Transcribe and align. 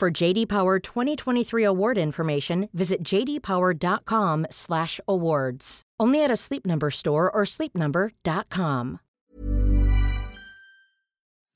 For 0.00 0.10
JD 0.10 0.48
Power 0.48 0.78
2023 0.78 1.62
award 1.62 1.98
information, 1.98 2.70
visit 2.72 3.02
jdpower.com/awards. 3.02 5.82
Only 6.00 6.24
at 6.24 6.30
a 6.30 6.36
Sleep 6.36 6.64
Number 6.64 6.90
store 6.90 7.30
or 7.30 7.42
sleepnumber.com. 7.42 9.00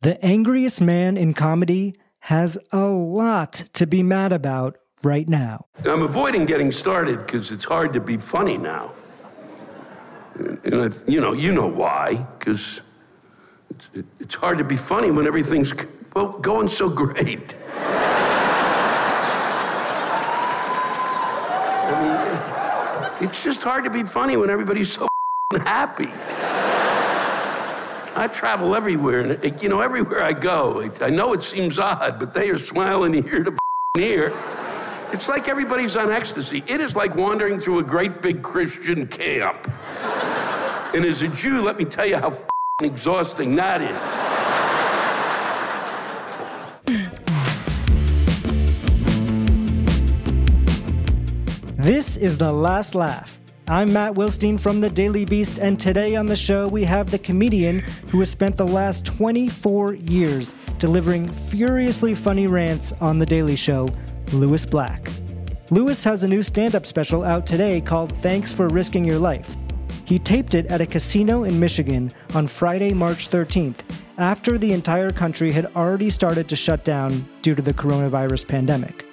The 0.03 0.23
angriest 0.23 0.83
man 0.83 1.17
in 1.17 1.33
comedy 1.33 1.95
has 2.19 2.59
a 2.71 2.85
lot 2.85 3.65
to 3.73 3.87
be 3.87 4.03
mad 4.03 4.31
about 4.31 4.77
right 5.03 5.27
now. 5.27 5.65
I'm 5.87 6.03
avoiding 6.03 6.45
getting 6.45 6.71
started 6.71 7.25
because 7.25 7.51
it's 7.51 7.65
hard 7.65 7.95
to 7.95 8.01
be 8.01 8.19
funny 8.19 8.59
now. 8.59 8.93
And 10.35 10.83
I, 10.83 10.91
you 11.07 11.23
know, 11.23 11.33
you 11.33 11.51
know 11.51 11.69
why? 11.69 12.27
Because 12.39 12.83
it's, 13.71 13.89
it, 13.95 14.05
it's 14.21 14.35
hard 14.35 14.59
to 14.59 14.65
be 14.65 14.77
funny 14.77 15.11
when 15.11 15.27
everything's 15.27 15.73
well 16.15 16.37
going 16.41 16.69
so 16.69 16.91
great. 16.91 17.55
I 21.87 22.01
mean, 22.01 22.17
it's 23.21 23.43
just 23.43 23.63
hard 23.63 23.85
to 23.85 23.91
be 23.91 24.03
funny 24.03 24.37
when 24.37 24.51
everybody's 24.51 24.93
so 24.93 25.07
happy. 25.53 26.11
I 28.17 28.29
travel 28.29 28.77
everywhere, 28.77 29.21
and 29.21 29.45
uh, 29.45 29.59
you 29.61 29.69
know, 29.69 29.81
everywhere 29.81 30.23
I 30.23 30.33
go, 30.33 30.89
I 31.01 31.11
know 31.11 31.33
it 31.33 31.43
seems 31.43 31.79
odd, 31.79 32.19
but 32.19 32.33
they 32.33 32.49
are 32.51 32.59
smiling 32.59 33.15
ear 33.15 33.45
to 33.45 33.57
ear. 33.99 34.33
It's 35.13 35.29
like 35.29 35.49
everybody's 35.49 35.97
on 35.97 36.11
ecstasy. 36.11 36.63
It 36.67 36.81
is 36.81 36.97
like 36.97 37.15
wandering 37.15 37.59
through 37.59 37.79
a 37.79 37.83
great 37.83 38.23
big 38.23 38.43
Christian 38.43 39.07
camp. 39.07 39.71
and 40.95 41.05
as 41.05 41.23
a 41.23 41.29
Jew, 41.29 41.63
let 41.63 41.77
me 41.77 41.85
tell 41.85 42.07
you 42.07 42.17
how 42.17 42.37
exhausting 42.83 43.55
that 43.57 43.81
is. 43.81 44.34
This 51.85 52.17
is 52.17 52.39
The 52.39 52.51
Last 52.51 52.95
Laugh. 52.95 53.39
I'm 53.69 53.93
Matt 53.93 54.15
Wilstein 54.15 54.59
from 54.59 54.81
The 54.81 54.89
Daily 54.89 55.27
Beast, 55.27 55.59
and 55.59 55.79
today 55.79 56.17
on 56.17 56.25
the 56.25 56.35
show 56.35 56.67
we 56.67 56.83
have 56.85 57.11
the 57.11 57.19
comedian 57.19 57.81
who 58.11 58.21
has 58.21 58.31
spent 58.31 58.57
the 58.57 58.67
last 58.67 59.05
24 59.05 59.93
years 59.93 60.55
delivering 60.79 61.29
furiously 61.29 62.15
funny 62.15 62.47
rants 62.47 62.95
on 63.03 63.19
The 63.19 63.27
Daily 63.27 63.55
Show 63.55 63.87
Lewis 64.33 64.65
Black. 64.65 65.11
Lewis 65.71 66.03
has 66.05 66.25
a 66.25 66.27
new 66.27 66.43
stand 66.43 66.75
up 66.75 66.87
special 66.87 67.23
out 67.23 67.47
today 67.47 67.83
called 67.83 68.17
Thanks 68.17 68.51
for 68.51 68.67
Risking 68.69 69.05
Your 69.05 69.19
Life. 69.19 69.55
He 70.07 70.19
taped 70.19 70.55
it 70.55 70.65
at 70.69 70.81
a 70.81 70.87
casino 70.87 71.45
in 71.45 71.61
Michigan 71.61 72.11
on 72.35 72.47
Friday, 72.47 72.95
March 72.95 73.29
13th, 73.29 73.81
after 74.17 74.57
the 74.57 74.73
entire 74.73 75.11
country 75.11 75.53
had 75.53 75.67
already 75.77 76.09
started 76.09 76.49
to 76.49 76.57
shut 76.57 76.83
down 76.83 77.29
due 77.43 77.55
to 77.55 77.61
the 77.61 77.75
coronavirus 77.75 78.49
pandemic. 78.49 79.05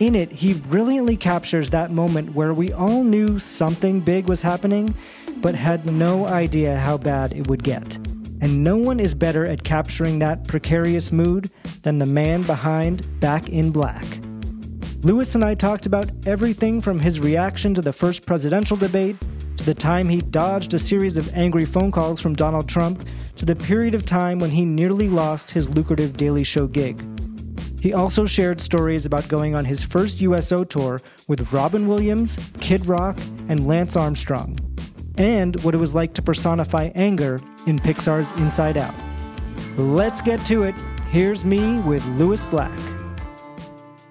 In 0.00 0.14
it, 0.14 0.32
he 0.32 0.54
brilliantly 0.54 1.16
captures 1.16 1.70
that 1.70 1.92
moment 1.92 2.34
where 2.34 2.52
we 2.52 2.72
all 2.72 3.04
knew 3.04 3.38
something 3.38 4.00
big 4.00 4.28
was 4.28 4.42
happening, 4.42 4.94
but 5.36 5.54
had 5.54 5.86
no 5.86 6.26
idea 6.26 6.76
how 6.76 6.98
bad 6.98 7.32
it 7.32 7.46
would 7.48 7.62
get. 7.62 7.96
And 8.40 8.64
no 8.64 8.76
one 8.76 8.98
is 8.98 9.14
better 9.14 9.46
at 9.46 9.62
capturing 9.62 10.18
that 10.18 10.48
precarious 10.48 11.12
mood 11.12 11.50
than 11.82 11.98
the 11.98 12.06
man 12.06 12.42
behind 12.42 13.20
Back 13.20 13.48
in 13.48 13.70
Black. 13.70 14.04
Lewis 15.02 15.34
and 15.34 15.44
I 15.44 15.54
talked 15.54 15.86
about 15.86 16.10
everything 16.26 16.80
from 16.80 16.98
his 16.98 17.20
reaction 17.20 17.74
to 17.74 17.82
the 17.82 17.92
first 17.92 18.26
presidential 18.26 18.76
debate, 18.76 19.16
to 19.56 19.64
the 19.64 19.74
time 19.74 20.08
he 20.08 20.18
dodged 20.18 20.74
a 20.74 20.78
series 20.78 21.16
of 21.16 21.32
angry 21.36 21.64
phone 21.64 21.92
calls 21.92 22.20
from 22.20 22.34
Donald 22.34 22.68
Trump, 22.68 23.06
to 23.36 23.44
the 23.44 23.54
period 23.54 23.94
of 23.94 24.04
time 24.04 24.38
when 24.38 24.50
he 24.50 24.64
nearly 24.64 25.08
lost 25.08 25.50
his 25.50 25.72
lucrative 25.76 26.16
Daily 26.16 26.44
Show 26.44 26.66
gig. 26.66 27.04
He 27.82 27.92
also 27.92 28.26
shared 28.26 28.60
stories 28.60 29.06
about 29.06 29.26
going 29.26 29.56
on 29.56 29.64
his 29.64 29.82
first 29.82 30.20
USO 30.20 30.62
tour 30.62 31.00
with 31.26 31.52
Robin 31.52 31.88
Williams, 31.88 32.52
Kid 32.60 32.86
Rock, 32.86 33.18
and 33.48 33.66
Lance 33.66 33.96
Armstrong, 33.96 34.56
and 35.18 35.60
what 35.64 35.74
it 35.74 35.78
was 35.78 35.92
like 35.92 36.14
to 36.14 36.22
personify 36.22 36.92
anger 36.94 37.40
in 37.66 37.80
Pixar's 37.80 38.30
Inside 38.40 38.76
Out. 38.76 38.94
Let's 39.76 40.20
get 40.20 40.38
to 40.46 40.62
it. 40.62 40.76
Here's 41.10 41.44
me 41.44 41.80
with 41.80 42.06
Lewis 42.10 42.44
Black. 42.44 42.78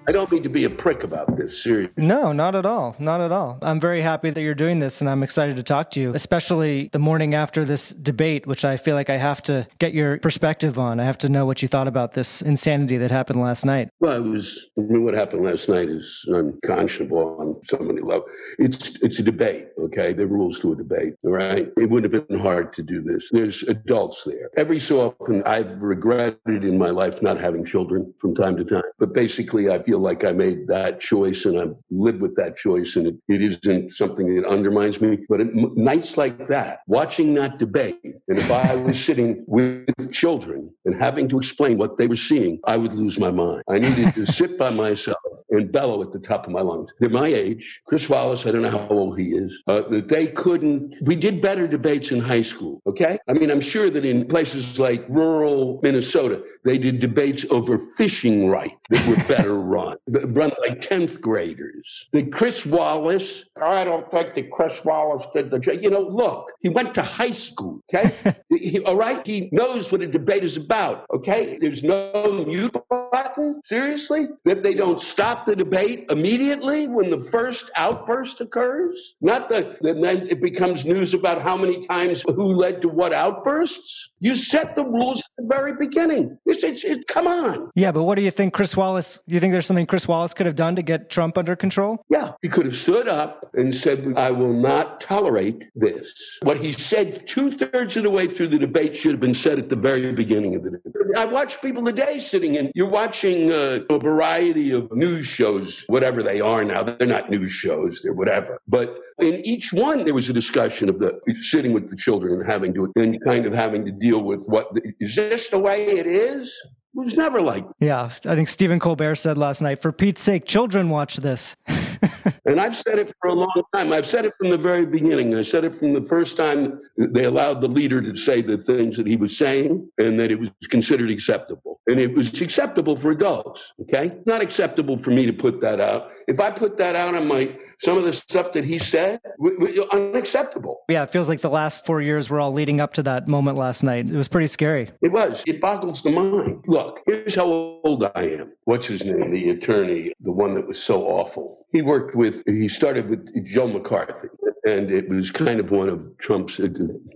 I 0.08 0.10
don't 0.10 0.30
mean 0.32 0.42
to 0.42 0.48
be 0.48 0.64
a 0.64 0.70
prick 0.70 1.04
about 1.04 1.36
this, 1.36 1.62
seriously. 1.62 1.92
No, 1.96 2.32
not 2.32 2.56
at 2.56 2.66
all. 2.66 2.96
Not 2.98 3.20
at 3.20 3.30
all. 3.30 3.58
I'm 3.62 3.78
very 3.78 4.02
happy 4.02 4.30
that 4.30 4.40
you're 4.40 4.54
doing 4.54 4.80
this 4.80 5.00
and 5.00 5.08
I'm 5.08 5.22
excited 5.22 5.56
to 5.56 5.62
talk 5.62 5.92
to 5.92 6.00
you, 6.00 6.12
especially 6.12 6.88
the 6.92 6.98
morning 6.98 7.34
after 7.34 7.64
this 7.64 7.90
debate, 7.90 8.46
which 8.46 8.64
I 8.64 8.76
feel 8.76 8.96
like 8.96 9.10
I 9.10 9.16
have 9.16 9.42
to 9.42 9.66
get 9.78 9.94
your 9.94 10.18
perspective 10.18 10.76
on. 10.76 10.98
I 10.98 11.04
have 11.04 11.18
to 11.18 11.28
know 11.28 11.46
what 11.46 11.62
you 11.62 11.68
thought 11.68 11.86
about 11.86 12.14
this 12.14 12.42
insanity 12.42 12.96
that 12.96 13.12
happened 13.12 13.40
last 13.40 13.64
night. 13.64 13.90
Well, 14.00 14.16
it 14.16 14.28
was, 14.28 14.70
I 14.76 14.82
mean, 14.82 15.04
what 15.04 15.14
happened 15.14 15.44
last 15.44 15.68
night 15.68 15.88
is 15.88 16.24
unconscionable 16.26 17.36
on 17.38 17.60
so 17.66 17.78
many 17.78 18.00
levels. 18.00 18.28
It's, 18.58 18.96
it's 19.02 19.20
a 19.20 19.22
debate, 19.22 19.68
okay? 19.78 20.12
The 20.12 20.26
rules 20.26 20.58
to 20.60 20.72
a 20.72 20.76
debate, 20.76 21.14
all 21.24 21.30
right? 21.30 21.68
It 21.76 21.88
wouldn't 21.88 22.12
have 22.12 22.26
been 22.26 22.40
hard 22.40 22.72
to 22.74 22.82
do 22.82 23.02
this. 23.02 23.28
There's 23.30 23.62
adults 23.64 24.24
there. 24.24 24.50
Every 24.56 24.80
so 24.80 25.14
often, 25.20 25.44
I've 25.44 25.80
regretted 25.80 26.64
in 26.64 26.76
my 26.76 26.90
life 26.90 27.22
not 27.22 27.38
having 27.38 27.64
children 27.64 28.12
from 28.18 28.34
time 28.34 28.56
to 28.56 28.64
time, 28.64 28.82
but 28.98 29.12
basically, 29.12 29.68
I've 29.68 29.86
feel 29.92 30.00
like 30.00 30.24
I 30.24 30.32
made 30.32 30.68
that 30.68 31.00
choice 31.00 31.44
and 31.44 31.60
I've 31.60 31.74
lived 31.90 32.22
with 32.22 32.34
that 32.36 32.56
choice 32.56 32.96
and 32.96 33.08
it, 33.08 33.14
it 33.28 33.42
isn't 33.42 33.92
something 33.92 34.34
that 34.34 34.48
undermines 34.48 35.02
me. 35.02 35.18
But 35.28 35.42
it, 35.42 35.54
nights 35.54 36.16
like 36.16 36.48
that, 36.48 36.80
watching 36.86 37.34
that 37.34 37.58
debate, 37.58 38.00
and 38.02 38.38
if 38.38 38.50
I 38.50 38.74
was 38.76 38.98
sitting 38.98 39.44
with 39.46 40.10
children 40.10 40.72
and 40.86 40.94
having 40.98 41.28
to 41.28 41.36
explain 41.36 41.76
what 41.76 41.98
they 41.98 42.06
were 42.06 42.16
seeing, 42.16 42.58
I 42.66 42.78
would 42.78 42.94
lose 42.94 43.18
my 43.18 43.30
mind. 43.30 43.64
I 43.68 43.80
needed 43.80 44.14
to 44.14 44.26
sit 44.32 44.56
by 44.56 44.70
myself 44.70 45.18
and 45.52 45.70
bellow 45.70 46.02
at 46.02 46.12
the 46.12 46.18
top 46.18 46.46
of 46.46 46.52
my 46.52 46.60
lungs. 46.60 46.90
They're 46.98 47.08
my 47.10 47.28
age. 47.28 47.80
Chris 47.86 48.08
Wallace, 48.08 48.46
I 48.46 48.50
don't 48.50 48.62
know 48.62 48.70
how 48.70 48.86
old 48.88 49.18
he 49.18 49.28
is. 49.30 49.62
Uh, 49.66 49.82
they 49.88 50.26
couldn't, 50.26 50.94
we 51.02 51.14
did 51.14 51.40
better 51.40 51.66
debates 51.66 52.10
in 52.10 52.20
high 52.20 52.42
school, 52.42 52.82
okay? 52.86 53.18
I 53.28 53.34
mean, 53.34 53.50
I'm 53.50 53.60
sure 53.60 53.90
that 53.90 54.04
in 54.04 54.26
places 54.26 54.78
like 54.78 55.04
rural 55.08 55.80
Minnesota, 55.82 56.42
they 56.64 56.78
did 56.78 57.00
debates 57.00 57.44
over 57.50 57.78
fishing 57.96 58.48
right 58.48 58.76
that 58.90 59.06
were 59.06 59.22
better 59.28 59.60
run 59.60 59.92
run, 60.08 60.52
like 60.60 60.80
10th 60.80 61.20
graders. 61.20 62.08
Did 62.12 62.32
Chris 62.32 62.66
Wallace, 62.66 63.44
I 63.60 63.84
don't 63.84 64.10
think 64.10 64.34
that 64.34 64.50
Chris 64.50 64.84
Wallace 64.84 65.26
did 65.34 65.50
the, 65.50 65.78
you 65.80 65.90
know, 65.90 66.00
look, 66.00 66.50
he 66.60 66.68
went 66.68 66.94
to 66.94 67.02
high 67.02 67.30
school, 67.30 67.82
okay? 67.92 68.12
he, 68.48 68.80
all 68.80 68.96
right? 68.96 69.26
He 69.26 69.48
knows 69.52 69.90
what 69.92 70.02
a 70.02 70.06
debate 70.06 70.44
is 70.44 70.56
about, 70.56 71.06
okay? 71.14 71.58
There's 71.60 71.84
no 71.84 72.44
mute 72.46 72.76
button, 72.88 73.60
seriously? 73.64 74.26
That 74.44 74.62
they 74.62 74.74
don't 74.74 75.00
stop 75.00 75.41
the 75.46 75.56
debate 75.56 76.06
immediately 76.10 76.88
when 76.88 77.10
the 77.10 77.20
first 77.20 77.70
outburst 77.76 78.40
occurs? 78.40 79.14
Not 79.20 79.48
that 79.48 79.82
then 79.82 80.02
it 80.04 80.40
becomes 80.40 80.84
news 80.84 81.14
about 81.14 81.42
how 81.42 81.56
many 81.56 81.86
times 81.86 82.22
who 82.22 82.54
led 82.54 82.82
to 82.82 82.88
what 82.88 83.12
outbursts? 83.12 84.10
You 84.20 84.34
set 84.34 84.76
the 84.76 84.84
rules 84.84 85.20
at 85.20 85.26
the 85.38 85.46
very 85.48 85.74
beginning. 85.74 86.38
It's, 86.46 86.62
it's, 86.62 86.84
it, 86.84 87.06
come 87.08 87.26
on. 87.26 87.70
Yeah, 87.74 87.92
but 87.92 88.04
what 88.04 88.16
do 88.16 88.22
you 88.22 88.30
think 88.30 88.54
Chris 88.54 88.76
Wallace, 88.76 89.18
you 89.26 89.40
think 89.40 89.52
there's 89.52 89.66
something 89.66 89.86
Chris 89.86 90.06
Wallace 90.06 90.34
could 90.34 90.46
have 90.46 90.56
done 90.56 90.76
to 90.76 90.82
get 90.82 91.10
Trump 91.10 91.36
under 91.36 91.56
control? 91.56 92.04
Yeah, 92.08 92.32
he 92.42 92.48
could 92.48 92.66
have 92.66 92.76
stood 92.76 93.08
up 93.08 93.50
and 93.54 93.74
said, 93.74 94.16
I 94.16 94.30
will 94.30 94.52
not 94.52 95.00
tolerate 95.00 95.64
this. 95.74 96.38
What 96.42 96.58
he 96.58 96.72
said 96.72 97.26
two 97.26 97.50
thirds 97.50 97.96
of 97.96 98.04
the 98.04 98.10
way 98.10 98.26
through 98.26 98.48
the 98.48 98.58
debate 98.58 98.96
should 98.96 99.12
have 99.12 99.20
been 99.20 99.34
said 99.34 99.58
at 99.58 99.68
the 99.68 99.76
very 99.76 100.12
beginning 100.12 100.54
of 100.54 100.64
the 100.64 100.70
debate. 100.70 100.92
I 101.16 101.24
watch 101.24 101.60
people 101.60 101.84
today 101.84 102.18
sitting 102.18 102.54
in, 102.54 102.70
you're 102.74 102.88
watching 102.88 103.52
uh, 103.52 103.80
a 103.90 103.98
variety 103.98 104.70
of 104.70 104.90
news 104.92 105.28
shows, 105.32 105.84
whatever 105.88 106.22
they 106.22 106.40
are 106.40 106.64
now. 106.64 106.82
They're 106.82 107.06
not 107.06 107.30
news 107.30 107.50
shows, 107.50 108.02
they're 108.02 108.12
whatever. 108.12 108.60
But 108.68 108.96
in 109.20 109.44
each 109.44 109.72
one, 109.72 110.04
there 110.04 110.14
was 110.14 110.28
a 110.28 110.32
discussion 110.32 110.88
of 110.88 110.98
the 110.98 111.18
sitting 111.38 111.72
with 111.72 111.88
the 111.90 111.96
children 111.96 112.40
and 112.40 112.50
having 112.50 112.74
to, 112.74 112.92
and 112.96 113.22
kind 113.24 113.46
of 113.46 113.52
having 113.52 113.84
to 113.84 113.92
deal 113.92 114.22
with 114.22 114.44
what, 114.46 114.72
the, 114.74 114.82
is 115.00 115.16
this 115.16 115.48
the 115.48 115.58
way 115.58 115.86
it 115.86 116.06
is? 116.06 116.54
It 116.94 116.98
was 116.98 117.16
never 117.16 117.40
like 117.40 117.66
that. 117.66 117.74
Yeah, 117.80 118.04
I 118.04 118.34
think 118.34 118.48
Stephen 118.48 118.78
Colbert 118.78 119.14
said 119.14 119.38
last 119.38 119.62
night, 119.62 119.80
for 119.80 119.92
Pete's 119.92 120.20
sake, 120.20 120.44
children 120.44 120.90
watch 120.90 121.16
this. 121.16 121.56
and 122.44 122.60
I've 122.60 122.76
said 122.76 122.98
it 122.98 123.14
for 123.18 123.30
a 123.30 123.34
long 123.34 123.62
time. 123.74 123.94
I've 123.94 124.04
said 124.04 124.26
it 124.26 124.34
from 124.34 124.50
the 124.50 124.58
very 124.58 124.84
beginning. 124.84 125.34
I 125.34 125.42
said 125.42 125.64
it 125.64 125.74
from 125.74 125.94
the 125.94 126.02
first 126.02 126.36
time 126.36 126.80
they 126.98 127.24
allowed 127.24 127.62
the 127.62 127.68
leader 127.68 128.02
to 128.02 128.14
say 128.14 128.42
the 128.42 128.58
things 128.58 128.98
that 128.98 129.06
he 129.06 129.16
was 129.16 129.36
saying 129.36 129.90
and 129.96 130.20
that 130.20 130.30
it 130.30 130.38
was 130.38 130.50
considered 130.68 131.10
acceptable. 131.10 131.80
And 131.86 131.98
it 131.98 132.14
was 132.14 132.40
acceptable 132.42 132.96
for 132.96 133.10
adults, 133.10 133.72
okay? 133.80 134.18
Not 134.26 134.42
acceptable 134.42 134.98
for 134.98 135.10
me 135.12 135.24
to 135.24 135.32
put 135.32 135.62
that 135.62 135.80
out. 135.80 136.10
If 136.28 136.40
I 136.40 136.50
put 136.50 136.76
that 136.76 136.94
out 136.94 137.14
on 137.14 137.26
my 137.26 137.56
some 137.82 137.98
of 137.98 138.04
the 138.04 138.12
stuff 138.12 138.52
that 138.52 138.64
he 138.64 138.78
said, 138.78 139.20
w- 139.38 139.58
w- 139.58 139.84
unacceptable. 139.92 140.84
Yeah, 140.88 141.02
it 141.02 141.10
feels 141.10 141.28
like 141.28 141.40
the 141.40 141.50
last 141.50 141.84
four 141.84 142.00
years 142.00 142.30
were 142.30 142.38
all 142.38 142.52
leading 142.52 142.80
up 142.80 142.94
to 142.94 143.02
that 143.02 143.26
moment 143.26 143.58
last 143.58 143.82
night. 143.82 144.08
It 144.08 144.16
was 144.16 144.28
pretty 144.28 144.46
scary. 144.46 144.88
It 145.02 145.10
was. 145.10 145.42
It 145.46 145.60
boggles 145.60 146.02
the 146.02 146.10
mind. 146.10 146.62
Look, 146.66 147.00
here's 147.06 147.34
how 147.34 147.46
old 147.46 148.04
I 148.14 148.22
am. 148.22 148.52
What's 148.64 148.86
his 148.86 149.04
name? 149.04 149.32
The 149.32 149.50
attorney, 149.50 150.12
the 150.20 150.32
one 150.32 150.54
that 150.54 150.66
was 150.66 150.80
so 150.80 151.02
awful. 151.02 151.66
He 151.72 151.82
worked 151.82 152.14
with, 152.14 152.44
he 152.46 152.68
started 152.68 153.08
with 153.08 153.44
Joe 153.44 153.66
McCarthy 153.66 154.28
and 154.64 154.90
it 154.90 155.08
was 155.08 155.30
kind 155.30 155.60
of 155.60 155.70
one 155.70 155.88
of 155.88 156.00
Trump's. 156.18 156.60
Uh, 156.60 156.68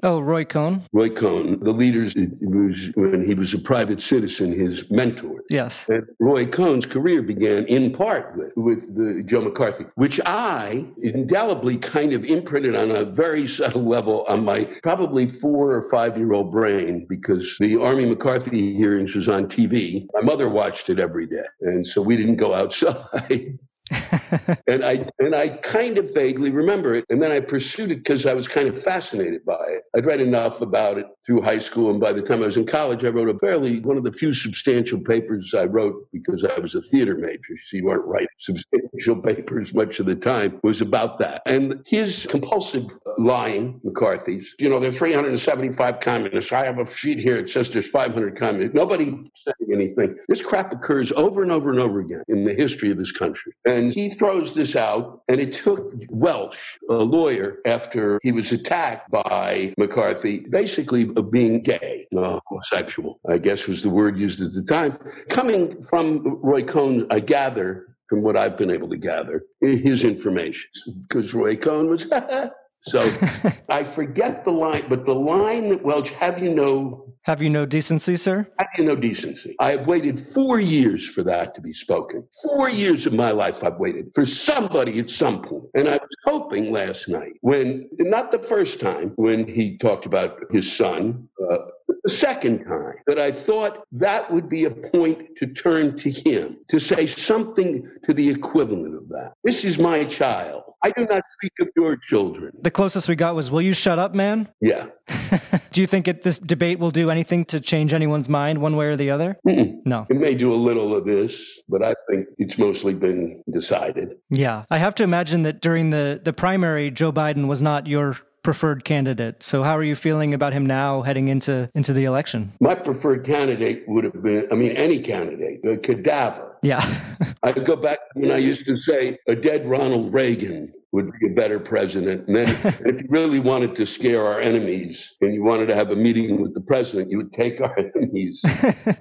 oh, 0.03 0.21
Roy 0.21 0.45
Cohn. 0.45 0.85
Roy 0.93 1.11
Cohn, 1.11 1.59
the 1.63 1.73
leaders. 1.73 2.15
It 2.17 2.33
was 2.41 2.91
when 2.95 3.25
he 3.25 3.35
was 3.35 3.55
a 3.55 3.59
private 3.59 4.01
citizen, 4.03 4.53
his 4.53 4.91
mentor. 4.91 5.43
Yes. 5.49 5.89
And 5.89 6.07
Roy 6.19 6.47
Cohn's 6.47 6.87
career 6.87 7.23
began 7.23 7.67
in 7.67 7.93
part 7.93 8.37
with 8.37 8.53
with 8.57 8.97
the 8.97 9.23
Joe 9.23 9.43
McCarthy, 9.43 9.87
which 9.95 10.21
I 10.27 10.87
indelibly 11.03 11.79
kind 11.79 12.13
of 12.13 12.25
imprinted 12.25 12.75
on 12.75 12.91
a 12.91 13.05
very 13.05 13.47
subtle 13.57 13.85
level 13.85 14.25
on 14.29 14.45
my 14.45 14.65
probably 14.83 15.29
four 15.29 15.73
or 15.73 15.89
five 15.91 16.17
year 16.17 16.33
old 16.33 16.51
brain 16.51 17.07
because 17.09 17.57
the 17.61 17.81
Army 17.81 18.07
McCarthy 18.07 18.75
hearings 18.75 19.15
was 19.15 19.29
on 19.29 19.47
TV. 19.47 20.07
My 20.15 20.21
mother 20.21 20.49
watched 20.49 20.91
it 20.91 20.99
every 20.99 21.27
day, 21.27 21.45
and 21.61 21.87
so 21.87 22.03
we 22.03 22.17
didn't 22.17 22.37
go 22.37 22.55
outside. 22.63 23.59
and 24.67 24.85
I 24.85 25.09
and 25.19 25.35
I 25.35 25.49
kind 25.49 25.99
of 25.99 26.13
vaguely 26.13 26.51
remember 26.51 26.95
it, 26.95 27.05
and 27.09 27.23
then 27.23 27.31
I 27.31 27.41
pursued 27.41 27.93
it 27.93 27.97
because 27.97 28.27
I 28.27 28.35
was 28.35 28.49
kind 28.49 28.69
of 28.69 28.81
fascinated 28.81 29.45
by 29.45 29.65
it. 29.69 29.83
I'd 29.97 30.07
read 30.07 30.21
enough 30.21 30.61
about 30.61 30.99
it 30.99 31.07
through 31.25 31.43
high 31.43 31.61
school, 31.61 31.91
and 31.91 32.01
by 32.01 32.13
the 32.13 32.23
time 32.23 32.43
I 32.43 32.47
was 32.47 32.57
in 32.57 32.67
college, 32.67 33.05
I 33.05 33.09
wrote 33.09 33.29
a 33.29 33.39
fairly 33.39 33.81
one 33.81 33.97
of 33.97 34.05
the 34.05 34.13
few 34.13 34.33
substantial 34.33 35.01
papers 35.01 35.55
I 35.55 35.65
wrote 35.65 36.09
because 36.13 36.45
I 36.45 36.59
was 36.59 36.75
a 36.75 36.83
theater 36.83 37.17
major. 37.17 37.57
So 37.65 37.77
you 37.77 37.85
weren't 37.85 38.05
writing 38.07 38.29
substantial 38.39 39.23
papers 39.23 39.73
much 39.73 40.01
of 40.01 40.07
the 40.07 40.17
time. 40.17 40.59
Was 40.65 40.81
about 40.81 41.19
that, 41.21 41.43
and 41.47 41.83
his 41.87 42.27
compulsive 42.29 42.91
lying, 43.19 43.81
McCarthy's. 43.85 44.55
You 44.59 44.69
know, 44.69 44.81
there 44.81 44.89
are 44.89 44.93
375 44.93 46.01
communists. 46.01 46.53
I 46.53 46.65
have 46.65 46.79
a 46.79 46.87
sheet 46.87 47.19
here. 47.19 47.37
It 47.37 47.51
says 47.51 47.71
there's 47.71 47.89
500 47.89 48.37
communists. 48.37 48.75
Nobody 48.75 49.05
saying 49.05 49.73
anything. 49.73 50.17
This 50.29 50.43
crap 50.43 50.73
occurs 50.73 51.13
over 51.13 51.43
and 51.43 51.53
over 51.53 51.71
and 51.71 51.79
over 51.79 52.01
again 52.01 52.23
in 52.29 52.45
the 52.45 52.55
history 52.55 52.91
of 52.91 52.97
this 52.97 53.13
country. 53.13 53.53
And 53.65 53.76
and 53.77 53.93
he 53.93 54.09
throws 54.09 54.55
this 54.55 54.75
out, 54.75 55.23
and 55.29 55.41
it 55.41 55.53
took 55.53 55.93
Welch, 56.09 56.79
a 56.89 56.95
lawyer, 56.95 57.59
after 57.67 58.19
he 58.23 58.33
was 58.33 58.51
attacked 58.53 59.11
by 59.11 59.75
McCarthy, 59.79 60.41
basically 60.41 61.13
of 61.17 61.31
being 61.31 61.61
gay, 61.61 62.07
homosexual, 62.13 63.21
I 63.29 63.39
guess 63.39 63.67
was 63.67 63.83
the 63.83 63.91
word 63.91 64.19
used 64.19 64.41
at 64.41 64.55
the 64.55 64.63
time. 64.63 64.99
Coming 65.29 65.83
from 65.83 66.41
Roy 66.43 66.63
Cohn, 66.63 67.07
I 67.11 67.21
gather, 67.21 67.87
from 68.09 68.23
what 68.23 68.37
I've 68.37 68.57
been 68.57 68.71
able 68.71 68.89
to 68.89 68.97
gather, 68.97 69.43
his 69.61 70.05
information, 70.05 70.71
because 71.09 71.35
Roy 71.35 71.57
Cohn 71.57 71.89
was. 71.89 72.11
so 72.87 73.03
I 73.69 73.85
forget 73.85 74.45
the 74.45 74.53
line, 74.53 74.85
but 74.89 75.05
the 75.05 75.15
line 75.15 75.69
that 75.71 75.83
Welch, 75.83 76.11
have 76.11 76.43
you 76.43 76.55
know 76.55 77.07
have 77.27 77.43
you 77.43 77.51
no 77.51 77.67
decency, 77.67 78.15
sir? 78.15 78.47
Have 78.61 78.69
you 78.79 78.85
no 78.85 78.95
decency? 78.95 79.57
I 79.59 79.73
have 79.73 79.89
waited 79.89 80.17
four 80.17 80.61
years 80.61 81.09
for 81.09 81.25
that 81.25 81.57
to 81.57 81.61
be 81.61 81.73
spoken. 81.73 82.23
Four 82.45 82.71
years 82.71 83.05
of 83.05 83.15
my 83.15 83.33
life 83.33 83.65
I've 83.65 83.81
waited 83.81 84.13
for 84.15 84.25
somebody 84.25 85.01
at 85.01 85.11
some 85.11 85.43
point. 85.43 85.65
And 85.75 85.89
I 85.89 85.97
was 85.97 86.09
hoping 86.25 86.71
last 86.71 87.09
night 87.09 87.33
when, 87.41 87.89
not 87.99 88.31
the 88.31 88.39
first 88.39 88.79
time, 88.79 89.11
when 89.17 89.49
he 89.49 89.77
talked 89.77 90.07
about 90.07 90.39
his 90.53 90.73
son, 90.73 91.29
uh, 91.51 91.57
the 92.05 92.11
second 92.11 92.65
time 92.65 92.95
that 93.09 93.19
I 93.19 93.33
thought 93.33 93.85
that 93.91 94.31
would 94.31 94.49
be 94.49 94.65
a 94.65 94.71
point 94.71 95.37
to 95.39 95.49
turn 95.49 95.99
to 95.99 96.11
him, 96.11 96.59
to 96.69 96.79
say 96.79 97.09
something 97.09 97.91
to 98.05 98.15
the 98.15 98.29
equivalent 98.31 98.95
of 98.95 99.09
that. 99.09 99.33
This 99.43 99.65
is 99.65 99.81
my 99.81 100.05
child. 100.05 100.63
I 100.87 100.91
do 100.91 101.05
not 101.05 101.25
speak 101.29 101.51
of 101.61 101.69
your 101.75 101.97
children. 101.97 102.53
The 102.63 102.71
closest 102.71 103.09
we 103.09 103.17
got 103.17 103.35
was, 103.35 103.51
Will 103.51 103.61
you 103.61 103.73
shut 103.73 103.99
up, 103.99 104.15
man? 104.15 104.49
Yeah. 104.61 104.87
do 105.73 105.81
you 105.81 105.87
think 105.89 106.07
it, 106.07 106.23
this 106.23 106.39
debate 106.39 106.79
will 106.79 106.93
do 106.93 107.11
anything 107.11 107.45
to 107.47 107.59
change 107.59 107.93
anyone's 107.93 108.29
mind 108.29 108.61
one 108.61 108.77
way 108.77 108.87
or 108.87 108.95
the 108.95 109.11
other? 109.11 109.37
Mm-mm. 109.45 109.81
No. 109.85 110.07
It 110.09 110.17
may 110.17 110.37
do 110.37 110.55
a 110.55 110.55
little 110.55 110.95
of 110.95 111.05
this, 111.05 111.61
but 111.69 111.83
I 111.83 111.95
think 112.09 112.29
it's 112.39 112.57
mostly 112.57 112.95
been 112.95 113.43
decided. 113.53 114.15
Yeah. 114.31 114.65
I 114.71 114.79
have 114.79 114.95
to 114.97 115.03
imagine 115.03 115.43
that 115.43 115.61
during 115.61 115.91
the, 115.91 116.21
the 116.23 116.33
primary, 116.33 116.93
Joe 116.93 117.11
Biden 117.11 117.49
was 117.49 117.61
not 117.61 117.89
your 117.89 118.17
preferred 118.45 118.85
candidate. 118.85 119.43
So 119.43 119.65
how 119.65 119.77
are 119.77 119.83
you 119.83 119.97
feeling 119.97 120.33
about 120.33 120.53
him 120.53 120.65
now 120.65 121.03
heading 121.03 121.27
into 121.27 121.69
into 121.75 121.93
the 121.93 122.05
election? 122.05 122.53
My 122.61 122.77
preferred 122.77 123.25
candidate 123.25 123.83
would 123.89 124.05
have 124.05 124.23
been, 124.23 124.47
I 124.53 124.55
mean, 124.55 124.71
any 124.71 125.01
candidate, 125.01 125.67
a 125.67 125.77
cadaver. 125.77 126.56
Yeah. 126.67 126.85
I 127.45 127.53
go 127.53 127.77
back 127.77 128.01
when 128.15 128.33
I 128.33 128.39
used 128.39 128.67
to 128.67 128.77
say 128.81 129.19
a 129.29 129.37
dead 129.37 129.67
Ronald 129.67 130.13
Reagan 130.13 130.73
would 130.91 131.13
be 131.21 131.29
a 131.29 131.31
better 131.31 131.61
president. 131.61 132.27
And 132.27 132.35
then 132.35 132.49
if 132.85 133.03
you 133.03 133.07
really 133.09 133.39
wanted 133.39 133.77
to 133.77 133.87
scare 133.87 134.27
our 134.27 134.41
enemies 134.41 135.15
and 135.21 135.33
you 135.33 135.45
wanted 135.45 135.67
to 135.67 135.77
have 135.77 135.93
a 135.93 135.97
meeting 135.97 136.43
with 136.43 136.55
the 136.55 136.61
president, 136.61 137.11
you 137.11 137.19
would 137.19 137.33
take 137.33 137.61
our 137.61 137.79
enemies 137.97 138.45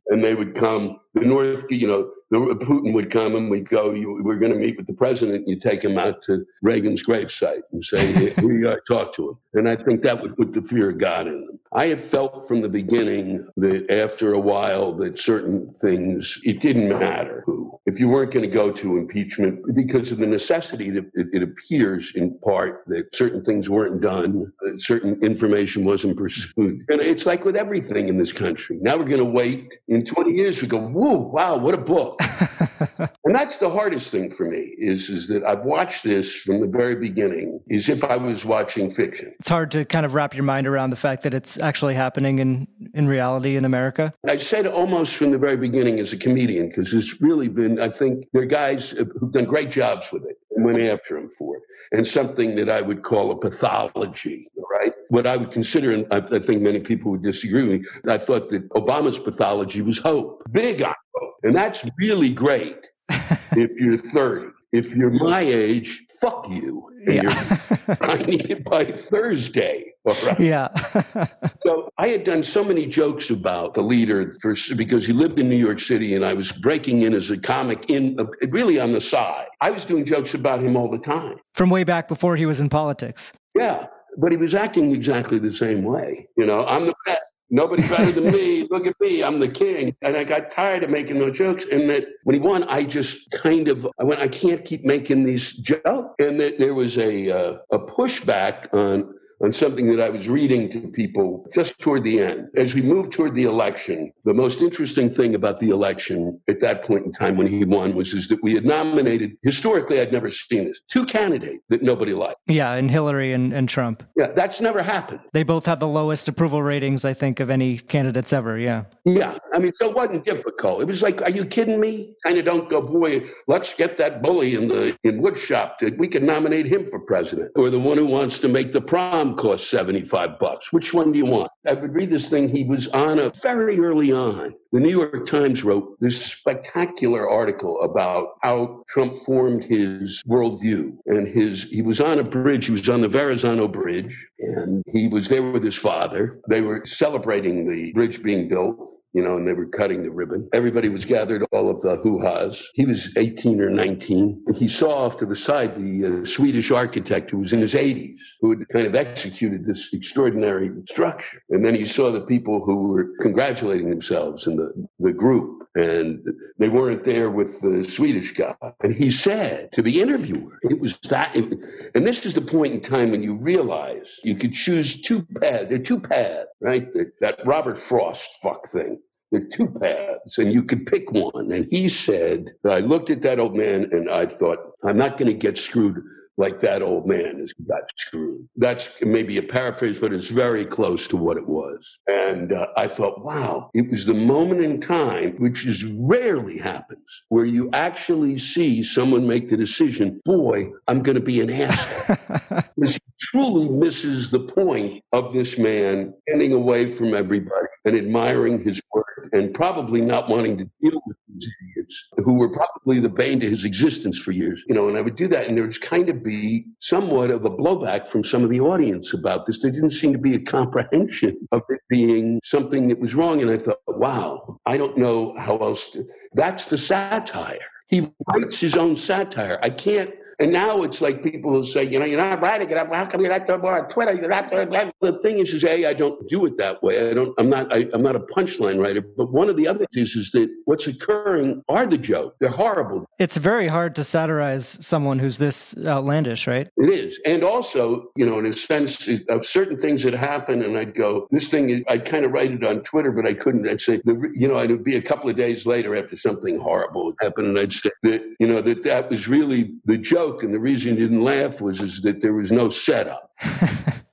and 0.10 0.24
they 0.24 0.36
would 0.36 0.54
come. 0.54 1.00
The 1.16 1.22
North, 1.22 1.66
you 1.72 1.88
know, 1.88 2.12
the, 2.30 2.38
Putin 2.38 2.94
would 2.94 3.10
come 3.10 3.36
and 3.36 3.50
we'd 3.50 3.70
go, 3.70 3.92
you, 3.92 4.22
we're 4.24 4.38
going 4.38 4.54
to 4.54 4.60
meet 4.60 4.78
with 4.78 4.88
the 4.88 4.94
president. 4.94 5.48
You 5.48 5.60
take 5.60 5.84
him 5.84 5.98
out 5.98 6.22
to 6.24 6.46
Reagan's 6.62 7.02
gravesite 7.02 7.62
and 7.72 7.84
say, 7.84 8.34
you 8.42 8.70
are, 8.70 8.82
talk 8.82 9.16
to 9.16 9.30
him. 9.30 9.38
And 9.54 9.70
I 9.70 9.76
think 9.76 10.04
that 10.04 10.22
would 10.22 10.38
put 10.38 10.54
the 10.54 10.62
fear 10.62 10.90
of 10.90 11.00
God 11.00 11.28
in 11.28 11.46
them. 11.46 11.55
I 11.72 11.88
had 11.88 12.00
felt 12.00 12.48
from 12.48 12.62
the 12.62 12.70
beginning 12.70 13.48
that 13.58 13.90
after 13.92 14.32
a 14.32 14.40
while 14.40 14.94
that 14.94 15.20
certain 15.20 15.74
things, 15.74 16.40
it 16.44 16.62
didn't 16.62 16.88
matter 16.88 17.44
who. 17.46 17.80
If 17.86 18.00
you 18.00 18.08
weren't 18.08 18.32
going 18.32 18.50
to 18.50 18.52
go 18.52 18.72
to 18.72 18.98
impeachment 18.98 19.76
because 19.76 20.12
of 20.12 20.18
the 20.18 20.26
necessity, 20.26 20.88
it, 20.88 21.06
it 21.14 21.44
appears 21.44 22.16
in 22.16 22.38
part 22.40 22.84
that 22.88 23.14
certain 23.14 23.44
things 23.44 23.70
weren't 23.70 24.02
done, 24.02 24.52
uh, 24.66 24.72
certain 24.80 25.22
information 25.22 25.86
wasn't 25.86 26.18
pursued. 26.18 26.86
And 26.88 27.02
it's 27.02 27.26
like 27.26 27.46
with 27.46 27.56
everything 27.56 28.08
in 28.08 28.18
this 28.18 28.34
country. 28.34 28.80
Now 28.82 28.98
we're 28.98 29.06
going 29.06 29.18
to 29.18 29.26
wait. 29.26 29.78
In 29.88 30.06
20 30.06 30.32
years, 30.32 30.62
we 30.62 30.68
go, 30.68 30.80
whoa, 30.80 31.18
wow, 31.18 31.58
what 31.58 31.74
a 31.74 31.78
book. 31.78 32.20
and 33.00 33.36
that's 33.36 33.58
the 33.58 33.70
hardest 33.70 34.12
thing 34.12 34.32
for 34.32 34.50
me 34.50 34.76
is, 34.78 35.10
is 35.10 35.28
that 35.28 35.44
I've 35.44 35.64
watched 35.64 36.04
this 36.04 36.34
from 36.34 36.62
the 36.62 36.68
very 36.68 36.96
beginning 36.96 37.60
as 37.70 37.90
if 37.90 38.04
I 38.04 38.18
was 38.18 38.46
watching 38.46 38.90
fiction. 38.90 39.34
It's 39.40 39.50
hard 39.50 39.72
to 39.72 39.86
kind 39.86 40.06
of 40.06 40.14
wrap 40.14 40.34
your 40.34 40.44
mind 40.44 40.68
around 40.68 40.90
the 40.90 40.96
fact 40.96 41.24
that 41.24 41.34
it's 41.34 41.60
actually 41.66 41.96
happening 41.96 42.40
in, 42.40 42.68
in 42.94 43.08
reality 43.08 43.58
in 43.58 43.66
America. 43.66 44.14
I 44.28 44.38
said 44.38 44.68
almost 44.68 45.16
from 45.16 45.32
the 45.32 45.38
very 45.38 45.58
beginning 45.58 46.00
as 46.00 46.14
a 46.14 46.18
comedian, 46.18 46.70
because 46.70 46.94
it's 46.94 47.20
really 47.20 47.50
been, 47.50 47.80
I 47.80 47.90
think 47.90 48.28
there 48.32 48.44
are 48.44 48.46
guys 48.46 48.92
who've 48.92 49.32
done 49.32 49.46
great 49.46 49.72
jobs 49.72 50.12
with 50.12 50.24
it 50.26 50.38
and 50.52 50.64
went 50.64 50.80
after 50.82 51.18
him 51.18 51.30
for 51.30 51.58
it. 51.58 51.64
And 51.92 52.08
something 52.08 52.56
that 52.56 52.70
I 52.70 52.82
would 52.82 53.02
call 53.02 53.32
a 53.32 53.38
pathology, 53.38 54.48
right? 54.72 54.94
What 55.10 55.26
I 55.26 55.38
would 55.38 55.52
consider, 55.52 55.92
and 55.92 56.06
I, 56.12 56.18
I 56.18 56.40
think 56.40 56.62
many 56.62 56.80
people 56.80 57.12
would 57.12 57.24
disagree 57.24 57.64
with 57.68 57.82
me, 57.82 58.12
I 58.12 58.18
thought 58.18 58.50
that 58.50 58.70
Obama's 58.70 59.20
pathology 59.20 59.82
was 59.82 59.98
hope, 59.98 60.44
big 60.52 60.82
on 60.82 60.94
hope. 61.16 61.36
And 61.44 61.56
that's 61.56 61.86
really 61.98 62.32
great 62.34 62.78
if 63.10 63.72
you're 63.80 63.98
30. 63.98 64.52
If 64.72 64.96
you're 64.96 65.12
my 65.12 65.42
age, 65.42 66.04
fuck 66.22 66.48
you. 66.50 66.90
Yeah. 67.08 67.58
I 68.02 68.18
need 68.18 68.50
it 68.50 68.64
by 68.64 68.86
Thursday. 68.86 69.94
Right. 70.06 70.40
Yeah. 70.40 70.68
so 71.66 71.90
I 71.98 72.08
had 72.08 72.24
done 72.24 72.44
so 72.44 72.64
many 72.64 72.86
jokes 72.86 73.30
about 73.30 73.74
the 73.74 73.82
leader 73.82 74.34
for, 74.42 74.56
because 74.76 75.06
he 75.06 75.14
lived 75.14 75.40
in 75.40 75.50
New 75.50 75.56
York 75.56 75.80
City 75.80 76.16
and 76.16 76.26
I 76.26 76.34
was 76.34 76.52
breaking 76.52 77.04
in 77.04 77.14
as 77.14 77.30
a 77.32 77.38
comic 77.38 77.90
in 77.90 78.18
really 78.50 78.80
on 78.80 78.92
the 78.92 79.02
side. 79.02 79.48
I 79.62 79.72
was 79.72 79.86
doing 79.86 80.06
jokes 80.06 80.34
about 80.34 80.60
him 80.60 80.76
all 80.76 80.90
the 80.90 81.00
time. 81.00 81.38
From 81.54 81.70
way 81.70 81.84
back 81.84 82.08
before 82.08 82.36
he 82.36 82.46
was 82.46 82.60
in 82.60 82.70
politics. 82.70 83.34
Yeah. 83.56 83.88
But 84.18 84.32
he 84.32 84.38
was 84.38 84.54
acting 84.54 84.94
exactly 84.94 85.40
the 85.40 85.54
same 85.54 85.84
way. 85.84 86.28
You 86.38 86.46
know, 86.46 86.66
I'm 86.66 86.86
the 86.86 86.96
best. 87.06 87.35
Nobody 87.50 87.88
better 87.88 88.12
than 88.12 88.32
me. 88.32 88.68
Look 88.72 88.88
at 88.88 89.00
me. 89.00 89.24
I'm 89.24 89.40
the 89.40 89.48
king. 89.48 89.96
And 90.02 90.18
I 90.18 90.24
got 90.24 90.52
tired 90.52 90.84
of 90.84 90.90
making 90.90 91.20
those 91.20 91.38
jokes. 91.38 91.66
And 91.72 91.90
that 91.90 92.08
when 92.24 92.34
he 92.34 92.40
won, 92.40 92.64
I 92.64 92.84
just 92.84 93.30
kind 93.32 93.68
of, 93.68 93.88
I 94.00 94.04
went, 94.04 94.22
I 94.22 94.28
can't 94.28 94.66
keep 94.66 94.84
making 94.84 95.24
these 95.24 95.54
jokes. 95.54 96.16
And 96.20 96.40
that 96.40 96.58
there 96.60 96.74
was 96.74 96.98
a, 96.98 97.30
uh, 97.30 97.58
a 97.72 97.80
pushback 97.80 98.74
on 98.74 99.14
on 99.42 99.54
something 99.54 99.88
that 99.96 100.02
I 100.02 100.10
was 100.10 100.30
reading 100.30 100.70
to 100.72 100.88
people 100.88 101.48
just 101.54 101.80
toward 101.80 102.04
the 102.04 102.20
end. 102.20 102.48
As 102.56 102.74
we 102.74 102.82
moved 102.82 103.12
toward 103.12 103.36
the 103.36 103.44
election, 103.44 104.12
the 104.24 104.34
most 104.34 104.62
interesting 104.62 105.10
thing 105.10 105.36
about 105.36 105.60
the 105.60 105.70
election 105.70 106.40
at 106.48 106.62
that 106.62 106.84
point 106.84 107.06
in 107.06 107.12
time 107.12 107.38
when 107.38 107.48
he 107.48 107.66
won 107.66 107.96
was 107.96 108.14
is 108.14 108.28
that 108.30 108.42
we 108.44 108.54
had 108.54 108.66
nominated, 108.66 109.32
historically, 109.44 110.00
I'd 110.00 110.12
never 110.12 110.32
seen 110.32 110.66
this, 110.66 110.80
two 110.88 111.06
candidates 111.06 111.64
that 111.70 111.84
nobody 111.84 112.14
liked. 112.14 112.40
Yeah, 112.48 112.74
and 112.74 112.90
Hillary 112.90 113.34
and, 113.34 113.54
and 113.54 113.68
Trump. 113.68 114.04
Yeah, 114.16 114.32
that's 114.32 114.62
never 114.62 114.82
happened. 114.82 115.20
They 115.34 115.44
both 115.44 115.66
have 115.66 115.80
the 115.80 115.88
lowest 115.88 116.28
approval 116.28 116.64
ratings, 116.64 117.04
I 117.06 117.14
think, 117.14 117.40
of 117.40 117.50
any 117.50 117.78
candidates 117.78 118.32
ever. 118.32 118.58
Yeah. 118.58 118.86
Yeah. 119.04 119.38
I 119.54 119.60
mean, 119.60 119.74
so 119.74 119.90
it 119.90 119.96
wasn't 119.96 120.26
difficult. 120.26 120.82
It 120.82 120.88
was 120.88 121.02
like, 121.02 121.22
are 121.22 121.30
you 121.30 121.46
kidding 121.46 121.80
me? 121.80 122.16
Kind 122.26 122.38
of 122.38 122.46
don't 122.46 122.70
go, 122.70 122.82
boy, 122.82 123.28
let's 123.48 123.74
get 123.74 123.98
that 123.98 124.22
bully 124.22 124.56
in 124.56 124.68
the 124.68 124.98
in 125.04 125.22
woodshop. 125.22 125.98
We 125.98 126.08
can 126.08 126.26
nominate 126.26 126.66
him 126.66 126.86
for 126.86 127.00
president. 127.00 127.52
Or 127.56 127.70
the 127.70 127.80
one 127.80 127.98
who 127.98 128.06
wants 128.06 128.40
to 128.40 128.48
make 128.48 128.72
the 128.72 128.82
prom 128.82 129.25
cost 129.34 129.72
75 129.72 130.38
bucks. 130.38 130.72
Which 130.72 130.94
one 130.94 131.12
do 131.12 131.18
you 131.18 131.26
want? 131.26 131.52
I 131.66 131.74
would 131.74 131.96
read 131.96 132.12
this 132.12 132.30
thing. 132.30 132.48
He 132.50 132.64
was 132.64 132.88
on 132.90 133.18
a 133.18 133.32
very 133.42 133.80
early 133.80 134.12
on. 134.12 134.54
The 134.72 134.80
New 134.80 134.90
York 134.90 135.26
Times 135.26 135.64
wrote 135.64 135.98
this 136.00 136.24
spectacular 136.24 137.28
article 137.28 137.82
about 137.82 138.36
how 138.44 138.84
Trump 138.88 139.16
formed 139.16 139.64
his 139.64 140.22
worldview. 140.28 140.98
And 141.08 141.28
his 141.28 141.64
he 141.64 141.82
was 141.82 142.00
on 142.00 142.20
a 142.20 142.24
bridge, 142.24 142.66
he 142.66 142.72
was 142.72 142.88
on 142.88 143.02
the 143.02 143.08
Verrazano 143.08 143.68
Bridge, 143.68 144.28
and 144.38 144.84
he 144.92 145.08
was 145.08 145.30
there 145.30 145.50
with 145.50 145.64
his 145.64 145.76
father. 145.76 146.40
They 146.50 146.62
were 146.62 146.86
celebrating 146.86 147.68
the 147.68 147.94
bridge 147.94 148.22
being 148.22 148.48
built 148.48 148.95
you 149.16 149.24
know, 149.24 149.38
and 149.38 149.48
they 149.48 149.54
were 149.54 149.66
cutting 149.66 150.04
the 150.04 150.12
ribbon. 150.12 150.50
Everybody 150.52 150.90
was 150.90 151.06
gathered, 151.06 151.46
all 151.54 151.70
of 151.70 151.82
the 151.82 151.96
hoo-has. 151.96 152.70
He 152.74 152.86
was 152.86 153.16
18 153.16 153.62
or 153.62 153.70
19. 153.70 154.44
He 154.58 154.68
saw 154.68 155.06
off 155.06 155.16
to 155.18 155.26
the 155.26 155.36
side 155.36 155.74
the 155.76 156.22
uh, 156.22 156.26
Swedish 156.26 156.70
architect 156.70 157.32
who 157.32 157.38
was 157.38 157.54
in 157.54 157.62
his 157.62 157.76
80s, 157.76 158.20
who 158.42 158.50
had 158.50 158.68
kind 158.68 158.86
of 158.86 158.94
executed 158.94 159.66
this 159.66 159.88
extraordinary 159.94 160.70
structure. 160.90 161.42
And 161.50 161.64
then 161.64 161.76
he 161.76 161.86
saw 161.86 162.12
the 162.12 162.20
people 162.20 162.66
who 162.66 162.90
were 162.90 163.12
congratulating 163.22 163.90
themselves 163.90 164.48
in 164.48 164.58
the, 164.58 164.74
the 165.00 165.14
group. 165.14 165.65
And 165.76 166.26
they 166.58 166.70
weren't 166.70 167.04
there 167.04 167.30
with 167.30 167.60
the 167.60 167.84
Swedish 167.84 168.32
guy. 168.32 168.56
And 168.82 168.94
he 168.96 169.12
said 169.12 169.74
to 169.74 169.82
the 169.82 170.02
interviewer, 170.02 170.58
it 170.64 170.80
was 170.80 170.98
that, 171.10 171.36
it, 171.36 171.54
and 171.94 172.08
this 172.08 172.26
is 172.26 172.34
the 172.34 172.42
point 172.42 172.74
in 172.74 172.82
time 172.82 173.12
when 173.12 173.22
you 173.22 173.36
realize 173.36 174.20
you 174.24 174.36
could 174.36 174.54
choose 174.54 175.02
two 175.02 175.24
paths. 175.42 175.66
There 175.66 175.80
are 175.80 175.84
two 175.84 176.00
paths, 176.00 176.48
right? 176.62 176.92
That, 176.94 177.12
that 177.20 177.46
Robert 177.46 177.78
Frost 177.78 178.30
fuck 178.42 178.68
thing. 178.70 179.02
There 179.32 179.42
are 179.42 179.46
two 179.46 179.68
paths, 179.68 180.38
and 180.38 180.54
you 180.54 180.64
could 180.64 180.86
pick 180.86 181.12
one. 181.12 181.52
And 181.52 181.68
he 181.70 181.90
said, 181.90 182.52
I 182.64 182.80
looked 182.80 183.10
at 183.10 183.22
that 183.24 183.40
old 183.40 183.56
man 183.56 183.90
and 183.92 184.10
I 184.10 184.28
thought, 184.28 184.60
I'm 184.84 184.98
not 184.98 185.18
going 185.18 185.32
to 185.32 185.38
get 185.38 185.58
screwed 185.58 186.02
like 186.38 186.60
that 186.60 186.82
old 186.82 187.08
man 187.08 187.40
has 187.40 187.54
got 187.68 187.84
screwed. 187.98 188.48
That's 188.56 188.90
maybe 189.02 189.38
a 189.38 189.44
paraphrase, 189.44 190.00
but 190.00 190.14
it's 190.14 190.30
very 190.30 190.66
close 190.66 191.08
to 191.10 191.18
what 191.18 191.38
it 191.38 191.48
was. 191.48 191.98
And 192.08 192.52
uh, 192.52 192.68
I 192.76 192.88
thought, 192.88 193.24
wow, 193.24 193.70
it 193.74 193.90
was 193.90 194.06
the 194.06 194.14
moment 194.14 194.62
in 194.62 194.82
time, 194.82 195.36
which 195.38 195.66
is 195.66 195.84
rarely 195.86 196.58
happens, 196.58 197.24
where 197.30 197.46
you 197.46 197.70
actually 197.74 198.38
see 198.38 198.84
someone 198.84 199.28
make 199.28 199.50
the 199.50 199.58
decision, 199.58 200.22
boy, 200.26 200.72
I'm 200.88 201.02
going 201.02 201.16
to 201.16 201.24
be 201.24 201.42
an 201.42 201.50
asshole. 201.50 202.18
because 202.78 202.96
he 202.96 203.00
truly 203.20 203.70
misses 203.70 204.32
the 204.32 204.40
point 204.40 205.04
of 205.14 205.34
this 205.34 205.58
man 205.58 206.14
getting 206.28 206.54
away 206.54 206.92
from 206.92 207.14
everybody 207.14 207.68
and 207.86 207.96
admiring 207.96 208.64
his 208.64 208.82
work 208.94 209.30
and 209.32 209.54
probably 209.54 210.02
not 210.02 210.30
wanting 210.30 210.58
to 210.58 210.66
deal 210.82 211.02
with 211.06 211.18
these 211.28 211.48
idiots 211.62 212.08
who 212.18 212.34
were 212.34 212.50
probably 212.50 213.00
the 213.00 213.10
bane 213.10 213.40
to 213.40 213.50
his 213.50 213.66
existence 213.66 214.18
for 214.18 214.32
years. 214.32 214.64
You 214.68 214.76
know, 214.76 214.88
and 214.88 214.98
I 214.98 215.02
would 215.02 215.16
do 215.16 215.28
that, 215.30 215.48
and 215.48 215.56
there 215.56 215.66
would 215.66 215.80
kind 215.82 216.10
of 216.10 216.24
be 216.26 216.66
somewhat 216.80 217.30
of 217.30 217.46
a 217.46 217.50
blowback 217.50 218.10
from 218.10 218.24
some 218.24 218.44
of 218.44 218.50
the 218.50 218.60
audience 218.60 219.14
about 219.14 219.46
this. 219.46 219.62
There 219.62 219.72
didn't 219.72 219.92
seem 219.92 220.12
to 220.12 220.18
be 220.18 220.34
a 220.34 220.40
comprehension 220.40 221.48
of 221.52 221.62
it 221.70 221.80
being 221.88 222.42
something 222.44 222.88
that 222.90 223.00
was 223.00 223.14
wrong. 223.16 223.42
And 223.42 223.52
I 223.52 223.58
thought, 223.58 223.80
wow, 223.88 224.60
I 224.66 224.76
don't 224.76 224.98
know 224.98 225.38
how 225.38 225.58
else 225.58 225.90
to. 225.90 226.04
That's 226.34 226.66
the 226.66 226.78
satire. 226.78 227.60
He 227.88 228.12
writes 228.28 228.60
his 228.60 228.76
own 228.76 228.98
satire. 228.98 229.60
I 229.62 229.70
can't 229.70 230.12
and 230.40 230.52
now 230.52 230.84
it's 230.84 231.02
like 231.02 231.24
people 231.24 231.52
will 231.52 231.64
say, 231.64 231.84
you 231.84 232.00
know, 232.00 232.06
you're 232.06 232.20
not 232.20 232.42
writing 232.42 232.70
it 232.70 232.78
up. 232.78 232.94
How 232.94 233.06
come 233.06 233.22
you're 233.22 233.30
not 233.30 233.46
doing 233.46 233.62
more 233.62 233.78
on 233.78 233.88
Twitter? 233.88 234.14
You're 234.14 234.30
not. 234.30 234.50
The 234.50 235.20
thing 235.22 235.40
is, 235.40 235.54
is 235.54 235.64
a 235.64 235.86
I 235.86 235.94
don't 235.94 236.28
do 236.28 236.46
it 236.46 236.58
that 236.58 236.84
way. 236.84 237.10
I 237.10 237.14
don't. 237.14 237.34
I'm 237.38 237.50
not. 237.50 237.74
I, 237.74 237.88
am 237.94 238.02
not 238.02 238.16
a 238.16 238.20
punchline 238.20 238.82
writer. 238.82 239.02
But 239.02 239.32
one 239.32 239.50
of 239.50 239.58
the 239.58 239.68
other 239.68 239.86
things 239.94 240.16
is 240.16 240.32
that 240.32 240.50
what's 240.66 240.88
occurring 240.88 241.64
are 241.70 241.86
the 241.86 241.98
joke. 241.98 242.36
They're 242.40 242.50
horrible. 242.50 243.06
It's 243.20 243.38
very 243.38 243.68
hard 243.68 243.96
to 243.96 244.04
satirize 244.04 244.78
someone 244.86 245.20
who's 245.20 245.38
this 245.38 245.76
outlandish, 245.86 246.48
right? 246.48 246.68
It 246.78 246.90
is, 246.90 247.20
and 247.26 247.44
also, 247.44 248.12
you 248.16 248.26
know, 248.26 248.40
in 248.40 248.46
a 248.46 248.54
sense 248.54 249.08
of 249.30 249.46
certain 249.46 249.78
things 249.78 250.04
that 250.04 250.14
happen, 250.14 250.62
and 250.62 250.78
I'd 250.78 250.96
go, 250.96 251.28
this 251.32 251.48
thing. 251.48 251.84
I'd 251.88 252.06
kind 252.06 252.26
of 252.26 252.32
write 252.32 252.52
it 252.52 252.64
on 252.64 252.82
Twitter, 252.82 253.12
but 253.12 253.26
I 253.26 253.34
couldn't. 253.34 253.68
I'd 253.68 253.82
say, 253.82 254.02
you 254.06 254.48
know, 254.48 254.60
it'd 254.60 254.84
be 254.84 254.96
a 254.96 255.02
couple 255.02 255.30
of 255.30 255.36
days 255.36 255.66
later 255.66 255.96
after 255.96 256.18
something 256.18 256.60
horrible 256.60 257.14
happened, 257.22 257.48
and 257.48 257.60
I'd 257.60 257.74
say 257.74 257.90
that, 258.04 258.24
you 258.40 258.48
know, 258.48 258.62
that 258.62 258.84
that 258.84 259.10
was 259.10 259.28
really 259.28 259.74
the 259.86 259.98
joke 259.98 260.25
joke, 260.26 260.44
and 260.44 260.54
the 260.54 260.60
reason 260.60 260.96
you 260.96 261.08
didn't 261.08 261.24
laugh 261.24 261.62
was 261.62 261.82
is 261.82 262.02
that 262.02 262.22
there 262.22 262.34
was 262.34 262.52
no 262.52 262.70
setup. 262.70 263.32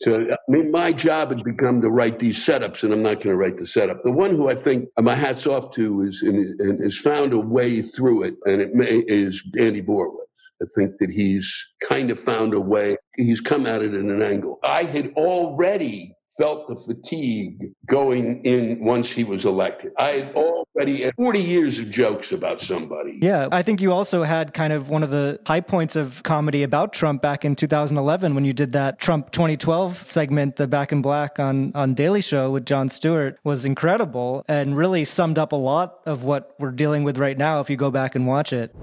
so 0.01 0.31
I 0.31 0.37
mean, 0.49 0.71
my 0.71 0.93
job 0.93 1.31
had 1.31 1.45
become 1.45 1.81
to 1.83 1.89
write 1.89 2.19
these 2.19 2.39
setups, 2.45 2.83
and 2.83 2.93
I'm 2.93 3.03
not 3.03 3.21
going 3.21 3.35
to 3.35 3.37
write 3.37 3.57
the 3.57 3.67
setup. 3.67 4.03
The 4.03 4.13
one 4.13 4.31
who 4.31 4.49
I 4.49 4.55
think 4.55 4.89
my 5.01 5.15
hats 5.15 5.47
off 5.47 5.71
to 5.73 6.03
is 6.03 6.23
and, 6.23 6.61
and 6.61 6.83
has 6.83 6.99
found 6.99 7.33
a 7.33 7.39
way 7.39 7.83
through 7.83 8.25
it, 8.25 8.35
and 8.45 8.61
it 8.61 8.75
may, 8.75 9.05
is 9.07 9.43
Andy 9.59 9.83
Borowitz. 9.83 10.19
I 10.63 10.67
think 10.77 10.99
that 11.01 11.11
he's 11.11 11.53
kind 11.83 12.11
of 12.11 12.21
found 12.21 12.55
a 12.55 12.61
way. 12.61 12.97
He's 13.17 13.41
come 13.41 13.67
at 13.67 13.83
it 13.83 13.95
in 13.95 14.11
an 14.11 14.23
angle. 14.23 14.61
I 14.63 14.85
had 14.85 15.13
already 15.17 16.15
felt 16.39 16.67
the 16.69 16.77
fatigue 16.77 17.73
going 17.87 18.43
in 18.45 18.83
once 18.83 19.11
he 19.11 19.25
was 19.25 19.45
elected. 19.45 19.93
I 19.99 20.11
had 20.13 20.35
already 20.35 21.03
had 21.03 21.15
40 21.15 21.41
years 21.41 21.79
of 21.79 21.91
jokes 21.91 22.33
about 22.33 22.61
somebody. 22.61 23.19
Yeah, 23.21 23.49
I 23.53 23.63
think 23.63 23.81
you 23.81 23.93
also 23.93 24.23
had 24.23 24.55
kind 24.55 24.73
of 24.73 24.89
one 24.89 25.03
of 25.03 25.11
the 25.11 25.41
high 25.47 25.61
points 25.61 25.95
of 25.95 26.23
comedy 26.23 26.63
about 26.63 26.93
Trump 26.93 27.21
back 27.21 27.45
in 27.45 27.55
2011 27.55 28.35
when 28.35 28.45
you 28.45 28.53
did 28.53 28.73
that 28.73 28.99
Trump 28.99 29.31
2012 29.33 30.05
segment, 30.05 30.57
the 30.57 30.67
Back 30.67 30.93
in 30.93 31.03
Black 31.03 31.39
on 31.39 31.73
on 31.75 31.95
Daily 31.95 32.23
Show 32.23 32.51
with 32.51 32.65
Jon 32.65 32.89
Stewart 32.89 33.39
was 33.45 33.65
incredible 33.65 34.45
and 34.49 34.77
really 34.77 35.05
summed 35.05 35.39
up 35.39 35.53
a 35.53 35.57
lot 35.57 36.01
of 36.07 36.25
what 36.25 36.55
we're 36.59 36.71
dealing 36.71 37.05
with 37.05 37.19
right 37.19 37.37
now 37.37 37.61
if 37.61 37.69
you 37.69 37.77
go 37.77 37.91
back 37.91 38.15
and 38.15 38.27
watch 38.27 38.53
it. 38.53 38.75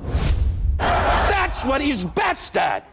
That's 0.78 1.66
what 1.66 1.82
he's 1.82 2.06
best 2.06 2.56
at. 2.56 2.88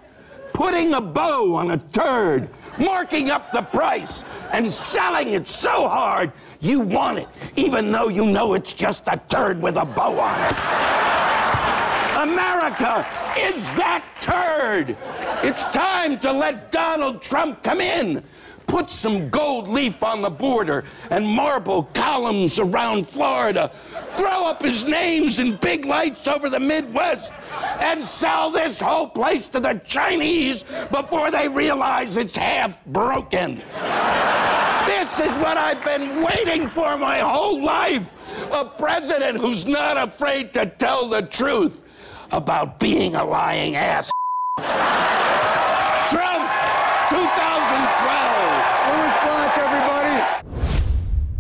Putting 0.57 0.95
a 0.95 1.03
bow 1.03 1.55
on 1.55 1.73
a 1.73 1.77
turd 1.93 2.49
marking 2.79 3.31
up 3.31 3.53
the 3.53 3.61
price 3.61 4.25
and 4.53 4.73
selling 4.73 5.35
it 5.35 5.47
so 5.47 5.87
hard 5.87 6.33
you 6.61 6.81
want 6.81 7.19
it, 7.19 7.29
even 7.57 7.93
though 7.93 8.09
you 8.09 8.25
know 8.25 8.55
it's 8.55 8.73
just 8.73 9.03
a 9.07 9.21
turd 9.29 9.61
with 9.61 9.77
a 9.77 9.85
bow 9.85 10.19
on 10.19 10.41
it. 10.47 10.57
America 12.23 13.07
is 13.39 13.63
that 13.75 14.03
turd. 14.23 14.97
It's 15.47 15.67
time 15.67 16.19
to 16.21 16.33
let 16.33 16.73
Donald 16.73 17.21
Trump 17.21 17.63
come 17.63 17.83
in 17.83 18.25
put 18.67 18.91
some 18.91 19.29
gold 19.31 19.69
leaf 19.69 20.03
on 20.03 20.23
the 20.23 20.31
border 20.31 20.85
and 21.11 21.27
marble 21.27 21.85
columns 21.95 22.59
around 22.59 23.07
Florida, 23.09 23.71
throw 24.11 24.47
up 24.47 24.63
his 24.63 24.85
names 24.85 25.39
in 25.39 25.57
big 25.57 25.85
lights 25.85 26.27
over 26.27 26.49
the 26.49 26.61
Midwest, 26.61 27.33
and 27.81 28.05
sell 28.05 28.51
this 28.51 28.81
whole 28.81 29.09
place 29.09 29.49
to 29.49 29.61
the 29.61 29.81
Chinese 29.87 30.65
before 30.91 31.31
they 31.31 31.49
realize 31.49 32.17
it's 32.17 32.37
half 32.37 32.85
broken. 32.87 33.63
this 34.87 35.21
is 35.21 35.39
what 35.39 35.57
I've 35.57 35.85
been 35.85 36.23
waiting 36.23 36.69
for 36.69 36.97
my 36.97 37.19
whole 37.19 37.63
life 37.63 38.13
a 38.53 38.65
president 38.65 39.39
who's 39.39 39.67
not 39.67 39.97
afraid 39.97 40.53
to 40.55 40.67
tell 40.67 41.09
the 41.09 41.23
truth 41.23 41.83
about 42.33 42.79
being 42.79 43.15
a 43.15 43.25
lying 43.25 43.77
ass. 43.77 44.11
Trump 46.11 46.51
2012. 47.11 47.46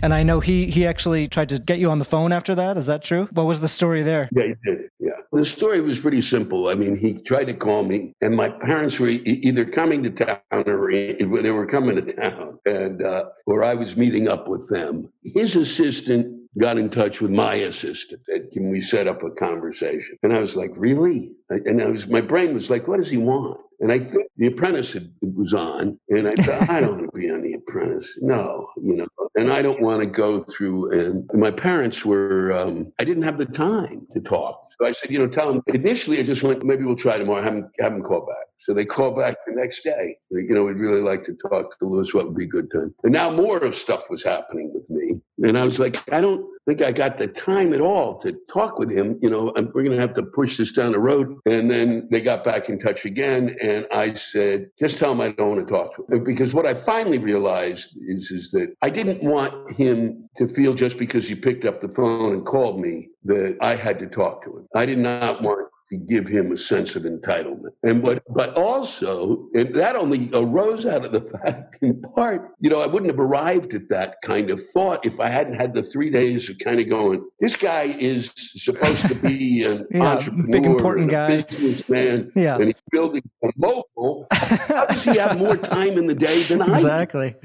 And 0.06 0.14
I 0.14 0.22
know 0.22 0.38
he 0.38 0.66
he 0.66 0.86
actually 0.86 1.26
tried 1.26 1.48
to 1.48 1.58
get 1.58 1.80
you 1.80 1.90
on 1.90 1.98
the 1.98 2.04
phone 2.04 2.30
after 2.30 2.54
that. 2.54 2.76
Is 2.76 2.86
that 2.86 3.02
true? 3.02 3.28
What 3.32 3.46
was 3.46 3.58
the 3.58 3.66
story 3.66 4.04
there? 4.04 4.28
Yeah, 4.30 4.44
he 4.44 4.54
did. 4.64 4.88
Yeah. 5.00 5.10
The 5.32 5.44
story 5.44 5.80
was 5.80 5.98
pretty 5.98 6.20
simple. 6.20 6.68
I 6.68 6.76
mean, 6.76 6.96
he 6.96 7.20
tried 7.20 7.46
to 7.46 7.54
call 7.54 7.82
me, 7.82 8.14
and 8.20 8.36
my 8.36 8.50
parents 8.50 9.00
were 9.00 9.08
either 9.08 9.64
coming 9.64 10.04
to 10.04 10.10
town 10.10 10.38
or 10.52 10.92
they 10.92 11.50
were 11.50 11.66
coming 11.66 11.96
to 11.96 12.02
town, 12.02 12.60
and 12.64 13.02
uh, 13.02 13.24
or 13.46 13.64
I 13.64 13.74
was 13.74 13.96
meeting 13.96 14.28
up 14.28 14.46
with 14.46 14.68
them. 14.68 15.12
His 15.24 15.56
assistant 15.56 16.36
got 16.56 16.78
in 16.78 16.88
touch 16.88 17.20
with 17.20 17.32
my 17.32 17.54
assistant. 17.54 18.22
And 18.28 18.48
can 18.52 18.70
we 18.70 18.80
set 18.80 19.08
up 19.08 19.24
a 19.24 19.30
conversation? 19.30 20.16
And 20.22 20.32
I 20.32 20.40
was 20.40 20.54
like, 20.56 20.70
really? 20.76 21.32
And 21.50 21.82
I 21.82 21.86
was, 21.90 22.06
my 22.06 22.20
brain 22.20 22.54
was 22.54 22.70
like, 22.70 22.88
what 22.88 22.96
does 22.96 23.10
he 23.10 23.18
want? 23.18 23.60
And 23.80 23.92
I 23.92 23.98
think 23.98 24.28
The 24.36 24.46
Apprentice 24.46 24.94
had, 24.94 25.12
was 25.20 25.52
on, 25.54 25.98
and 26.08 26.28
I 26.28 26.32
thought, 26.32 26.70
I 26.70 26.80
don't 26.80 26.92
want 26.92 27.12
to 27.12 27.18
be 27.18 27.30
on 27.30 27.42
The 27.42 27.54
Apprentice. 27.54 28.18
No, 28.20 28.68
you 28.82 28.96
know. 28.96 29.06
and 29.36 29.52
I 29.52 29.62
don't 29.62 29.80
want 29.80 30.00
to 30.00 30.06
go 30.06 30.42
through. 30.42 30.92
And 30.98 31.30
my 31.34 31.50
parents 31.50 32.04
were, 32.04 32.52
um, 32.52 32.92
I 32.98 33.04
didn't 33.04 33.24
have 33.24 33.38
the 33.38 33.46
time 33.46 34.06
to 34.12 34.20
talk. 34.20 34.62
So 34.78 34.86
I 34.86 34.92
said, 34.92 35.10
you 35.10 35.18
know, 35.18 35.28
tell 35.28 35.52
them. 35.52 35.62
Initially, 35.68 36.18
I 36.18 36.22
just 36.22 36.42
went, 36.42 36.64
maybe 36.64 36.84
we'll 36.84 36.96
try 36.96 37.16
tomorrow. 37.16 37.42
Have 37.42 37.54
them, 37.54 37.70
have 37.80 37.92
them 37.92 38.02
call 38.02 38.26
back. 38.26 38.46
So 38.58 38.74
they 38.74 38.84
call 38.84 39.12
back 39.12 39.36
the 39.46 39.54
next 39.54 39.82
day. 39.84 40.16
You 40.30 40.54
know, 40.54 40.64
we'd 40.64 40.76
really 40.76 41.00
like 41.00 41.24
to 41.24 41.34
talk 41.34 41.78
to 41.78 41.86
Lewis. 41.86 42.12
What 42.12 42.26
would 42.26 42.36
be 42.36 42.44
a 42.44 42.48
good 42.48 42.70
time? 42.70 42.94
And 43.04 43.12
now 43.12 43.30
more 43.30 43.58
of 43.58 43.74
stuff 43.74 44.10
was 44.10 44.24
happening 44.24 44.72
with 44.74 44.90
me. 44.90 45.20
And 45.42 45.56
I 45.56 45.64
was 45.64 45.78
like, 45.78 46.12
I 46.12 46.20
don't 46.20 46.44
think 46.66 46.82
I 46.82 46.92
got 46.92 47.18
the 47.18 47.28
time 47.28 47.72
at 47.72 47.80
all 47.80 48.18
to 48.20 48.32
talk 48.52 48.78
with 48.78 48.90
him. 48.90 49.18
You 49.22 49.30
know, 49.30 49.52
we're 49.56 49.84
going 49.84 49.92
to 49.92 50.00
have 50.00 50.14
to 50.14 50.22
push 50.22 50.56
this 50.56 50.72
down 50.72 50.92
the 50.92 50.98
road. 50.98 51.38
And 51.46 51.70
then 51.70 52.08
they 52.10 52.20
got 52.20 52.42
back 52.42 52.68
in 52.68 52.78
touch 52.78 53.04
again. 53.04 53.56
And 53.62 53.86
I 53.92 54.14
said, 54.14 54.70
just 54.78 54.98
tell 54.98 55.12
him 55.12 55.20
I 55.20 55.28
don't 55.28 55.56
want 55.56 55.66
to 55.66 55.72
talk 55.72 55.94
to 55.96 56.16
him. 56.16 56.24
Because 56.24 56.52
what 56.52 56.66
I 56.66 56.74
finally 56.74 57.18
realized 57.18 57.96
is, 58.08 58.30
is 58.30 58.50
that 58.50 58.74
I 58.82 58.90
didn't 58.90 59.22
want 59.22 59.72
him 59.72 60.28
to 60.38 60.48
feel 60.48 60.74
just 60.74 60.98
because 60.98 61.28
he 61.28 61.34
picked 61.34 61.64
up 61.64 61.80
the 61.80 61.88
phone 61.88 62.32
and 62.32 62.44
called 62.44 62.80
me 62.80 63.08
that 63.24 63.56
I 63.60 63.76
had 63.76 63.98
to 64.00 64.06
talk 64.06 64.44
to 64.44 64.58
him. 64.58 64.68
I 64.74 64.86
did 64.86 64.98
not 64.98 65.42
want 65.42 65.68
to 65.90 65.96
give 65.96 66.26
him 66.26 66.52
a 66.52 66.58
sense 66.58 66.96
of 66.96 67.04
entitlement. 67.04 67.70
And 67.82 68.02
what, 68.02 68.22
but 68.28 68.56
also, 68.56 69.48
and 69.54 69.74
that 69.74 69.94
only 69.96 70.28
arose 70.32 70.84
out 70.84 71.04
of 71.04 71.12
the 71.12 71.20
fact, 71.20 71.78
in 71.82 72.02
part, 72.02 72.50
you 72.60 72.70
know, 72.70 72.80
I 72.80 72.86
wouldn't 72.86 73.10
have 73.10 73.20
arrived 73.20 73.74
at 73.74 73.88
that 73.90 74.16
kind 74.22 74.50
of 74.50 74.60
thought 74.60 75.06
if 75.06 75.20
I 75.20 75.28
hadn't 75.28 75.54
had 75.54 75.74
the 75.74 75.82
three 75.82 76.10
days 76.10 76.50
of 76.50 76.58
kind 76.58 76.80
of 76.80 76.88
going, 76.88 77.24
this 77.40 77.56
guy 77.56 77.84
is 77.84 78.32
supposed 78.34 79.06
to 79.08 79.14
be 79.14 79.62
an 79.68 79.86
yeah, 79.90 80.02
entrepreneur, 80.02 80.50
big 80.50 80.66
important 80.66 81.10
guy, 81.10 81.42
businessman, 81.42 82.32
yeah. 82.34 82.56
and 82.56 82.64
he's 82.64 82.74
building 82.90 83.22
a 83.44 83.50
mobile. 83.56 84.26
How 84.32 84.86
does 84.86 85.04
he 85.04 85.16
have 85.18 85.38
more 85.38 85.56
time 85.56 85.98
in 85.98 86.06
the 86.06 86.14
day 86.14 86.42
than 86.44 86.62
I? 86.62 86.72
Exactly. 86.72 87.36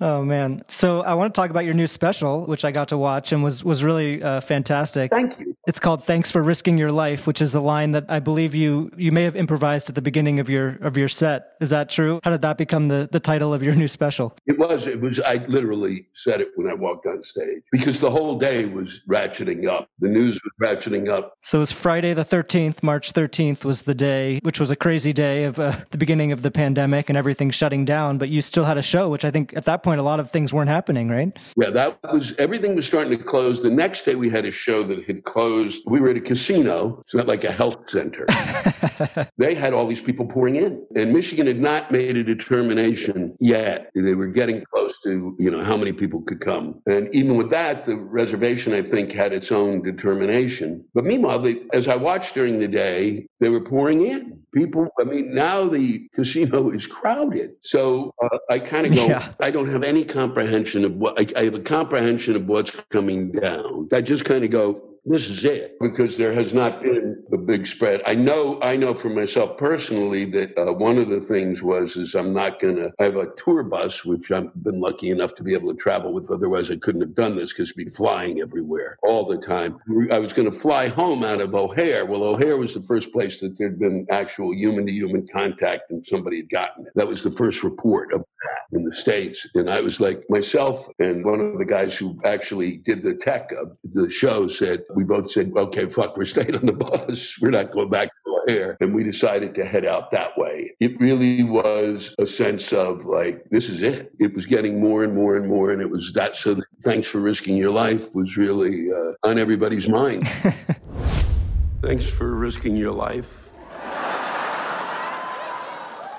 Oh 0.00 0.24
man! 0.24 0.62
So 0.68 1.02
I 1.02 1.12
want 1.12 1.34
to 1.34 1.38
talk 1.38 1.50
about 1.50 1.66
your 1.66 1.74
new 1.74 1.86
special, 1.86 2.46
which 2.46 2.64
I 2.64 2.70
got 2.70 2.88
to 2.88 2.96
watch 2.96 3.32
and 3.32 3.42
was 3.42 3.62
was 3.62 3.84
really 3.84 4.22
uh, 4.22 4.40
fantastic. 4.40 5.10
Thank 5.10 5.38
you. 5.38 5.54
It's 5.66 5.78
called 5.78 6.02
"Thanks 6.02 6.30
for 6.30 6.42
Risking 6.42 6.78
Your 6.78 6.90
Life," 6.90 7.26
which 7.26 7.42
is 7.42 7.54
a 7.54 7.60
line 7.60 7.90
that 7.90 8.06
I 8.08 8.18
believe 8.18 8.54
you 8.54 8.90
you 8.96 9.12
may 9.12 9.24
have 9.24 9.36
improvised 9.36 9.90
at 9.90 9.94
the 9.94 10.00
beginning 10.02 10.40
of 10.40 10.48
your 10.48 10.78
of 10.80 10.96
your 10.96 11.08
set. 11.08 11.52
Is 11.60 11.68
that 11.68 11.90
true? 11.90 12.18
How 12.24 12.30
did 12.30 12.40
that 12.40 12.56
become 12.56 12.88
the 12.88 13.10
the 13.12 13.20
title 13.20 13.52
of 13.52 13.62
your 13.62 13.74
new 13.74 13.88
special? 13.88 14.34
It 14.46 14.58
was. 14.58 14.86
It 14.86 15.02
was. 15.02 15.20
I 15.20 15.44
literally 15.48 16.06
said 16.14 16.40
it 16.40 16.48
when 16.54 16.70
I 16.70 16.74
walked 16.74 17.06
on 17.06 17.22
stage 17.22 17.62
because 17.70 18.00
the 18.00 18.10
whole 18.10 18.38
day 18.38 18.64
was 18.64 19.02
ratcheting 19.06 19.68
up. 19.68 19.90
The 19.98 20.08
news 20.08 20.40
was 20.42 20.52
ratcheting 20.62 21.08
up. 21.08 21.34
So 21.42 21.58
it 21.58 21.60
was 21.60 21.72
Friday 21.72 22.14
the 22.14 22.24
thirteenth, 22.24 22.82
March 22.82 23.12
thirteenth 23.12 23.66
was 23.66 23.82
the 23.82 23.94
day, 23.94 24.40
which 24.44 24.58
was 24.58 24.70
a 24.70 24.76
crazy 24.76 25.12
day 25.12 25.44
of 25.44 25.60
uh, 25.60 25.76
the 25.90 25.98
beginning 25.98 26.32
of 26.32 26.40
the 26.40 26.50
pandemic 26.50 27.10
and 27.10 27.18
everything 27.18 27.50
shutting 27.50 27.84
down. 27.84 28.16
But 28.16 28.30
you 28.30 28.40
still 28.40 28.64
had 28.64 28.78
a 28.78 28.82
show, 28.82 29.10
which 29.10 29.26
I 29.26 29.30
think 29.30 29.54
at 29.56 29.66
that 29.66 29.82
point 29.82 29.89
point, 29.90 30.00
a 30.00 30.04
lot 30.04 30.20
of 30.20 30.30
things 30.30 30.52
weren't 30.52 30.68
happening, 30.68 31.08
right? 31.08 31.36
Yeah, 31.56 31.70
that 31.70 31.98
was 32.12 32.32
everything 32.38 32.76
was 32.76 32.86
starting 32.86 33.10
to 33.18 33.24
close. 33.24 33.60
The 33.60 33.70
next 33.70 34.04
day, 34.04 34.14
we 34.14 34.30
had 34.30 34.44
a 34.44 34.50
show 34.52 34.84
that 34.84 35.04
had 35.04 35.24
closed. 35.24 35.82
We 35.86 35.98
were 36.00 36.10
at 36.10 36.16
a 36.16 36.20
casino. 36.20 37.00
It's 37.04 37.14
not 37.14 37.26
like 37.26 37.42
a 37.42 37.50
health 37.50 37.90
center. 37.90 38.24
they 39.36 39.54
had 39.54 39.72
all 39.72 39.86
these 39.88 40.00
people 40.00 40.26
pouring 40.26 40.54
in, 40.54 40.86
and 40.94 41.12
Michigan 41.12 41.48
had 41.48 41.58
not 41.58 41.90
made 41.90 42.16
a 42.16 42.22
determination 42.22 43.36
yet. 43.40 43.90
They 43.96 44.14
were 44.14 44.28
getting 44.28 44.64
close 44.72 44.96
to 45.02 45.34
you 45.40 45.50
know 45.50 45.64
how 45.64 45.76
many 45.76 45.92
people 45.92 46.22
could 46.22 46.40
come, 46.40 46.80
and 46.86 47.12
even 47.12 47.36
with 47.36 47.50
that, 47.50 47.84
the 47.84 47.96
reservation 47.96 48.72
I 48.72 48.82
think 48.82 49.10
had 49.10 49.32
its 49.32 49.50
own 49.50 49.82
determination. 49.82 50.84
But 50.94 51.04
meanwhile, 51.04 51.40
they, 51.40 51.62
as 51.72 51.88
I 51.88 51.96
watched 51.96 52.34
during 52.34 52.60
the 52.60 52.68
day, 52.68 53.26
they 53.40 53.48
were 53.48 53.60
pouring 53.60 54.06
in 54.06 54.39
people 54.52 54.88
i 54.98 55.04
mean 55.04 55.34
now 55.34 55.64
the 55.64 56.08
casino 56.12 56.70
is 56.78 56.86
crowded 56.86 57.52
so 57.60 58.14
uh, 58.22 58.38
i 58.48 58.58
kind 58.58 58.86
of 58.86 58.94
go 58.94 59.06
yeah. 59.06 59.32
i 59.40 59.50
don't 59.50 59.68
have 59.68 59.82
any 59.82 60.04
comprehension 60.04 60.84
of 60.84 60.94
what 60.96 61.18
I, 61.18 61.40
I 61.40 61.44
have 61.44 61.54
a 61.54 61.60
comprehension 61.60 62.36
of 62.36 62.46
what's 62.46 62.70
coming 62.90 63.32
down 63.32 63.88
i 63.92 64.00
just 64.00 64.24
kind 64.24 64.44
of 64.44 64.50
go 64.50 64.89
this 65.04 65.28
is 65.28 65.44
it 65.44 65.76
because 65.80 66.16
there 66.16 66.32
has 66.32 66.52
not 66.52 66.82
been 66.82 67.22
a 67.32 67.36
big 67.36 67.66
spread. 67.66 68.02
I 68.06 68.14
know, 68.14 68.58
I 68.62 68.76
know 68.76 68.94
for 68.94 69.08
myself 69.08 69.56
personally 69.56 70.24
that 70.26 70.56
uh, 70.58 70.72
one 70.72 70.98
of 70.98 71.08
the 71.08 71.20
things 71.20 71.62
was 71.62 71.96
is 71.96 72.14
I'm 72.14 72.32
not 72.32 72.60
going 72.60 72.76
to. 72.76 72.92
I 73.00 73.04
have 73.04 73.16
a 73.16 73.28
tour 73.36 73.62
bus 73.62 74.04
which 74.04 74.30
I've 74.30 74.52
been 74.62 74.80
lucky 74.80 75.10
enough 75.10 75.34
to 75.36 75.42
be 75.42 75.54
able 75.54 75.72
to 75.72 75.78
travel 75.78 76.12
with. 76.12 76.30
Otherwise, 76.30 76.70
I 76.70 76.76
couldn't 76.76 77.00
have 77.00 77.14
done 77.14 77.36
this 77.36 77.52
because 77.52 77.72
be 77.72 77.86
flying 77.86 78.40
everywhere 78.40 78.98
all 79.02 79.24
the 79.24 79.38
time. 79.38 79.78
I 80.10 80.18
was 80.18 80.32
going 80.32 80.50
to 80.50 80.56
fly 80.56 80.88
home 80.88 81.24
out 81.24 81.40
of 81.40 81.54
O'Hare. 81.54 82.04
Well, 82.04 82.24
O'Hare 82.24 82.56
was 82.56 82.74
the 82.74 82.82
first 82.82 83.12
place 83.12 83.40
that 83.40 83.56
there'd 83.58 83.78
been 83.78 84.06
actual 84.10 84.54
human 84.54 84.86
to 84.86 84.92
human 84.92 85.26
contact 85.28 85.90
and 85.90 86.04
somebody 86.04 86.38
had 86.38 86.50
gotten 86.50 86.86
it. 86.86 86.92
That 86.94 87.08
was 87.08 87.22
the 87.22 87.30
first 87.30 87.62
report 87.62 88.12
of 88.12 88.20
that 88.20 88.59
in 88.72 88.84
the 88.84 88.94
states, 88.94 89.46
and 89.54 89.70
I 89.70 89.80
was 89.80 90.00
like 90.00 90.24
myself 90.28 90.88
and 90.98 91.24
one 91.24 91.40
of 91.40 91.58
the 91.58 91.64
guys 91.64 91.96
who 91.96 92.18
actually 92.24 92.78
did 92.78 93.02
the 93.02 93.14
tech 93.14 93.50
of 93.52 93.76
the 93.82 94.10
show 94.10 94.48
said 94.48 94.82
we 94.94 95.04
both 95.04 95.30
said, 95.30 95.52
okay, 95.56 95.88
fuck, 95.88 96.16
we're 96.16 96.24
staying 96.24 96.54
on 96.54 96.66
the 96.66 96.72
bus. 96.72 97.38
We're 97.40 97.50
not 97.50 97.70
going 97.70 97.90
back 97.90 98.08
to 98.08 98.42
O'Hare. 98.42 98.76
And 98.80 98.94
we 98.94 99.02
decided 99.02 99.54
to 99.54 99.64
head 99.64 99.84
out 99.84 100.10
that 100.10 100.36
way. 100.36 100.72
It 100.80 101.00
really 101.00 101.42
was 101.42 102.14
a 102.18 102.26
sense 102.26 102.72
of 102.72 103.04
like, 103.04 103.44
this 103.50 103.68
is 103.68 103.82
it. 103.82 104.12
It 104.18 104.34
was 104.34 104.46
getting 104.46 104.80
more 104.80 105.04
and 105.04 105.14
more 105.14 105.36
and 105.36 105.48
more. 105.48 105.70
And 105.70 105.80
it 105.80 105.90
was 105.90 106.12
that. 106.12 106.36
So 106.36 106.60
thanks 106.82 107.08
for 107.08 107.20
risking 107.20 107.56
your 107.56 107.70
life 107.70 108.14
was 108.14 108.36
really 108.36 108.88
uh, 108.92 109.28
on 109.28 109.38
everybody's 109.38 109.88
mind. 109.88 110.28
thanks 111.82 112.06
for 112.06 112.34
risking 112.34 112.76
your 112.76 112.92
life. 112.92 113.49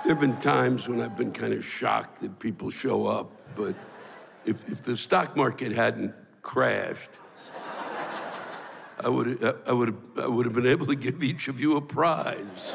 There 0.03 0.15
have 0.15 0.20
been 0.20 0.38
times 0.38 0.88
when 0.88 0.99
I've 0.99 1.15
been 1.15 1.32
kind 1.32 1.54
of 1.54 1.63
shocked 1.63 2.21
that 2.21 2.39
people 2.39 2.71
show 2.71 3.06
up, 3.06 3.32
but 3.56 3.75
if, 4.45 4.58
if 4.67 4.84
the 4.84 4.97
stock 4.97 5.38
market 5.38 5.71
hadn't 5.71 6.15
crashed, 6.41 7.10
I 8.99 9.10
would, 9.10 9.43
I, 9.67 9.71
would, 9.71 9.95
I 10.17 10.25
would 10.28 10.45
have 10.47 10.56
been 10.56 10.65
able 10.65 10.88
to 10.88 10.95
give 10.95 11.21
each 11.21 11.47
of 11.47 11.62
you 11.62 11.78
a 11.78 11.82
prize. 11.82 12.73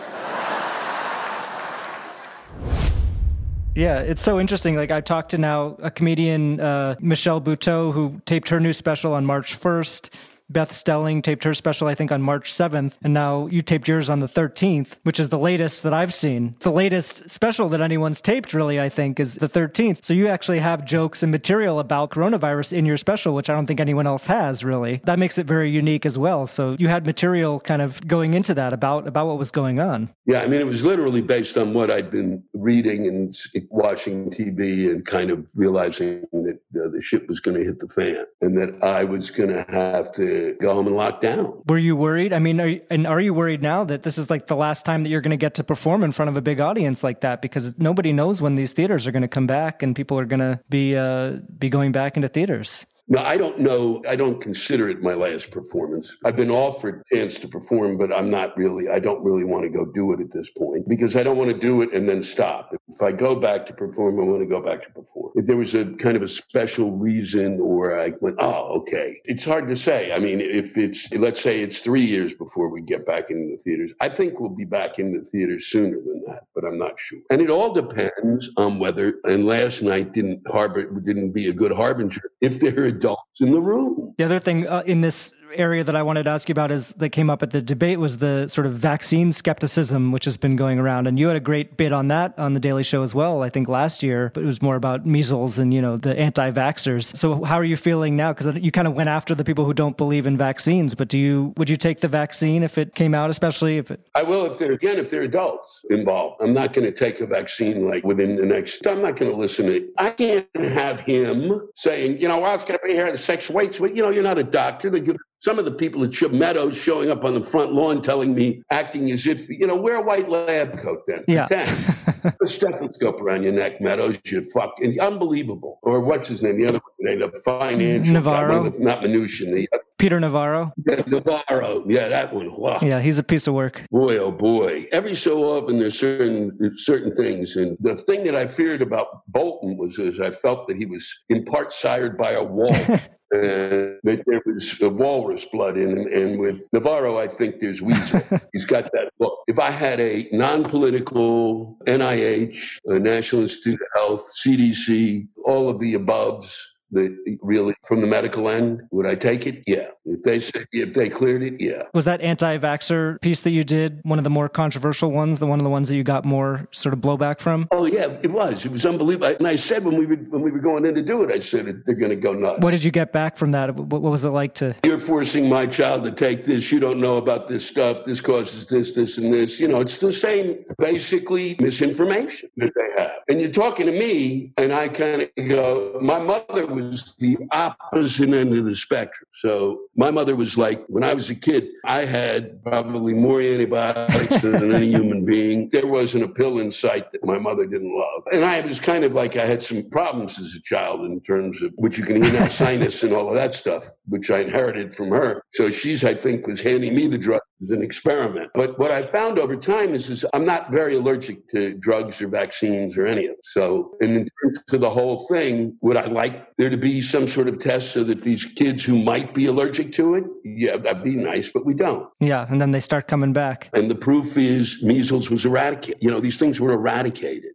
Yeah, 3.74 4.00
it's 4.00 4.22
so 4.22 4.40
interesting. 4.40 4.76
Like 4.76 4.92
I 4.92 5.00
talked 5.00 5.32
to 5.32 5.38
now 5.38 5.76
a 5.82 5.90
comedian, 5.90 6.60
uh, 6.60 6.94
Michelle 7.00 7.40
Buteau, 7.40 7.92
who 7.92 8.22
taped 8.24 8.48
her 8.48 8.60
new 8.60 8.72
special 8.72 9.12
on 9.12 9.26
March 9.26 9.58
1st. 9.58 10.10
Beth 10.48 10.70
Stelling 10.70 11.22
taped 11.22 11.42
her 11.44 11.54
special, 11.54 11.88
I 11.88 11.94
think, 11.94 12.12
on 12.12 12.22
March 12.22 12.52
7th, 12.52 12.98
and 13.02 13.12
now 13.12 13.46
you 13.46 13.62
taped 13.62 13.88
yours 13.88 14.08
on 14.08 14.20
the 14.20 14.26
13th, 14.26 14.98
which 15.02 15.18
is 15.18 15.28
the 15.28 15.38
latest 15.38 15.82
that 15.82 15.92
I've 15.92 16.14
seen. 16.14 16.54
the 16.60 16.70
latest 16.70 17.28
special 17.28 17.68
that 17.70 17.80
anyone's 17.80 18.20
taped, 18.20 18.54
really, 18.54 18.80
I 18.80 18.88
think, 18.88 19.18
is 19.18 19.36
the 19.36 19.48
13th. 19.48 20.04
So 20.04 20.14
you 20.14 20.28
actually 20.28 20.60
have 20.60 20.84
jokes 20.84 21.22
and 21.22 21.32
material 21.32 21.80
about 21.80 22.10
coronavirus 22.10 22.72
in 22.72 22.86
your 22.86 22.96
special, 22.96 23.34
which 23.34 23.50
I 23.50 23.54
don't 23.54 23.66
think 23.66 23.80
anyone 23.80 24.06
else 24.06 24.26
has, 24.26 24.64
really. 24.64 25.00
That 25.04 25.18
makes 25.18 25.38
it 25.38 25.46
very 25.46 25.70
unique 25.70 26.06
as 26.06 26.18
well. 26.18 26.46
So 26.46 26.76
you 26.78 26.88
had 26.88 27.06
material 27.06 27.60
kind 27.60 27.82
of 27.82 28.06
going 28.06 28.34
into 28.34 28.54
that 28.54 28.72
about, 28.72 29.06
about 29.06 29.26
what 29.26 29.38
was 29.38 29.50
going 29.50 29.80
on. 29.80 30.10
Yeah, 30.26 30.42
I 30.42 30.46
mean, 30.46 30.60
it 30.60 30.66
was 30.66 30.84
literally 30.84 31.22
based 31.22 31.56
on 31.56 31.74
what 31.74 31.90
I'd 31.90 32.10
been 32.10 32.42
reading 32.52 33.06
and 33.06 33.36
watching 33.70 34.30
TV 34.30 34.90
and 34.90 35.04
kind 35.04 35.30
of 35.30 35.46
realizing 35.54 36.24
that 36.32 36.60
the 36.90 37.00
shit 37.02 37.28
was 37.28 37.40
going 37.40 37.56
to 37.56 37.64
hit 37.64 37.78
the 37.78 37.88
fan 37.88 38.24
and 38.40 38.56
that 38.56 38.82
I 38.82 39.04
was 39.04 39.30
going 39.30 39.50
to 39.50 39.64
have 39.68 40.12
to 40.14 40.56
go 40.60 40.74
home 40.74 40.86
and 40.86 40.96
lock 40.96 41.20
down. 41.20 41.62
Were 41.66 41.78
you 41.78 41.96
worried? 41.96 42.32
I 42.32 42.38
mean, 42.38 42.60
are 42.60 42.68
you, 42.68 42.80
and 42.90 43.06
are 43.06 43.20
you 43.20 43.34
worried 43.34 43.62
now 43.62 43.84
that 43.84 44.02
this 44.02 44.18
is 44.18 44.30
like 44.30 44.46
the 44.46 44.56
last 44.56 44.84
time 44.84 45.02
that 45.02 45.10
you're 45.10 45.20
going 45.20 45.30
to 45.30 45.36
get 45.36 45.54
to 45.54 45.64
perform 45.64 46.04
in 46.04 46.12
front 46.12 46.28
of 46.28 46.36
a 46.36 46.42
big 46.42 46.60
audience 46.60 47.02
like 47.02 47.20
that? 47.20 47.42
Because 47.42 47.78
nobody 47.78 48.12
knows 48.12 48.42
when 48.42 48.54
these 48.54 48.72
theaters 48.72 49.06
are 49.06 49.12
going 49.12 49.22
to 49.22 49.28
come 49.28 49.46
back 49.46 49.82
and 49.82 49.94
people 49.96 50.18
are 50.18 50.24
going 50.24 50.40
to 50.40 50.60
be 50.68 50.96
uh, 50.96 51.38
be 51.58 51.68
going 51.68 51.92
back 51.92 52.16
into 52.16 52.28
theaters. 52.28 52.86
No, 53.08 53.20
I 53.20 53.36
don't 53.36 53.60
know. 53.60 54.02
I 54.08 54.16
don't 54.16 54.40
consider 54.40 54.88
it 54.88 55.00
my 55.00 55.14
last 55.14 55.52
performance. 55.52 56.16
I've 56.24 56.34
been 56.34 56.50
offered 56.50 57.02
a 57.02 57.16
chance 57.16 57.38
to 57.38 57.46
perform, 57.46 57.98
but 57.98 58.12
I'm 58.12 58.28
not 58.28 58.56
really, 58.56 58.88
I 58.88 58.98
don't 58.98 59.22
really 59.22 59.44
want 59.44 59.62
to 59.62 59.68
go 59.68 59.84
do 59.84 60.12
it 60.12 60.20
at 60.20 60.32
this 60.32 60.50
point 60.50 60.88
because 60.88 61.14
I 61.14 61.22
don't 61.22 61.38
want 61.38 61.52
to 61.52 61.58
do 61.58 61.82
it 61.82 61.94
and 61.94 62.08
then 62.08 62.24
stop. 62.24 62.74
If 62.88 63.00
I 63.02 63.12
go 63.12 63.36
back 63.36 63.64
to 63.66 63.72
perform, 63.72 64.18
I 64.18 64.24
want 64.24 64.40
to 64.40 64.46
go 64.46 64.60
back 64.60 64.82
to 64.82 64.90
perform. 64.90 65.30
If 65.36 65.46
there 65.46 65.56
was 65.56 65.76
a 65.76 65.84
kind 65.94 66.16
of 66.16 66.22
a 66.22 66.28
special 66.28 66.96
reason 66.96 67.60
or 67.60 68.00
I 68.00 68.12
went, 68.20 68.36
oh, 68.40 68.76
okay. 68.80 69.20
It's 69.24 69.44
hard 69.44 69.68
to 69.68 69.76
say. 69.76 70.12
I 70.12 70.18
mean, 70.18 70.40
if 70.40 70.76
it's, 70.76 71.08
let's 71.12 71.40
say 71.40 71.60
it's 71.60 71.78
three 71.78 72.04
years 72.04 72.34
before 72.34 72.70
we 72.70 72.80
get 72.80 73.06
back 73.06 73.30
into 73.30 73.52
the 73.52 73.58
theaters, 73.58 73.92
I 74.00 74.08
think 74.08 74.40
we'll 74.40 74.50
be 74.50 74.64
back 74.64 74.98
in 74.98 75.16
the 75.16 75.24
theaters 75.24 75.66
sooner 75.66 75.98
than 76.04 76.22
that, 76.26 76.46
but 76.56 76.64
I'm 76.64 76.78
not 76.78 76.98
sure. 76.98 77.20
And 77.30 77.40
it 77.40 77.50
all 77.50 77.72
depends 77.72 78.50
on 78.56 78.80
whether, 78.80 79.20
and 79.22 79.46
last 79.46 79.80
night 79.80 80.12
didn't 80.12 80.42
harbor, 80.48 80.90
didn't 81.00 81.30
be 81.30 81.46
a 81.46 81.52
good 81.52 81.72
harbinger. 81.72 82.32
If 82.40 82.58
there 82.58 82.84
are 82.84 82.95
adults 82.96 83.40
in 83.40 83.50
the 83.52 83.60
room. 83.60 84.14
The 84.18 84.24
other 84.24 84.38
thing 84.38 84.66
uh, 84.66 84.82
in 84.86 85.00
this 85.00 85.32
area 85.54 85.84
that 85.84 85.94
I 85.94 86.02
wanted 86.02 86.24
to 86.24 86.30
ask 86.30 86.48
you 86.48 86.52
about 86.52 86.70
is 86.70 86.92
that 86.94 87.10
came 87.10 87.30
up 87.30 87.42
at 87.42 87.50
the 87.50 87.62
debate 87.62 87.98
was 87.98 88.18
the 88.18 88.48
sort 88.48 88.66
of 88.66 88.74
vaccine 88.74 89.32
skepticism, 89.32 90.12
which 90.12 90.24
has 90.24 90.36
been 90.36 90.56
going 90.56 90.78
around. 90.78 91.06
And 91.06 91.18
you 91.18 91.28
had 91.28 91.36
a 91.36 91.40
great 91.40 91.76
bit 91.76 91.92
on 91.92 92.08
that 92.08 92.38
on 92.38 92.52
the 92.52 92.60
Daily 92.60 92.82
Show 92.82 93.02
as 93.02 93.14
well, 93.14 93.42
I 93.42 93.48
think 93.48 93.68
last 93.68 94.02
year, 94.02 94.30
but 94.34 94.42
it 94.42 94.46
was 94.46 94.60
more 94.60 94.76
about 94.76 95.06
measles 95.06 95.58
and, 95.58 95.72
you 95.72 95.80
know, 95.80 95.96
the 95.96 96.18
anti 96.18 96.50
vaxxers. 96.50 97.16
So 97.16 97.44
how 97.44 97.56
are 97.56 97.64
you 97.64 97.76
feeling 97.76 98.16
now? 98.16 98.32
Because 98.32 98.56
you 98.56 98.70
kind 98.72 98.88
of 98.88 98.94
went 98.94 99.08
after 99.08 99.34
the 99.34 99.44
people 99.44 99.64
who 99.64 99.74
don't 99.74 99.96
believe 99.96 100.26
in 100.26 100.36
vaccines, 100.36 100.94
but 100.94 101.08
do 101.08 101.18
you, 101.18 101.54
would 101.56 101.70
you 101.70 101.76
take 101.76 102.00
the 102.00 102.08
vaccine 102.08 102.62
if 102.62 102.78
it 102.78 102.94
came 102.94 103.14
out, 103.14 103.30
especially 103.30 103.78
if 103.78 103.90
it? 103.90 104.00
I 104.14 104.22
will 104.22 104.46
if 104.46 104.58
they're, 104.58 104.72
again, 104.72 104.98
if 104.98 105.10
they're 105.10 105.22
adults 105.22 105.82
involved. 105.90 106.42
I'm 106.42 106.52
not 106.52 106.72
going 106.72 106.86
to 106.86 106.92
take 106.92 107.20
a 107.20 107.26
vaccine 107.26 107.88
like 107.88 108.04
within 108.04 108.36
the 108.36 108.46
next, 108.46 108.86
I'm 108.86 109.02
not 109.02 109.16
going 109.16 109.30
to 109.30 109.36
listen 109.36 109.66
to, 109.66 109.88
I 109.98 110.10
can't 110.10 110.48
have 110.54 111.00
him 111.00 111.68
saying, 111.76 112.18
you 112.18 112.28
know, 112.28 112.40
well, 112.40 112.56
was 112.56 112.64
going 112.64 112.78
to 112.78 112.86
be 112.86 112.92
here, 112.92 113.10
the 113.10 113.18
sex 113.18 113.48
waits. 113.48 113.78
But, 113.78 113.94
you 113.94 114.02
know, 114.02 114.10
you're 114.10 114.22
not 114.22 114.38
a 114.38 114.44
doctor. 114.44 114.90
Some 115.38 115.58
of 115.58 115.64
the 115.64 115.72
people 115.72 116.02
at 116.04 116.12
Chip 116.12 116.32
Meadows 116.32 116.76
showing 116.76 117.10
up 117.10 117.24
on 117.24 117.34
the 117.34 117.42
front 117.42 117.72
lawn 117.72 118.02
telling 118.02 118.34
me, 118.34 118.62
acting 118.70 119.10
as 119.10 119.26
if, 119.26 119.48
you 119.48 119.66
know, 119.66 119.76
wear 119.76 119.96
a 119.96 120.02
white 120.02 120.28
lab 120.28 120.78
coat 120.78 121.00
then. 121.06 121.24
Yeah. 121.28 121.46
Pretend. 121.46 122.34
a 122.42 122.46
stethoscope 122.46 123.20
around 123.20 123.42
your 123.42 123.52
neck, 123.52 123.80
Meadows, 123.80 124.18
you 124.26 124.42
fucking 124.52 125.00
unbelievable. 125.00 125.78
Or 125.82 126.00
what's 126.00 126.28
his 126.28 126.42
name? 126.42 126.56
The 126.56 126.66
other 126.66 126.80
one, 126.98 127.18
the 127.18 127.40
financial 127.44 128.14
Navarro? 128.14 128.70
not 128.78 129.00
Mnuchin, 129.00 129.52
the 129.52 129.68
uh, 129.72 129.78
Peter 129.98 130.20
Navarro. 130.20 130.72
yeah, 130.86 131.02
Navarro. 131.06 131.84
Yeah, 131.86 132.08
that 132.08 132.32
one. 132.32 132.54
Wow. 132.54 132.78
Yeah, 132.82 133.00
he's 133.00 133.18
a 133.18 133.22
piece 133.22 133.46
of 133.46 133.54
work. 133.54 133.82
Boy, 133.90 134.18
oh 134.18 134.30
boy! 134.30 134.86
Every 134.92 135.14
so 135.14 135.42
often, 135.56 135.78
there's 135.78 135.98
certain 135.98 136.74
certain 136.76 137.14
things, 137.16 137.56
and 137.56 137.76
the 137.80 137.96
thing 137.96 138.24
that 138.24 138.34
I 138.34 138.46
feared 138.46 138.82
about 138.82 139.22
Bolton 139.28 139.76
was, 139.76 139.98
is 139.98 140.20
I 140.20 140.30
felt 140.30 140.68
that 140.68 140.76
he 140.76 140.86
was 140.86 141.12
in 141.28 141.44
part 141.44 141.72
sired 141.72 142.18
by 142.18 142.32
a 142.32 142.44
wall, 142.44 142.76
and 143.32 143.98
that 144.04 144.22
there 144.26 144.42
was 144.46 144.80
a 144.80 144.88
walrus 144.88 145.44
blood 145.44 145.76
in 145.76 145.96
him. 145.96 146.06
And 146.12 146.38
with 146.38 146.68
Navarro, 146.72 147.18
I 147.18 147.28
think 147.28 147.60
there's 147.60 147.82
weasel. 147.82 148.22
He's 148.52 148.64
got 148.64 148.90
that 148.92 149.10
look. 149.18 149.38
If 149.46 149.58
I 149.58 149.70
had 149.70 150.00
a 150.00 150.28
non-political 150.32 151.76
NIH, 151.86 152.78
a 152.86 152.98
National 152.98 153.42
Institute 153.42 153.80
of 153.80 153.88
Health, 153.94 154.32
CDC, 154.44 155.28
all 155.44 155.68
of 155.68 155.80
the 155.80 155.94
aboves 155.94 156.56
the 156.90 157.38
really 157.42 157.74
from 157.84 158.00
the 158.00 158.06
medical 158.06 158.48
end 158.48 158.82
would 158.90 159.06
i 159.06 159.14
take 159.14 159.46
it? 159.46 159.62
Yeah. 159.66 159.88
If 160.04 160.22
they 160.22 160.40
said 160.40 160.66
if 160.72 160.94
they 160.94 161.08
cleared 161.08 161.42
it 161.42 161.60
yeah. 161.60 161.82
Was 161.94 162.04
that 162.04 162.20
anti-vaxxer 162.20 163.20
piece 163.20 163.40
that 163.42 163.50
you 163.50 163.64
did 163.64 164.00
one 164.04 164.18
of 164.18 164.24
the 164.24 164.30
more 164.30 164.48
controversial 164.48 165.10
ones, 165.10 165.38
the 165.38 165.46
one 165.46 165.58
of 165.58 165.64
the 165.64 165.70
ones 165.70 165.88
that 165.88 165.96
you 165.96 166.04
got 166.04 166.24
more 166.24 166.68
sort 166.72 166.92
of 166.92 167.00
blowback 167.00 167.40
from? 167.40 167.68
oh 167.72 167.86
yeah 167.86 168.06
it 168.22 168.30
was. 168.30 168.64
It 168.64 168.72
was 168.72 168.86
unbelievable. 168.86 169.34
And 169.38 169.46
i 169.46 169.56
said 169.56 169.84
when 169.84 169.96
we 169.96 170.06
were 170.06 170.16
when 170.16 170.42
we 170.42 170.50
were 170.50 170.60
going 170.60 170.84
in 170.86 170.94
to 170.94 171.02
do 171.02 171.22
it 171.22 171.30
i 171.30 171.40
said 171.40 171.82
they're 171.84 171.94
going 171.94 172.10
to 172.10 172.16
go 172.16 172.32
nuts. 172.32 172.62
What 172.62 172.70
did 172.70 172.84
you 172.84 172.90
get 172.90 173.12
back 173.12 173.36
from 173.36 173.50
that? 173.52 173.74
What, 173.74 174.02
what 174.02 174.10
was 174.10 174.24
it 174.24 174.30
like 174.30 174.54
to? 174.54 174.74
you're 174.84 174.98
forcing 174.98 175.48
my 175.48 175.66
child 175.66 176.04
to 176.04 176.12
take 176.12 176.44
this. 176.44 176.70
You 176.70 176.80
don't 176.80 177.00
know 177.00 177.16
about 177.16 177.48
this 177.48 177.66
stuff. 177.66 178.04
This 178.04 178.20
causes 178.20 178.66
this 178.66 178.92
this 178.92 179.18
and 179.18 179.32
this. 179.32 179.58
You 179.60 179.68
know 179.68 179.80
it's 179.80 179.98
the 179.98 180.12
same 180.12 180.64
basically 180.78 181.56
misinformation 181.60 182.50
that 182.56 182.72
they 182.74 183.02
have. 183.02 183.18
And 183.28 183.40
you're 183.40 183.50
talking 183.50 183.86
to 183.86 183.92
me 183.92 184.52
and 184.56 184.72
i 184.72 184.88
kind 184.88 185.22
of 185.22 185.30
go 185.48 185.98
my 186.00 186.18
mother 186.18 186.66
was 186.76 187.16
the 187.16 187.36
opposite 187.50 188.28
end 188.28 188.56
of 188.56 188.64
the 188.64 188.76
spectrum. 188.76 189.26
So 189.34 189.80
my 189.96 190.10
mother 190.10 190.36
was 190.36 190.56
like 190.56 190.84
when 190.86 191.02
i 191.02 191.14
was 191.14 191.30
a 191.30 191.34
kid 191.34 191.68
i 191.84 192.04
had 192.04 192.62
probably 192.62 193.14
more 193.14 193.40
antibiotics 193.40 194.42
than 194.42 194.72
any 194.72 194.88
human 194.98 195.24
being. 195.24 195.68
There 195.70 195.86
wasn't 195.86 196.24
a 196.24 196.28
pill 196.28 196.58
in 196.58 196.70
sight 196.70 197.10
that 197.12 197.24
my 197.24 197.38
mother 197.38 197.66
didn't 197.66 197.96
love. 197.96 198.22
And 198.32 198.44
i 198.44 198.60
was 198.60 198.78
kind 198.78 199.02
of 199.04 199.14
like 199.14 199.36
i 199.36 199.46
had 199.46 199.62
some 199.62 199.82
problems 199.90 200.38
as 200.38 200.54
a 200.54 200.62
child 200.62 201.04
in 201.04 201.20
terms 201.20 201.62
of 201.62 201.72
which 201.76 201.98
you 201.98 202.04
can 202.04 202.22
hear 202.22 202.32
now 202.32 202.48
sinus 202.48 203.02
and 203.02 203.12
all 203.12 203.28
of 203.28 203.34
that 203.34 203.54
stuff 203.54 203.88
which 204.08 204.30
i 204.30 204.38
inherited 204.38 204.94
from 204.94 205.08
her 205.10 205.42
so 205.52 205.70
she's 205.70 206.04
i 206.04 206.14
think 206.14 206.46
was 206.46 206.60
handing 206.60 206.94
me 206.94 207.06
the 207.06 207.18
drug 207.18 207.40
as 207.62 207.70
an 207.70 207.82
experiment 207.82 208.50
but 208.54 208.78
what 208.78 208.90
i 208.90 209.02
found 209.02 209.38
over 209.38 209.56
time 209.56 209.94
is, 209.94 210.10
is 210.10 210.24
i'm 210.34 210.44
not 210.44 210.70
very 210.70 210.94
allergic 210.94 211.48
to 211.50 211.74
drugs 211.78 212.20
or 212.22 212.28
vaccines 212.28 212.96
or 212.96 213.06
any 213.06 213.24
of 213.26 213.30
them 213.30 213.36
so 213.44 213.92
in 214.00 214.28
terms 214.42 214.58
of 214.72 214.80
the 214.80 214.90
whole 214.90 215.26
thing 215.28 215.76
would 215.80 215.96
i 215.96 216.06
like 216.06 216.46
there 216.58 216.70
to 216.70 216.76
be 216.76 217.00
some 217.00 217.26
sort 217.26 217.48
of 217.48 217.58
test 217.58 217.92
so 217.92 218.04
that 218.04 218.22
these 218.22 218.44
kids 218.44 218.84
who 218.84 219.02
might 219.02 219.32
be 219.34 219.46
allergic 219.46 219.92
to 219.92 220.14
it 220.14 220.24
yeah 220.44 220.76
that'd 220.76 221.02
be 221.02 221.16
nice 221.16 221.48
but 221.50 221.64
we 221.66 221.74
don't 221.74 222.08
Yeah, 222.20 222.46
and 222.50 222.60
then 222.60 222.70
they 222.70 222.80
start 222.80 223.08
coming 223.08 223.32
back. 223.32 223.70
and 223.72 223.90
the 223.90 223.94
proof 223.94 224.36
is 224.36 224.82
measles 224.82 225.30
was 225.30 225.44
eradicated. 225.44 226.02
You 226.02 226.10
know, 226.10 226.20
these 226.20 226.38
things 226.38 226.60
were 226.60 226.72
eradicated. 226.72 227.52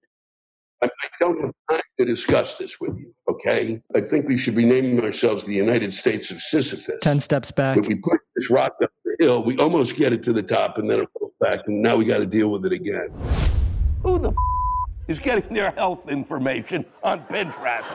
I, 0.84 0.88
I 0.88 1.08
don't 1.20 1.40
have 1.42 1.52
time 1.70 1.82
to 2.00 2.06
discuss 2.06 2.58
this 2.58 2.80
with 2.82 2.98
you, 2.98 3.14
okay? 3.42 3.82
I 3.96 4.02
think 4.02 4.28
we 4.28 4.38
should 4.38 4.56
be 4.56 4.66
naming 4.66 5.04
ourselves 5.04 5.46
the 5.46 5.54
United 5.54 5.94
States 5.94 6.32
of 6.32 6.40
Sisyphus. 6.40 6.98
Ten 7.02 7.20
steps 7.20 7.52
back. 7.52 7.78
If 7.78 7.88
we 7.88 7.96
push 7.96 8.20
this 8.36 8.50
rock 8.50 8.74
up 8.84 8.92
the 9.06 9.16
hill, 9.20 9.44
we 9.44 9.58
almost 9.58 9.96
get 9.96 10.14
it 10.14 10.24
to 10.24 10.34
the 10.34 10.44
top 10.44 10.78
and 10.78 10.90
then 10.90 11.02
it 11.02 11.10
goes 11.20 11.32
back, 11.40 11.60
and 11.68 11.82
now 11.82 11.96
we 11.96 12.06
got 12.06 12.20
to 12.20 12.26
deal 12.26 12.50
with 12.50 12.66
it 12.66 12.74
again. 12.74 13.10
Who 14.04 14.20
the 14.20 14.30
f- 14.30 14.36
is 15.08 15.20
getting 15.20 15.54
their 15.54 15.72
health 15.72 16.08
information 16.10 16.86
on 17.04 17.22
Pinterest? 17.26 17.88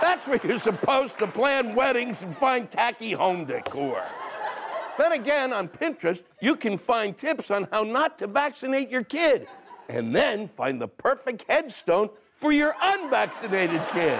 That's 0.00 0.26
where 0.26 0.40
you're 0.44 0.58
supposed 0.58 1.18
to 1.18 1.26
plan 1.28 1.74
weddings 1.74 2.16
and 2.22 2.36
find 2.36 2.70
tacky 2.70 3.12
home 3.12 3.44
decor. 3.44 4.02
Then 4.98 5.12
again, 5.12 5.52
on 5.52 5.68
Pinterest, 5.68 6.22
you 6.40 6.56
can 6.56 6.76
find 6.76 7.16
tips 7.16 7.50
on 7.50 7.68
how 7.72 7.82
not 7.82 8.18
to 8.18 8.26
vaccinate 8.26 8.90
your 8.90 9.04
kid, 9.04 9.46
and 9.88 10.14
then 10.14 10.48
find 10.48 10.80
the 10.80 10.88
perfect 10.88 11.44
headstone 11.48 12.10
for 12.42 12.50
your 12.50 12.74
unvaccinated 12.82 13.80
kid. 13.92 14.18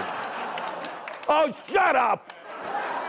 Oh, 1.27 1.53
shut 1.69 1.97
up! 1.97 2.31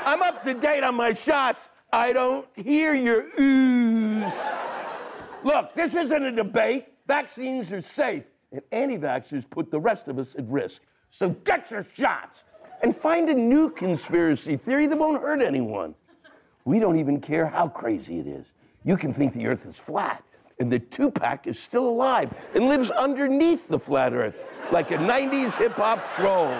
I'm 0.04 0.20
up 0.22 0.42
to 0.42 0.54
date 0.54 0.82
on 0.82 0.96
my 0.96 1.12
shots. 1.12 1.68
I 1.92 2.12
don't 2.12 2.48
hear 2.56 2.94
your 2.94 3.30
oohs. 3.38 4.34
Look, 5.44 5.72
this 5.76 5.94
isn't 5.94 6.24
a 6.24 6.32
debate. 6.32 6.88
Vaccines 7.06 7.70
are 7.72 7.80
safe, 7.80 8.24
and 8.50 8.60
anti 8.72 8.98
vaxxers 8.98 9.48
put 9.48 9.70
the 9.70 9.78
rest 9.78 10.08
of 10.08 10.18
us 10.18 10.34
at 10.36 10.48
risk. 10.48 10.82
So 11.10 11.28
get 11.30 11.70
your 11.70 11.86
shots 11.96 12.42
and 12.82 12.94
find 12.94 13.28
a 13.28 13.34
new 13.34 13.70
conspiracy 13.70 14.56
theory 14.56 14.88
that 14.88 14.98
won't 14.98 15.22
hurt 15.22 15.40
anyone. 15.40 15.94
We 16.64 16.80
don't 16.80 16.98
even 16.98 17.20
care 17.20 17.46
how 17.46 17.68
crazy 17.68 18.18
it 18.18 18.26
is. 18.26 18.46
You 18.84 18.96
can 18.96 19.14
think 19.14 19.32
the 19.32 19.46
earth 19.46 19.64
is 19.64 19.76
flat 19.76 20.24
and 20.58 20.70
that 20.72 20.90
Tupac 20.90 21.46
is 21.46 21.58
still 21.58 21.88
alive 21.88 22.32
and 22.54 22.68
lives 22.68 22.90
underneath 22.90 23.68
the 23.68 23.78
flat 23.78 24.12
earth 24.12 24.36
like 24.72 24.90
a 24.90 24.96
90s 24.96 25.56
hip 25.56 25.72
hop 25.72 26.00
troll. 26.14 26.54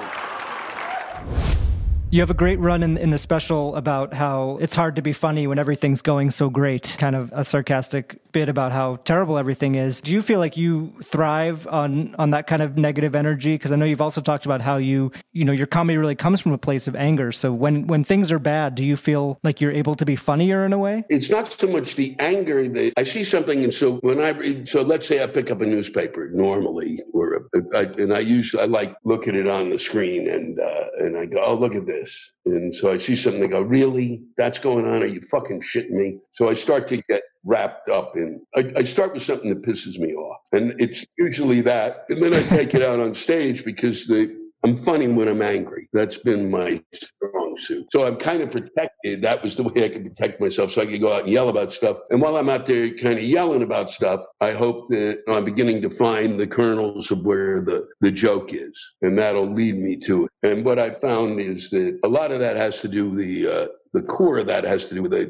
You 2.15 2.21
have 2.21 2.31
a 2.31 2.35
great 2.35 2.61
run 2.61 2.85
in, 2.85 2.97
in 2.97 3.11
the 3.11 3.19
special 3.19 3.75
about 3.75 4.15
how 4.15 4.57
it's 4.61 4.77
hard 4.77 4.95
to 4.95 5.03
be 5.03 5.13
funny 5.13 5.49
when 5.49 5.59
everything's 5.59 6.01
going 6.01 6.31
so 6.31 6.49
great. 6.49 6.95
Kind 6.97 7.17
of 7.17 7.33
a 7.33 7.43
sarcastic 7.43 8.21
bit 8.31 8.49
about 8.49 8.71
how 8.71 8.97
terrible 9.05 9.39
everything 9.39 9.75
is. 9.77 10.01
Do 10.01 10.13
you 10.13 10.23
feel 10.23 10.39
like 10.39 10.57
you 10.57 10.93
thrive 11.03 11.67
on 11.67 12.15
on 12.17 12.31
that 12.31 12.47
kind 12.47 12.63
of 12.63 12.77
negative 12.77 13.17
energy? 13.17 13.55
Because 13.55 13.73
I 13.73 13.77
know 13.77 13.85
you've 13.85 14.01
also 14.03 14.21
talked 14.21 14.45
about 14.45 14.61
how 14.61 14.77
you 14.77 15.11
you 15.33 15.45
know 15.45 15.53
your 15.53 15.67
comedy 15.67 15.97
really 15.97 16.15
comes 16.15 16.41
from 16.41 16.53
a 16.53 16.59
place 16.59 16.87
of 16.87 16.95
anger. 16.95 17.33
So 17.33 17.53
when 17.53 17.89
when 17.89 18.05
things 18.05 18.31
are 18.31 18.39
bad, 18.39 18.77
do 18.77 18.87
you 18.87 18.97
feel 18.97 19.41
like 19.43 19.61
you're 19.61 19.73
able 19.73 19.97
to 19.97 20.05
be 20.05 20.15
funnier 20.15 20.65
in 20.65 20.73
a 20.73 20.79
way? 20.79 21.05
It's 21.09 21.31
not 21.31 21.51
so 21.51 21.67
much 21.67 21.97
the 21.97 22.15
anger 22.21 22.69
that 22.69 22.93
I 22.97 23.03
see 23.03 23.25
something, 23.25 23.65
and 23.65 23.75
so 23.75 23.97
when 23.99 24.21
I 24.21 24.29
read, 24.29 24.69
so 24.69 24.83
let's 24.83 25.09
say 25.09 25.23
I 25.23 25.27
pick 25.27 25.51
up 25.51 25.61
a 25.63 25.67
newspaper 25.67 26.29
normally, 26.33 27.01
or 27.13 27.49
I, 27.75 27.83
and 27.99 28.13
I 28.15 28.21
usually 28.21 28.63
I 28.63 28.67
like 28.67 28.95
look 29.05 29.27
at 29.27 29.35
it 29.35 29.49
on 29.49 29.71
the 29.71 29.79
screen, 29.79 30.29
and 30.29 30.61
uh, 30.61 30.87
and 30.99 31.17
I 31.17 31.27
go, 31.27 31.41
oh 31.45 31.55
look 31.55 31.75
at 31.75 31.87
this, 31.87 32.04
and 32.47 32.75
so 32.75 32.93
I 32.93 32.99
see 32.99 33.17
something, 33.17 33.45
I 33.45 33.47
go, 33.47 33.63
really, 33.63 34.23
that's 34.37 34.59
going 34.59 34.87
on? 34.87 35.03
Are 35.03 35.07
you 35.07 35.21
fucking 35.31 35.61
shitting 35.63 35.91
me? 35.91 36.19
So 36.33 36.49
I 36.49 36.55
start 36.55 36.89
to 36.89 36.99
get 37.09 37.23
wrapped 37.45 37.89
up 37.89 38.17
in. 38.17 38.41
I, 38.57 38.73
I 38.77 38.83
start 38.85 39.15
with 39.15 39.23
something 39.23 39.51
that 39.51 39.63
pisses 39.63 39.99
me 39.99 40.15
off, 40.15 40.41
and 40.53 40.75
it's 40.81 41.05
usually 41.19 41.61
that, 41.63 42.05
and 42.09 42.23
then 42.23 42.35
I 42.35 42.43
take 42.43 42.75
it 42.75 42.83
out 42.83 43.01
on 43.01 43.15
stage 43.15 43.65
because 43.65 44.07
the 44.07 44.44
I'm 44.65 44.77
funny 44.77 45.09
when 45.09 45.29
I'm 45.29 45.43
angry. 45.43 45.89
That's 45.93 46.17
been 46.17 46.51
my 46.51 46.83
strong 46.95 47.57
suit. 47.59 47.87
So 47.93 48.07
I'm 48.07 48.17
kind 48.17 48.41
of 48.41 48.51
protected. 48.51 49.21
That 49.21 49.43
was 49.43 49.57
the 49.57 49.65
way 49.65 49.85
I 49.85 49.89
could 49.91 50.05
protect 50.05 50.41
myself. 50.41 50.71
So 50.71 50.81
I 50.81 50.87
could 50.87 51.03
go 51.03 51.13
out 51.13 51.25
and 51.25 51.33
yell 51.33 51.51
about 51.51 51.75
stuff. 51.75 51.99
And 52.09 52.21
while 52.23 52.37
I'm 52.39 52.49
out 52.49 52.65
there 52.65 52.89
kind 52.95 53.19
of 53.19 53.25
yelling 53.25 53.63
about 53.63 53.91
stuff, 53.91 54.23
I 54.41 54.53
hope 54.53 54.89
that 54.89 55.23
I'm 55.29 55.45
beginning 55.45 55.83
to 55.83 55.91
find 55.91 56.41
the 56.41 56.47
kernels 56.47 57.11
of 57.11 57.21
where 57.27 57.61
the, 57.61 57.87
the 58.01 58.11
joke 58.11 58.55
is. 58.55 58.95
And 59.03 59.19
that'll 59.19 59.53
lead 59.53 59.77
me 59.77 59.97
to 59.99 60.25
it. 60.25 60.31
And 60.43 60.65
what 60.65 60.79
I 60.79 60.95
found 60.95 61.41
is 61.41 61.69
that 61.71 61.99
a 62.03 62.09
lot 62.09 62.33
of 62.33 62.41
that 62.41 62.57
has 62.57 62.81
to 62.81 62.89
do 62.89 63.11
with 63.11 63.19
the, 63.19 63.49
uh, 63.49 63.67
the 63.93 64.03
core 64.03 64.39
of 64.39 64.47
that 64.47 64.65
has 64.65 64.89
to 64.89 64.95
do 64.95 65.03
with 65.03 65.13
the, 65.13 65.27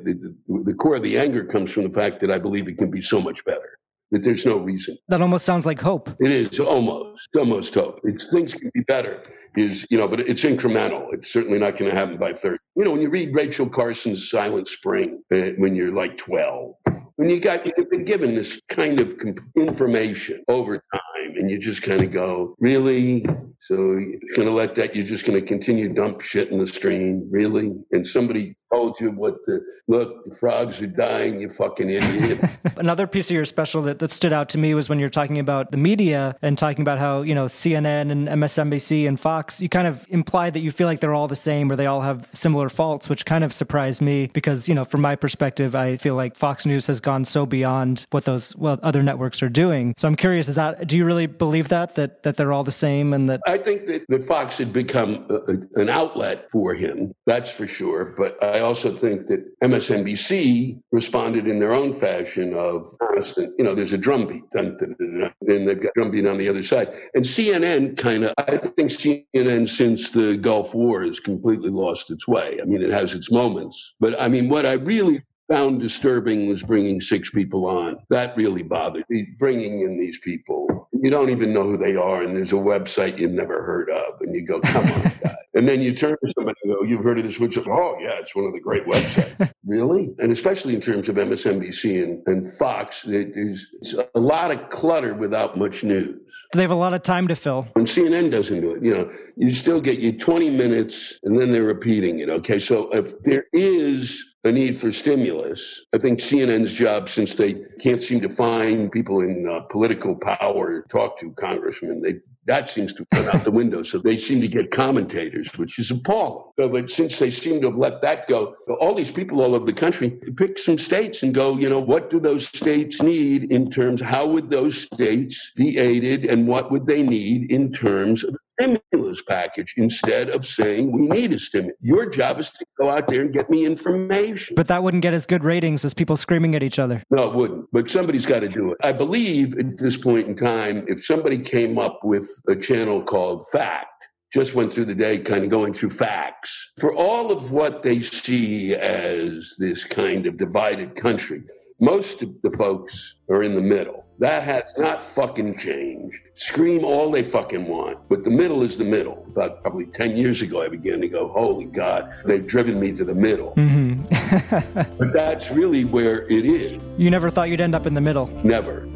the, 0.48 0.62
the 0.62 0.74
core 0.74 0.96
of 0.96 1.02
the 1.02 1.18
anger 1.18 1.44
comes 1.44 1.72
from 1.72 1.82
the 1.82 1.90
fact 1.90 2.20
that 2.20 2.30
I 2.30 2.38
believe 2.38 2.68
it 2.68 2.78
can 2.78 2.90
be 2.90 3.02
so 3.02 3.20
much 3.20 3.44
better. 3.44 3.78
That 4.14 4.22
there's 4.22 4.46
no 4.46 4.58
reason. 4.58 4.96
That 5.08 5.20
almost 5.20 5.44
sounds 5.44 5.66
like 5.66 5.80
hope. 5.80 6.08
It 6.20 6.30
is 6.30 6.60
almost, 6.60 7.28
almost 7.36 7.74
hope. 7.74 7.98
It's 8.04 8.30
things 8.30 8.54
can 8.54 8.70
be 8.72 8.82
better. 8.82 9.20
Is 9.56 9.84
you 9.90 9.98
know, 9.98 10.06
but 10.06 10.20
it's 10.20 10.44
incremental. 10.44 11.12
It's 11.12 11.32
certainly 11.32 11.58
not 11.58 11.76
going 11.76 11.90
to 11.90 11.96
happen 11.96 12.16
by 12.16 12.32
thirty. 12.32 12.58
You 12.76 12.84
know, 12.84 12.92
when 12.92 13.00
you 13.00 13.10
read 13.10 13.34
Rachel 13.34 13.68
Carson's 13.68 14.30
Silent 14.30 14.68
Spring 14.68 15.20
uh, 15.32 15.50
when 15.58 15.74
you're 15.74 15.90
like 15.90 16.16
twelve, 16.16 16.74
when 17.16 17.30
you 17.30 17.40
got 17.40 17.66
you've 17.66 17.90
been 17.90 18.04
given 18.04 18.34
this 18.34 18.60
kind 18.68 19.00
of 19.00 19.14
information 19.56 20.42
over 20.48 20.76
time, 20.76 21.36
and 21.36 21.50
you 21.50 21.58
just 21.58 21.82
kind 21.82 22.02
of 22.02 22.10
go, 22.10 22.54
really? 22.58 23.24
So 23.60 23.74
you're 23.74 24.20
going 24.34 24.48
to 24.48 24.52
let 24.52 24.74
that? 24.74 24.94
You're 24.94 25.06
just 25.06 25.24
going 25.24 25.40
to 25.40 25.46
continue 25.46 25.88
dump 25.92 26.20
shit 26.20 26.50
in 26.50 26.58
the 26.58 26.66
stream, 26.66 27.26
really? 27.30 27.74
And 27.92 28.06
somebody 28.06 28.56
told 28.74 28.96
you 29.00 29.10
what 29.10 29.36
the 29.46 29.64
look, 29.86 30.28
the 30.28 30.34
frogs 30.34 30.80
are 30.82 30.86
dying, 30.86 31.40
you 31.40 31.48
fucking 31.48 31.90
idiot. 31.90 32.40
Another 32.76 33.06
piece 33.06 33.30
of 33.30 33.34
your 33.34 33.44
special 33.44 33.82
that, 33.82 33.98
that 34.00 34.10
stood 34.10 34.32
out 34.32 34.48
to 34.50 34.58
me 34.58 34.74
was 34.74 34.88
when 34.88 34.98
you're 34.98 35.10
talking 35.10 35.38
about 35.38 35.70
the 35.70 35.76
media 35.76 36.36
and 36.42 36.58
talking 36.58 36.82
about 36.82 36.98
how, 36.98 37.22
you 37.22 37.34
know, 37.34 37.46
CNN 37.46 38.10
and 38.10 38.28
MSNBC 38.28 39.06
and 39.06 39.18
Fox, 39.18 39.60
you 39.60 39.68
kind 39.68 39.86
of 39.86 40.06
imply 40.10 40.50
that 40.50 40.60
you 40.60 40.70
feel 40.70 40.88
like 40.88 41.00
they're 41.00 41.14
all 41.14 41.28
the 41.28 41.36
same 41.36 41.70
or 41.70 41.76
they 41.76 41.86
all 41.86 42.00
have 42.00 42.28
similar 42.32 42.68
faults, 42.68 43.08
which 43.08 43.24
kind 43.24 43.44
of 43.44 43.52
surprised 43.52 44.00
me 44.00 44.28
because, 44.32 44.68
you 44.68 44.74
know, 44.74 44.84
from 44.84 45.00
my 45.00 45.14
perspective, 45.14 45.76
I 45.76 45.96
feel 45.96 46.14
like 46.14 46.36
Fox 46.36 46.66
News 46.66 46.86
has 46.86 47.00
gone 47.04 47.24
so 47.24 47.46
beyond 47.46 48.06
what 48.10 48.24
those 48.24 48.56
well 48.56 48.80
other 48.82 49.02
networks 49.02 49.42
are 49.42 49.48
doing. 49.48 49.94
So 49.96 50.08
I'm 50.08 50.16
curious, 50.16 50.48
is 50.48 50.56
that 50.56 50.88
do 50.88 50.96
you 50.96 51.04
really 51.04 51.26
believe 51.26 51.68
that 51.68 51.94
that 51.94 52.24
that 52.24 52.36
they're 52.36 52.52
all 52.52 52.64
the 52.64 52.72
same 52.72 53.12
and 53.12 53.28
that 53.28 53.40
I 53.46 53.58
think 53.58 53.86
that, 53.86 54.04
that 54.08 54.24
Fox 54.24 54.58
had 54.58 54.72
become 54.72 55.26
a, 55.30 55.80
an 55.80 55.88
outlet 55.88 56.50
for 56.50 56.74
him, 56.74 57.12
that's 57.26 57.50
for 57.50 57.66
sure. 57.66 58.14
But 58.16 58.42
I 58.42 58.60
also 58.60 58.92
think 58.92 59.26
that 59.28 59.44
MSNBC 59.60 60.80
responded 60.90 61.46
in 61.46 61.58
their 61.58 61.72
own 61.72 61.92
fashion 61.92 62.54
of 62.54 62.88
constant, 62.98 63.54
you 63.58 63.64
know, 63.64 63.74
there's 63.74 63.92
a 63.92 63.98
drumbeat, 63.98 64.48
dun, 64.50 64.76
dun, 64.78 64.96
dun, 64.98 65.32
and 65.42 65.68
they've 65.68 65.80
got 65.80 65.92
drumbeat 65.94 66.26
on 66.26 66.38
the 66.38 66.48
other 66.48 66.62
side. 66.62 66.92
And 67.14 67.24
CNN 67.24 67.96
kind 67.96 68.24
of, 68.24 68.34
I 68.38 68.56
think 68.56 68.90
CNN 68.90 69.68
since 69.68 70.10
the 70.10 70.36
Gulf 70.36 70.74
War 70.74 71.04
has 71.04 71.20
completely 71.20 71.70
lost 71.70 72.10
its 72.10 72.26
way. 72.26 72.58
I 72.60 72.64
mean, 72.64 72.82
it 72.82 72.90
has 72.90 73.14
its 73.14 73.30
moments. 73.30 73.94
But 74.00 74.20
I 74.20 74.28
mean, 74.28 74.48
what 74.48 74.66
I 74.66 74.74
really 74.74 75.22
found 75.48 75.80
disturbing 75.80 76.48
was 76.48 76.62
bringing 76.62 77.00
six 77.00 77.30
people 77.30 77.66
on. 77.66 77.98
That 78.10 78.36
really 78.36 78.62
bothered 78.62 79.04
me, 79.08 79.28
bringing 79.38 79.82
in 79.82 79.98
these 79.98 80.18
people. 80.18 80.88
You 81.04 81.10
don't 81.10 81.28
even 81.28 81.52
know 81.52 81.64
who 81.64 81.76
they 81.76 81.96
are, 81.96 82.22
and 82.22 82.34
there's 82.34 82.52
a 82.52 82.56
website 82.56 83.18
you've 83.18 83.30
never 83.30 83.62
heard 83.62 83.90
of, 83.90 84.22
and 84.22 84.34
you 84.34 84.40
go, 84.40 84.58
come 84.60 84.86
on, 84.90 85.02
guy. 85.22 85.36
And 85.52 85.68
then 85.68 85.82
you 85.82 85.94
turn 85.94 86.12
to 86.12 86.32
somebody 86.34 86.56
and 86.64 86.72
go, 86.72 86.82
you've 86.82 87.04
heard 87.04 87.18
of 87.18 87.24
this 87.24 87.36
website? 87.38 87.66
Oh, 87.68 87.98
yeah, 88.00 88.18
it's 88.20 88.34
one 88.34 88.46
of 88.46 88.54
the 88.54 88.60
great 88.60 88.86
websites. 88.86 89.52
really? 89.66 90.14
And 90.18 90.32
especially 90.32 90.74
in 90.74 90.80
terms 90.80 91.10
of 91.10 91.16
MSNBC 91.16 92.02
and, 92.02 92.22
and 92.26 92.50
Fox, 92.50 93.02
there's 93.02 93.66
a 94.14 94.18
lot 94.18 94.50
of 94.50 94.70
clutter 94.70 95.12
without 95.12 95.58
much 95.58 95.84
news. 95.84 96.18
They 96.54 96.62
have 96.62 96.70
a 96.70 96.74
lot 96.74 96.94
of 96.94 97.02
time 97.02 97.28
to 97.28 97.36
fill. 97.36 97.68
When 97.74 97.84
CNN 97.84 98.30
doesn't 98.30 98.62
do 98.62 98.74
it, 98.74 98.82
you 98.82 98.94
know, 98.94 99.12
you 99.36 99.52
still 99.52 99.82
get 99.82 99.98
you 99.98 100.18
20 100.18 100.48
minutes 100.48 101.18
and 101.22 101.38
then 101.38 101.52
they're 101.52 101.64
repeating 101.64 102.20
it. 102.20 102.30
Okay. 102.30 102.58
So 102.58 102.90
if 102.94 103.22
there 103.24 103.44
is 103.52 104.24
a 104.44 104.52
need 104.52 104.76
for 104.76 104.92
stimulus. 104.92 105.82
I 105.94 105.98
think 105.98 106.20
CNN's 106.20 106.74
job, 106.74 107.08
since 107.08 107.34
they 107.34 107.54
can't 107.80 108.02
seem 108.02 108.20
to 108.20 108.28
find 108.28 108.92
people 108.92 109.20
in 109.20 109.48
uh, 109.48 109.60
political 109.62 110.14
power 110.14 110.84
talk 110.94 111.18
to, 111.20 111.32
congressmen, 111.32 112.02
they 112.02 112.14
that 112.46 112.68
seems 112.68 112.92
to 112.92 113.06
gone 113.12 113.28
out 113.34 113.44
the 113.44 113.50
window. 113.50 113.82
So 113.82 113.98
they 113.98 114.16
seem 114.16 114.40
to 114.42 114.48
get 114.48 114.70
commentators, 114.70 115.48
which 115.56 115.78
is 115.78 115.90
appalling. 115.90 116.52
So, 116.58 116.68
but 116.68 116.90
since 116.90 117.18
they 117.18 117.30
seem 117.30 117.60
to 117.62 117.68
have 117.68 117.76
let 117.76 118.02
that 118.02 118.26
go, 118.26 118.54
all 118.80 118.94
these 118.94 119.10
people 119.10 119.40
all 119.40 119.54
over 119.54 119.64
the 119.64 119.72
country 119.72 120.10
pick 120.36 120.58
some 120.58 120.76
states 120.76 121.22
and 121.22 121.34
go, 121.34 121.56
you 121.56 121.70
know, 121.70 121.80
what 121.80 122.10
do 122.10 122.20
those 122.20 122.46
states 122.48 123.00
need 123.00 123.50
in 123.50 123.70
terms, 123.70 124.02
how 124.02 124.26
would 124.26 124.50
those 124.50 124.82
states 124.82 125.52
be 125.56 125.78
aided 125.78 126.26
and 126.26 126.46
what 126.46 126.70
would 126.70 126.86
they 126.86 127.02
need 127.02 127.50
in 127.50 127.72
terms 127.72 128.24
of 128.24 128.36
stimulus 128.60 129.22
package 129.22 129.74
instead 129.76 130.30
of 130.30 130.46
saying 130.46 130.92
we 130.92 131.02
need 131.02 131.32
a 131.32 131.38
stimulus. 131.38 131.76
Your 131.80 132.08
job 132.08 132.38
is 132.38 132.50
to 132.50 132.64
go 132.80 132.90
out 132.90 133.08
there 133.08 133.22
and 133.22 133.32
get 133.32 133.50
me 133.50 133.64
information. 133.64 134.54
But 134.54 134.68
that 134.68 134.82
wouldn't 134.82 135.02
get 135.02 135.14
as 135.14 135.26
good 135.26 135.44
ratings 135.44 135.84
as 135.84 135.94
people 135.94 136.16
screaming 136.16 136.54
at 136.54 136.62
each 136.62 136.78
other. 136.78 137.02
No, 137.10 137.30
it 137.30 137.34
wouldn't. 137.34 137.66
But 137.72 137.90
somebody's 137.90 138.26
got 138.26 138.40
to 138.40 138.48
do 138.48 138.72
it. 138.72 138.78
I 138.82 138.92
believe 138.92 139.58
at 139.58 139.78
this 139.78 139.96
point 139.96 140.28
in 140.28 140.36
time, 140.36 140.84
if 140.88 141.04
somebody 141.04 141.38
came 141.38 141.78
up 141.78 142.00
with 142.02 142.28
a 142.48 142.56
channel 142.56 143.02
called 143.02 143.46
Fact, 143.50 143.88
just 144.32 144.54
went 144.54 144.72
through 144.72 144.84
the 144.84 144.94
day 144.94 145.18
kind 145.18 145.44
of 145.44 145.50
going 145.50 145.72
through 145.72 145.90
facts. 145.90 146.72
For 146.80 146.92
all 146.92 147.30
of 147.30 147.52
what 147.52 147.82
they 147.82 148.00
see 148.00 148.74
as 148.74 149.54
this 149.58 149.84
kind 149.84 150.26
of 150.26 150.36
divided 150.36 150.96
country, 150.96 151.42
most 151.80 152.22
of 152.22 152.34
the 152.42 152.50
folks 152.50 153.14
are 153.30 153.44
in 153.44 153.54
the 153.54 153.60
middle. 153.60 154.03
That 154.18 154.44
has 154.44 154.72
not 154.78 155.02
fucking 155.02 155.58
changed. 155.58 156.20
Scream 156.34 156.84
all 156.84 157.10
they 157.10 157.24
fucking 157.24 157.66
want, 157.66 157.98
but 158.08 158.22
the 158.22 158.30
middle 158.30 158.62
is 158.62 158.78
the 158.78 158.84
middle. 158.84 159.24
About 159.28 159.60
probably 159.62 159.86
10 159.86 160.16
years 160.16 160.40
ago, 160.40 160.62
I 160.62 160.68
began 160.68 161.00
to 161.00 161.08
go, 161.08 161.26
holy 161.28 161.64
God, 161.64 162.12
they've 162.24 162.46
driven 162.46 162.78
me 162.78 162.92
to 162.92 163.04
the 163.04 163.14
middle. 163.14 163.54
Mm-hmm. 163.56 164.96
but 164.98 165.12
that's 165.12 165.50
really 165.50 165.84
where 165.84 166.26
it 166.30 166.44
is. 166.44 166.80
You 166.96 167.10
never 167.10 167.28
thought 167.28 167.48
you'd 167.48 167.60
end 167.60 167.74
up 167.74 167.86
in 167.86 167.94
the 167.94 168.00
middle? 168.00 168.26
Never. 168.44 168.88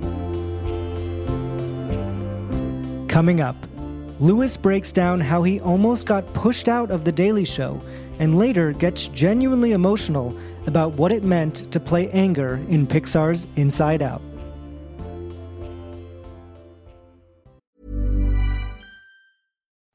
Coming 3.09 3.41
up, 3.41 3.57
Lewis 4.21 4.57
breaks 4.57 4.93
down 4.93 5.21
how 5.21 5.43
he 5.43 5.61
almost 5.61 6.07
got 6.07 6.33
pushed 6.33 6.69
out 6.69 6.93
of 6.93 7.05
The 7.05 7.13
Daily 7.13 7.45
Show 7.45 7.81
and 8.21 8.39
later 8.39 8.73
gets 8.73 9.09
genuinely 9.09 9.73
emotional 9.73 10.37
about 10.67 10.93
what 10.95 11.11
it 11.11 11.25
meant 11.25 11.71
to 11.73 11.81
play 11.81 12.11
anger 12.11 12.57
in 12.69 12.87
Pixar's 12.87 13.47
Inside 13.57 14.03
Out. 14.03 14.23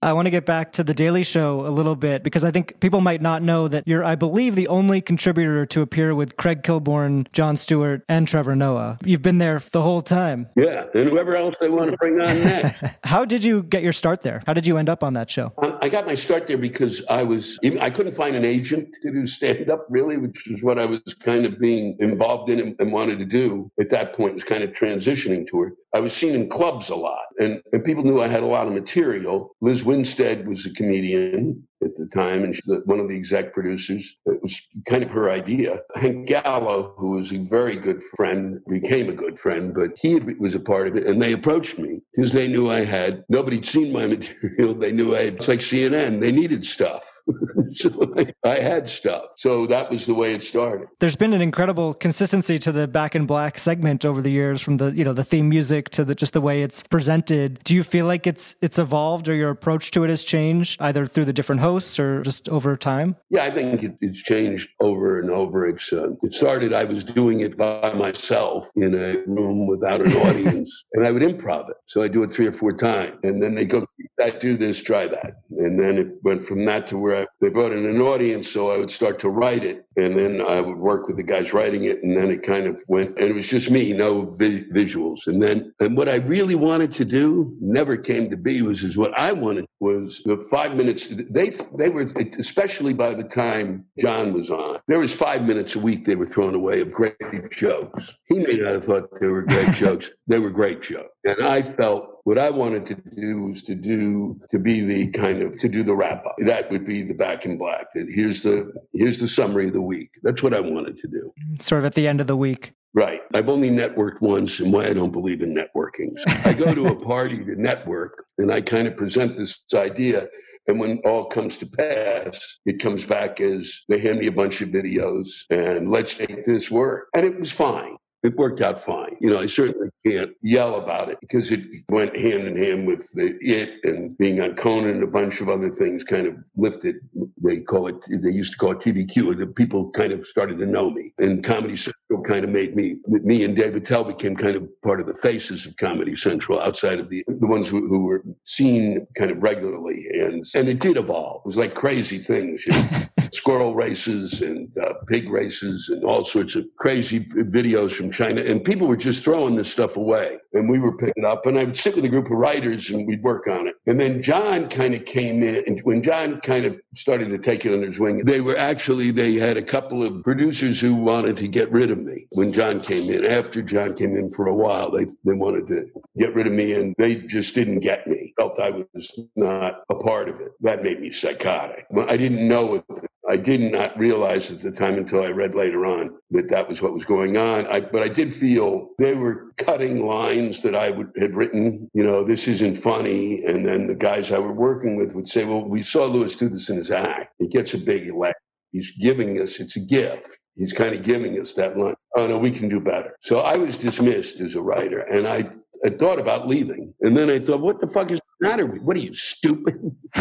I 0.00 0.12
want 0.12 0.26
to 0.26 0.30
get 0.30 0.46
back 0.46 0.72
to 0.74 0.84
the 0.84 0.94
Daily 0.94 1.24
Show 1.24 1.66
a 1.66 1.70
little 1.70 1.96
bit 1.96 2.22
because 2.22 2.44
I 2.44 2.52
think 2.52 2.78
people 2.78 3.00
might 3.00 3.20
not 3.20 3.42
know 3.42 3.66
that 3.66 3.82
you're, 3.88 4.04
I 4.04 4.14
believe, 4.14 4.54
the 4.54 4.68
only 4.68 5.00
contributor 5.00 5.66
to 5.66 5.82
appear 5.82 6.14
with 6.14 6.36
Craig 6.36 6.62
Kilborn, 6.62 7.26
Jon 7.32 7.56
Stewart, 7.56 8.04
and 8.08 8.28
Trevor 8.28 8.54
Noah. 8.54 8.98
You've 9.04 9.22
been 9.22 9.38
there 9.38 9.58
the 9.58 9.82
whole 9.82 10.00
time. 10.00 10.50
Yeah, 10.54 10.84
and 10.94 11.08
whoever 11.08 11.34
else 11.34 11.56
they 11.60 11.68
want 11.68 11.90
to 11.90 11.96
bring 11.96 12.20
on 12.20 12.28
next. 12.44 12.84
How 13.02 13.24
did 13.24 13.42
you 13.42 13.64
get 13.64 13.82
your 13.82 13.92
start 13.92 14.22
there? 14.22 14.40
How 14.46 14.52
did 14.52 14.68
you 14.68 14.78
end 14.78 14.88
up 14.88 15.02
on 15.02 15.14
that 15.14 15.30
show? 15.30 15.52
Um, 15.60 15.76
I 15.82 15.88
got 15.88 16.06
my 16.06 16.14
start 16.14 16.46
there 16.46 16.58
because 16.58 17.04
I 17.10 17.24
was, 17.24 17.58
I 17.80 17.90
couldn't 17.90 18.12
find 18.12 18.36
an 18.36 18.44
agent 18.44 18.88
to 19.02 19.10
do 19.10 19.26
stand 19.26 19.68
up 19.68 19.84
really, 19.90 20.16
which 20.16 20.46
is 20.48 20.62
what 20.62 20.78
I 20.78 20.84
was 20.84 21.00
kind 21.18 21.44
of 21.44 21.58
being 21.58 21.96
involved 21.98 22.50
in 22.50 22.60
and, 22.60 22.76
and 22.78 22.92
wanted 22.92 23.18
to 23.18 23.24
do 23.24 23.72
at 23.80 23.88
that 23.90 24.14
point, 24.14 24.34
was 24.34 24.44
kind 24.44 24.62
of 24.62 24.70
transitioning 24.70 25.44
to 25.48 25.64
it. 25.64 25.72
I 25.94 26.00
was 26.00 26.14
seen 26.14 26.34
in 26.34 26.48
clubs 26.48 26.90
a 26.90 26.96
lot, 26.96 27.26
and, 27.38 27.62
and 27.72 27.84
people 27.84 28.04
knew 28.04 28.20
I 28.20 28.28
had 28.28 28.42
a 28.42 28.46
lot 28.46 28.66
of 28.66 28.74
material. 28.74 29.54
Lizz 29.60 29.84
Winstead 29.84 30.46
was 30.46 30.66
a 30.66 30.72
comedian. 30.72 31.67
At 31.82 31.96
the 31.96 32.06
time, 32.06 32.44
and 32.44 32.54
she's 32.54 32.70
one 32.84 33.00
of 33.00 33.08
the 33.08 33.16
exec 33.16 33.52
producers. 33.52 34.16
It 34.26 34.42
was 34.42 34.60
kind 34.88 35.02
of 35.02 35.10
her 35.10 35.30
idea. 35.30 35.80
Hank 35.94 36.26
Gallo, 36.26 36.94
who 36.98 37.10
was 37.10 37.32
a 37.32 37.38
very 37.38 37.76
good 37.76 38.02
friend, 38.16 38.60
became 38.68 39.08
a 39.08 39.12
good 39.12 39.38
friend, 39.38 39.74
but 39.74 39.90
he 40.00 40.18
was 40.38 40.54
a 40.54 40.60
part 40.60 40.88
of 40.88 40.96
it, 40.96 41.06
and 41.06 41.20
they 41.22 41.32
approached 41.32 41.78
me 41.78 42.00
because 42.14 42.32
they 42.32 42.48
knew 42.48 42.70
I 42.70 42.84
had 42.84 43.24
nobody'd 43.28 43.66
seen 43.66 43.92
my 43.92 44.06
material. 44.18 44.74
They 44.74 44.92
knew 44.92 45.14
I 45.14 45.24
had. 45.24 45.34
It's 45.34 45.48
like 45.48 45.60
CNN; 45.60 46.20
they 46.20 46.32
needed 46.32 46.64
stuff, 46.64 47.08
so 47.70 48.14
I, 48.16 48.32
I 48.44 48.56
had 48.56 48.88
stuff. 48.88 49.24
So 49.36 49.66
that 49.66 49.90
was 49.90 50.06
the 50.06 50.14
way 50.14 50.34
it 50.34 50.42
started. 50.42 50.88
There's 51.00 51.16
been 51.16 51.32
an 51.32 51.42
incredible 51.42 51.94
consistency 51.94 52.58
to 52.60 52.72
the 52.72 52.88
Back 52.88 53.14
in 53.14 53.26
Black 53.26 53.58
segment 53.58 54.04
over 54.04 54.20
the 54.20 54.30
years, 54.30 54.60
from 54.60 54.78
the 54.78 54.90
you 54.90 55.04
know 55.04 55.12
the 55.12 55.24
theme 55.24 55.48
music 55.48 55.90
to 55.90 56.04
the 56.04 56.14
just 56.14 56.32
the 56.32 56.40
way 56.40 56.62
it's 56.62 56.82
presented. 56.82 57.60
Do 57.64 57.74
you 57.74 57.82
feel 57.82 58.06
like 58.06 58.26
it's 58.26 58.56
it's 58.60 58.78
evolved 58.78 59.28
or 59.28 59.34
your 59.34 59.50
approach 59.50 59.90
to 59.92 60.04
it 60.04 60.10
has 60.10 60.24
changed 60.24 60.80
either 60.80 61.06
through 61.06 61.24
the 61.24 61.32
different 61.32 61.60
hosts 61.68 61.98
or 62.00 62.22
just 62.22 62.48
over 62.48 62.76
time? 62.76 63.16
Yeah, 63.30 63.44
I 63.44 63.50
think 63.50 63.82
it, 63.82 63.94
it's 64.00 64.22
changed 64.22 64.70
over 64.80 65.20
and 65.20 65.30
over. 65.30 65.66
It's 65.68 65.92
uh, 65.92 66.10
it 66.22 66.32
started. 66.32 66.72
I 66.72 66.84
was 66.84 67.04
doing 67.04 67.40
it 67.40 67.56
by 67.56 67.92
myself 67.92 68.70
in 68.74 68.94
a 68.94 69.08
room 69.26 69.66
without 69.66 70.00
an 70.06 70.12
audience, 70.28 70.70
and 70.94 71.06
I 71.06 71.10
would 71.10 71.22
improv 71.22 71.70
it. 71.70 71.76
So 71.86 72.02
I'd 72.02 72.12
do 72.12 72.22
it 72.22 72.30
three 72.30 72.46
or 72.46 72.52
four 72.52 72.72
times, 72.72 73.16
and 73.22 73.42
then 73.42 73.54
they 73.54 73.66
go, 73.66 73.84
"I 74.20 74.30
do 74.30 74.56
this, 74.56 74.82
try 74.82 75.06
that," 75.06 75.32
and 75.50 75.78
then 75.78 75.98
it 76.02 76.08
went 76.22 76.46
from 76.46 76.64
that 76.64 76.86
to 76.88 76.98
where 76.98 77.16
I, 77.22 77.26
they 77.40 77.50
brought 77.50 77.72
in 77.72 77.84
an 77.86 78.00
audience. 78.00 78.50
So 78.50 78.70
I 78.70 78.78
would 78.78 78.90
start 78.90 79.18
to 79.20 79.28
write 79.28 79.64
it, 79.64 79.84
and 79.96 80.16
then 80.16 80.40
I 80.40 80.60
would 80.60 80.78
work 80.78 81.06
with 81.06 81.16
the 81.16 81.28
guys 81.34 81.52
writing 81.52 81.84
it, 81.84 82.02
and 82.02 82.16
then 82.16 82.30
it 82.30 82.42
kind 82.42 82.66
of 82.66 82.82
went, 82.88 83.10
and 83.18 83.28
it 83.30 83.34
was 83.34 83.48
just 83.48 83.70
me, 83.70 83.92
no 83.92 84.12
vi- 84.40 84.64
visuals. 84.80 85.26
And 85.26 85.42
then, 85.42 85.72
and 85.80 85.96
what 85.96 86.08
I 86.08 86.16
really 86.16 86.54
wanted 86.54 86.92
to 86.92 87.04
do 87.04 87.54
never 87.60 87.96
came 87.96 88.30
to 88.30 88.36
be 88.36 88.62
was 88.62 88.84
is 88.84 88.96
what 88.96 89.16
I 89.18 89.32
wanted 89.32 89.66
was 89.80 90.22
the 90.24 90.36
five 90.50 90.74
minutes. 90.76 91.08
They 91.08 91.50
they 91.76 91.88
were 91.88 92.02
especially 92.38 92.92
by 92.92 93.14
the 93.14 93.24
time 93.24 93.84
Jon 93.98 94.32
was 94.32 94.50
on, 94.50 94.78
there 94.88 94.98
was 94.98 95.14
five 95.14 95.44
minutes 95.44 95.74
a 95.74 95.78
week 95.78 96.04
they 96.04 96.16
were 96.16 96.26
thrown 96.26 96.54
away 96.54 96.80
of 96.80 96.92
great 96.92 97.16
jokes. 97.50 98.14
He 98.24 98.38
may 98.38 98.54
not 98.54 98.74
have 98.74 98.84
thought 98.84 99.08
they 99.20 99.26
were 99.28 99.42
great 99.42 99.72
jokes. 99.74 100.10
They 100.26 100.38
were 100.38 100.50
great 100.50 100.82
jokes, 100.82 101.10
and 101.24 101.44
I 101.44 101.62
felt 101.62 102.18
what 102.24 102.38
I 102.38 102.50
wanted 102.50 102.86
to 102.88 102.94
do 102.94 103.42
was 103.42 103.62
to 103.62 103.74
do 103.74 104.38
to 104.50 104.58
be 104.58 104.82
the 104.82 105.10
kind 105.12 105.40
of 105.40 105.58
to 105.58 105.68
do 105.68 105.82
the 105.82 105.94
wrap 105.94 106.26
up. 106.26 106.36
That 106.40 106.70
would 106.70 106.86
be 106.86 107.02
the 107.02 107.14
back 107.14 107.46
in 107.46 107.56
black. 107.56 107.86
That 107.94 108.06
here's 108.14 108.42
the 108.42 108.72
here's 108.92 109.18
the 109.20 109.28
summary 109.28 109.68
of 109.68 109.72
the 109.72 109.82
week. 109.82 110.10
That's 110.22 110.42
what 110.42 110.52
I 110.52 110.60
wanted 110.60 110.98
to 110.98 111.08
do. 111.08 111.32
Sort 111.60 111.80
of 111.80 111.84
at 111.86 111.94
the 111.94 112.06
end 112.06 112.20
of 112.20 112.26
the 112.26 112.36
week. 112.36 112.74
Right. 112.94 113.20
I've 113.34 113.48
only 113.48 113.70
networked 113.70 114.22
once, 114.22 114.60
and 114.60 114.72
why 114.72 114.86
I 114.86 114.92
don't 114.92 115.12
believe 115.12 115.42
in 115.42 115.54
networking. 115.54 116.18
So 116.18 116.32
I 116.48 116.54
go 116.54 116.74
to 116.74 116.86
a 116.86 116.96
party 116.96 117.44
to 117.44 117.60
network, 117.60 118.24
and 118.38 118.50
I 118.50 118.60
kind 118.60 118.88
of 118.88 118.96
present 118.96 119.36
this 119.36 119.62
idea. 119.74 120.26
And 120.66 120.80
when 120.80 120.98
all 121.04 121.26
comes 121.26 121.56
to 121.58 121.66
pass, 121.66 122.58
it 122.66 122.80
comes 122.80 123.06
back 123.06 123.40
as 123.40 123.80
they 123.88 123.98
hand 123.98 124.18
me 124.18 124.26
a 124.26 124.32
bunch 124.32 124.60
of 124.60 124.68
videos 124.68 125.44
and 125.50 125.90
let's 125.90 126.18
make 126.18 126.44
this 126.44 126.70
work. 126.70 127.08
And 127.14 127.24
it 127.24 127.38
was 127.38 127.50
fine 127.50 127.96
it 128.22 128.36
worked 128.36 128.60
out 128.60 128.78
fine. 128.78 129.16
You 129.20 129.30
know, 129.30 129.40
I 129.40 129.46
certainly 129.46 129.90
can't 130.04 130.32
yell 130.42 130.76
about 130.76 131.08
it 131.08 131.18
because 131.20 131.52
it 131.52 131.60
went 131.88 132.16
hand 132.16 132.48
in 132.48 132.56
hand 132.56 132.86
with 132.86 133.08
the 133.12 133.36
it 133.40 133.74
and 133.84 134.16
being 134.18 134.40
on 134.40 134.56
Conan 134.56 134.90
and 134.90 135.02
a 135.04 135.06
bunch 135.06 135.40
of 135.40 135.48
other 135.48 135.70
things 135.70 136.02
kind 136.02 136.26
of 136.26 136.34
lifted. 136.56 136.96
They 137.42 137.60
call 137.60 137.86
it, 137.86 137.96
they 138.08 138.30
used 138.30 138.52
to 138.52 138.58
call 138.58 138.72
it 138.72 138.80
TVQ. 138.80 139.38
The 139.38 139.46
people 139.46 139.90
kind 139.90 140.12
of 140.12 140.26
started 140.26 140.58
to 140.58 140.66
know 140.66 140.90
me 140.90 141.12
and 141.18 141.44
Comedy 141.44 141.76
Central 141.76 142.22
kind 142.24 142.44
of 142.44 142.50
made 142.50 142.74
me, 142.74 142.96
me 143.06 143.44
and 143.44 143.54
David 143.54 143.82
Attell 143.82 144.04
became 144.04 144.34
kind 144.34 144.56
of 144.56 144.68
part 144.82 145.00
of 145.00 145.06
the 145.06 145.14
faces 145.14 145.64
of 145.64 145.76
Comedy 145.76 146.16
Central 146.16 146.60
outside 146.60 146.98
of 146.98 147.10
the, 147.10 147.24
the 147.28 147.46
ones 147.46 147.68
who, 147.68 147.86
who 147.86 148.04
were 148.04 148.24
seen 148.44 149.06
kind 149.16 149.30
of 149.30 149.40
regularly. 149.40 150.04
And, 150.14 150.44
and 150.56 150.68
it 150.68 150.80
did 150.80 150.96
evolve. 150.96 151.42
It 151.44 151.46
was 151.46 151.56
like 151.56 151.74
crazy 151.74 152.18
things, 152.18 152.66
you 152.66 152.72
know, 152.72 152.88
squirrel 153.48 153.74
races 153.74 154.42
and 154.42 154.70
uh, 154.76 154.92
pig 155.06 155.30
races 155.30 155.88
and 155.88 156.04
all 156.04 156.22
sorts 156.22 156.54
of 156.54 156.66
crazy 156.76 157.20
videos 157.20 157.92
from 157.92 158.10
China. 158.10 158.42
And 158.42 158.62
people 158.62 158.86
were 158.86 158.94
just 158.96 159.24
throwing 159.24 159.54
this 159.54 159.72
stuff 159.72 159.96
away. 159.96 160.36
And 160.52 160.68
we 160.68 160.78
were 160.78 160.94
picking 160.94 161.24
up. 161.24 161.46
And 161.46 161.58
I 161.58 161.64
would 161.64 161.76
sit 161.76 161.96
with 161.96 162.04
a 162.04 162.10
group 162.10 162.26
of 162.26 162.32
writers 162.32 162.90
and 162.90 163.06
we'd 163.06 163.22
work 163.22 163.46
on 163.46 163.66
it. 163.66 163.76
And 163.86 163.98
then 163.98 164.20
Jon 164.20 164.68
kind 164.68 164.92
of 164.92 165.06
came 165.06 165.42
in. 165.42 165.64
And 165.66 165.80
when 165.80 166.02
Jon 166.02 166.42
kind 166.42 166.66
of 166.66 166.78
started 166.94 167.30
to 167.30 167.38
take 167.38 167.64
it 167.64 167.72
under 167.72 167.86
his 167.86 167.98
wing, 167.98 168.18
they 168.26 168.42
were 168.42 168.56
actually, 168.56 169.12
they 169.12 169.36
had 169.36 169.56
a 169.56 169.62
couple 169.62 170.02
of 170.02 170.22
producers 170.22 170.78
who 170.78 170.94
wanted 170.94 171.38
to 171.38 171.48
get 171.48 171.72
rid 171.72 171.90
of 171.90 171.98
me 171.98 172.26
when 172.34 172.52
Jon 172.52 172.82
came 172.82 173.10
in. 173.10 173.24
After 173.24 173.62
Jon 173.62 173.96
came 173.96 174.14
in 174.14 174.30
for 174.30 174.46
a 174.46 174.54
while, 174.54 174.90
they, 174.90 175.06
they 175.24 175.32
wanted 175.32 175.66
to 175.68 175.88
get 176.18 176.34
rid 176.34 176.46
of 176.46 176.52
me 176.52 176.74
and 176.74 176.94
they 176.98 177.14
just 177.14 177.54
didn't 177.54 177.80
get 177.80 178.06
me. 178.06 178.34
Felt 178.36 178.60
I 178.60 178.84
was 178.92 179.18
not 179.36 179.84
a 179.88 179.94
part 179.94 180.28
of 180.28 180.38
it. 180.38 180.52
That 180.60 180.82
made 180.82 181.00
me 181.00 181.10
psychotic. 181.10 181.86
I 181.96 182.18
didn't 182.18 182.46
know 182.46 182.74
it 182.74 182.84
I 183.28 183.36
did 183.36 183.60
not 183.60 183.96
realize 183.98 184.50
at 184.50 184.60
the 184.60 184.72
time 184.72 184.96
until 184.96 185.22
I 185.22 185.28
read 185.28 185.54
later 185.54 185.84
on 185.84 186.16
that 186.30 186.48
that 186.48 186.68
was 186.68 186.80
what 186.80 186.94
was 186.94 187.04
going 187.04 187.36
on. 187.36 187.66
I, 187.66 187.80
but 187.80 188.02
I 188.02 188.08
did 188.08 188.32
feel 188.32 188.90
they 188.98 189.14
were 189.14 189.52
cutting 189.58 190.06
lines 190.06 190.62
that 190.62 190.74
I 190.74 190.90
would, 190.90 191.10
had 191.18 191.34
written. 191.34 191.90
You 191.92 192.04
know, 192.04 192.24
this 192.24 192.48
isn't 192.48 192.76
funny. 192.76 193.44
And 193.44 193.66
then 193.66 193.86
the 193.86 193.94
guys 193.94 194.32
I 194.32 194.38
were 194.38 194.52
working 194.52 194.96
with 194.96 195.14
would 195.14 195.28
say, 195.28 195.44
"Well, 195.44 195.64
we 195.64 195.82
saw 195.82 196.06
Lewis 196.06 196.36
do 196.36 196.48
this 196.48 196.70
in 196.70 196.76
his 196.76 196.90
act. 196.90 197.34
He 197.38 197.48
gets 197.48 197.74
a 197.74 197.78
big 197.78 198.12
laugh. 198.14 198.34
He's 198.72 198.90
giving 198.92 199.40
us. 199.40 199.60
It's 199.60 199.76
a 199.76 199.80
gift. 199.80 200.38
He's 200.56 200.72
kind 200.72 200.94
of 200.94 201.02
giving 201.02 201.38
us 201.40 201.54
that 201.54 201.76
line. 201.76 201.94
Oh 202.16 202.26
no, 202.26 202.38
we 202.38 202.50
can 202.50 202.68
do 202.68 202.80
better." 202.80 203.16
So 203.20 203.40
I 203.40 203.56
was 203.56 203.76
dismissed 203.76 204.40
as 204.40 204.54
a 204.54 204.62
writer, 204.62 205.00
and 205.00 205.26
I 205.26 205.44
I 205.84 205.90
thought 205.90 206.18
about 206.18 206.48
leaving. 206.48 206.94
And 207.00 207.16
then 207.16 207.30
I 207.30 207.38
thought, 207.38 207.60
what 207.60 207.80
the 207.80 207.88
fuck 207.88 208.10
is 208.10 208.20
matter 208.40 208.66
with 208.66 208.82
What 208.82 208.96
are 208.96 209.00
you, 209.00 209.14
stupid? 209.14 209.96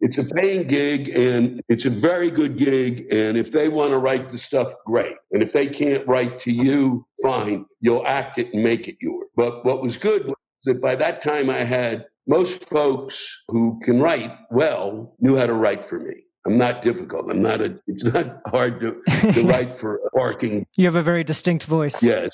it's 0.00 0.18
a 0.18 0.24
paying 0.24 0.66
gig 0.66 1.10
and 1.10 1.60
it's 1.68 1.84
a 1.84 1.90
very 1.90 2.30
good 2.30 2.56
gig. 2.56 3.06
And 3.10 3.36
if 3.36 3.52
they 3.52 3.68
want 3.68 3.90
to 3.90 3.98
write 3.98 4.28
the 4.28 4.38
stuff, 4.38 4.72
great. 4.86 5.16
And 5.32 5.42
if 5.42 5.52
they 5.52 5.66
can't 5.66 6.06
write 6.06 6.40
to 6.40 6.52
you, 6.52 7.06
fine. 7.22 7.66
You'll 7.80 8.06
act 8.06 8.38
it 8.38 8.52
and 8.52 8.62
make 8.62 8.88
it 8.88 8.96
yours. 9.00 9.28
But 9.36 9.64
what 9.64 9.82
was 9.82 9.96
good 9.96 10.26
was 10.26 10.36
that 10.64 10.80
by 10.80 10.96
that 10.96 11.22
time 11.22 11.50
I 11.50 11.58
had 11.58 12.06
most 12.26 12.64
folks 12.64 13.42
who 13.48 13.80
can 13.82 14.00
write 14.00 14.32
well 14.50 15.14
knew 15.18 15.36
how 15.36 15.46
to 15.46 15.54
write 15.54 15.84
for 15.84 15.98
me. 15.98 16.24
I'm 16.48 16.56
not 16.56 16.80
difficult. 16.80 17.30
I'm 17.30 17.42
not 17.42 17.60
a. 17.60 17.78
It's 17.86 18.04
not 18.04 18.40
hard 18.46 18.80
to, 18.80 19.02
to 19.34 19.42
write 19.46 19.70
for 19.70 20.00
barking. 20.14 20.66
You 20.76 20.86
have 20.86 20.94
a 20.94 21.02
very 21.02 21.22
distinct 21.22 21.64
voice. 21.64 22.02
Yes. 22.02 22.30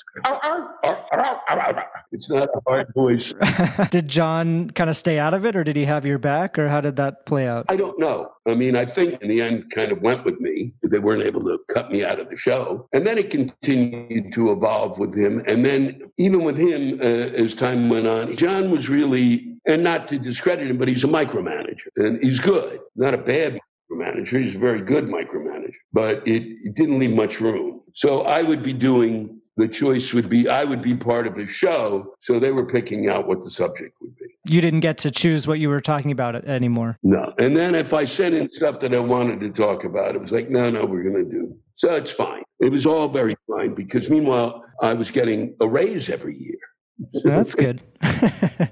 It's 2.13 2.29
not 2.29 2.47
a 2.47 2.61
hard 2.65 2.87
voice. 2.95 3.33
did 3.91 4.07
Jon 4.07 4.69
kind 4.69 4.89
of 4.89 4.95
stay 4.95 5.19
out 5.19 5.33
of 5.33 5.45
it, 5.45 5.53
or 5.53 5.65
did 5.65 5.75
he 5.75 5.83
have 5.83 6.05
your 6.05 6.17
back, 6.17 6.57
or 6.57 6.69
how 6.69 6.79
did 6.79 6.95
that 6.95 7.25
play 7.25 7.45
out? 7.45 7.65
I 7.67 7.75
don't 7.75 7.99
know. 7.99 8.31
I 8.47 8.55
mean, 8.55 8.77
I 8.77 8.85
think 8.85 9.21
in 9.21 9.27
the 9.27 9.41
end, 9.41 9.69
kind 9.69 9.91
of 9.91 10.01
went 10.01 10.23
with 10.23 10.39
me. 10.39 10.73
They 10.81 10.99
weren't 10.99 11.23
able 11.23 11.43
to 11.43 11.59
cut 11.67 11.91
me 11.91 12.05
out 12.05 12.21
of 12.21 12.29
the 12.29 12.37
show, 12.37 12.87
and 12.93 13.05
then 13.05 13.17
it 13.17 13.31
continued 13.31 14.31
to 14.33 14.53
evolve 14.53 14.97
with 14.97 15.13
him. 15.13 15.43
And 15.45 15.65
then 15.65 16.03
even 16.17 16.45
with 16.45 16.57
him, 16.57 17.01
uh, 17.01 17.03
as 17.03 17.53
time 17.53 17.89
went 17.89 18.07
on, 18.07 18.33
Jon 18.37 18.71
was 18.71 18.87
really, 18.87 19.57
and 19.67 19.83
not 19.83 20.07
to 20.07 20.17
discredit 20.17 20.69
him, 20.69 20.77
but 20.77 20.87
he's 20.87 21.03
a 21.03 21.07
micromanager, 21.07 21.87
and 21.97 22.23
he's 22.23 22.39
good, 22.39 22.79
not 22.95 23.13
a 23.13 23.17
bad 23.17 23.59
micromanager. 23.95 24.41
He's 24.41 24.55
a 24.55 24.59
very 24.59 24.81
good 24.81 25.05
micromanager, 25.05 25.73
but 25.93 26.27
it, 26.27 26.43
it 26.63 26.75
didn't 26.75 26.99
leave 26.99 27.13
much 27.13 27.41
room. 27.41 27.81
So 27.93 28.21
I 28.21 28.41
would 28.43 28.63
be 28.63 28.73
doing 28.73 29.41
the 29.57 29.67
choice 29.67 30.13
would 30.13 30.27
be 30.27 30.49
I 30.49 30.65
would 30.65 30.81
be 30.81 30.95
part 30.95 31.27
of 31.27 31.35
the 31.35 31.47
show. 31.47 32.13
So 32.21 32.39
they 32.39 32.51
were 32.51 32.65
picking 32.65 33.07
out 33.09 33.27
what 33.27 33.41
the 33.41 33.49
subject 33.49 33.95
would 34.01 34.15
be. 34.17 34.25
You 34.47 34.61
didn't 34.61 34.81
get 34.81 34.97
to 34.99 35.11
choose 35.11 35.47
what 35.47 35.59
you 35.59 35.69
were 35.69 35.79
talking 35.79 36.11
about 36.11 36.35
anymore. 36.45 36.97
No. 37.03 37.33
And 37.39 37.55
then 37.55 37.73
if 37.73 37.93
I 37.93 38.05
sent 38.05 38.35
in 38.35 38.51
stuff 38.51 38.79
that 38.81 38.93
I 38.93 38.99
wanted 38.99 39.39
to 39.39 39.49
talk 39.49 39.85
about, 39.85 40.15
it 40.15 40.21
was 40.21 40.31
like, 40.31 40.49
no, 40.49 40.69
no, 40.69 40.85
we're 40.85 41.03
going 41.03 41.23
to 41.23 41.31
do. 41.31 41.55
So 41.75 41.93
it's 41.95 42.11
fine. 42.11 42.43
It 42.59 42.71
was 42.71 42.85
all 42.85 43.07
very 43.07 43.35
fine 43.47 43.73
because 43.73 44.09
meanwhile, 44.09 44.63
I 44.81 44.93
was 44.93 45.09
getting 45.09 45.55
a 45.61 45.67
raise 45.67 46.09
every 46.09 46.35
year. 46.35 46.57
That's 47.23 47.55
good. 47.55 47.81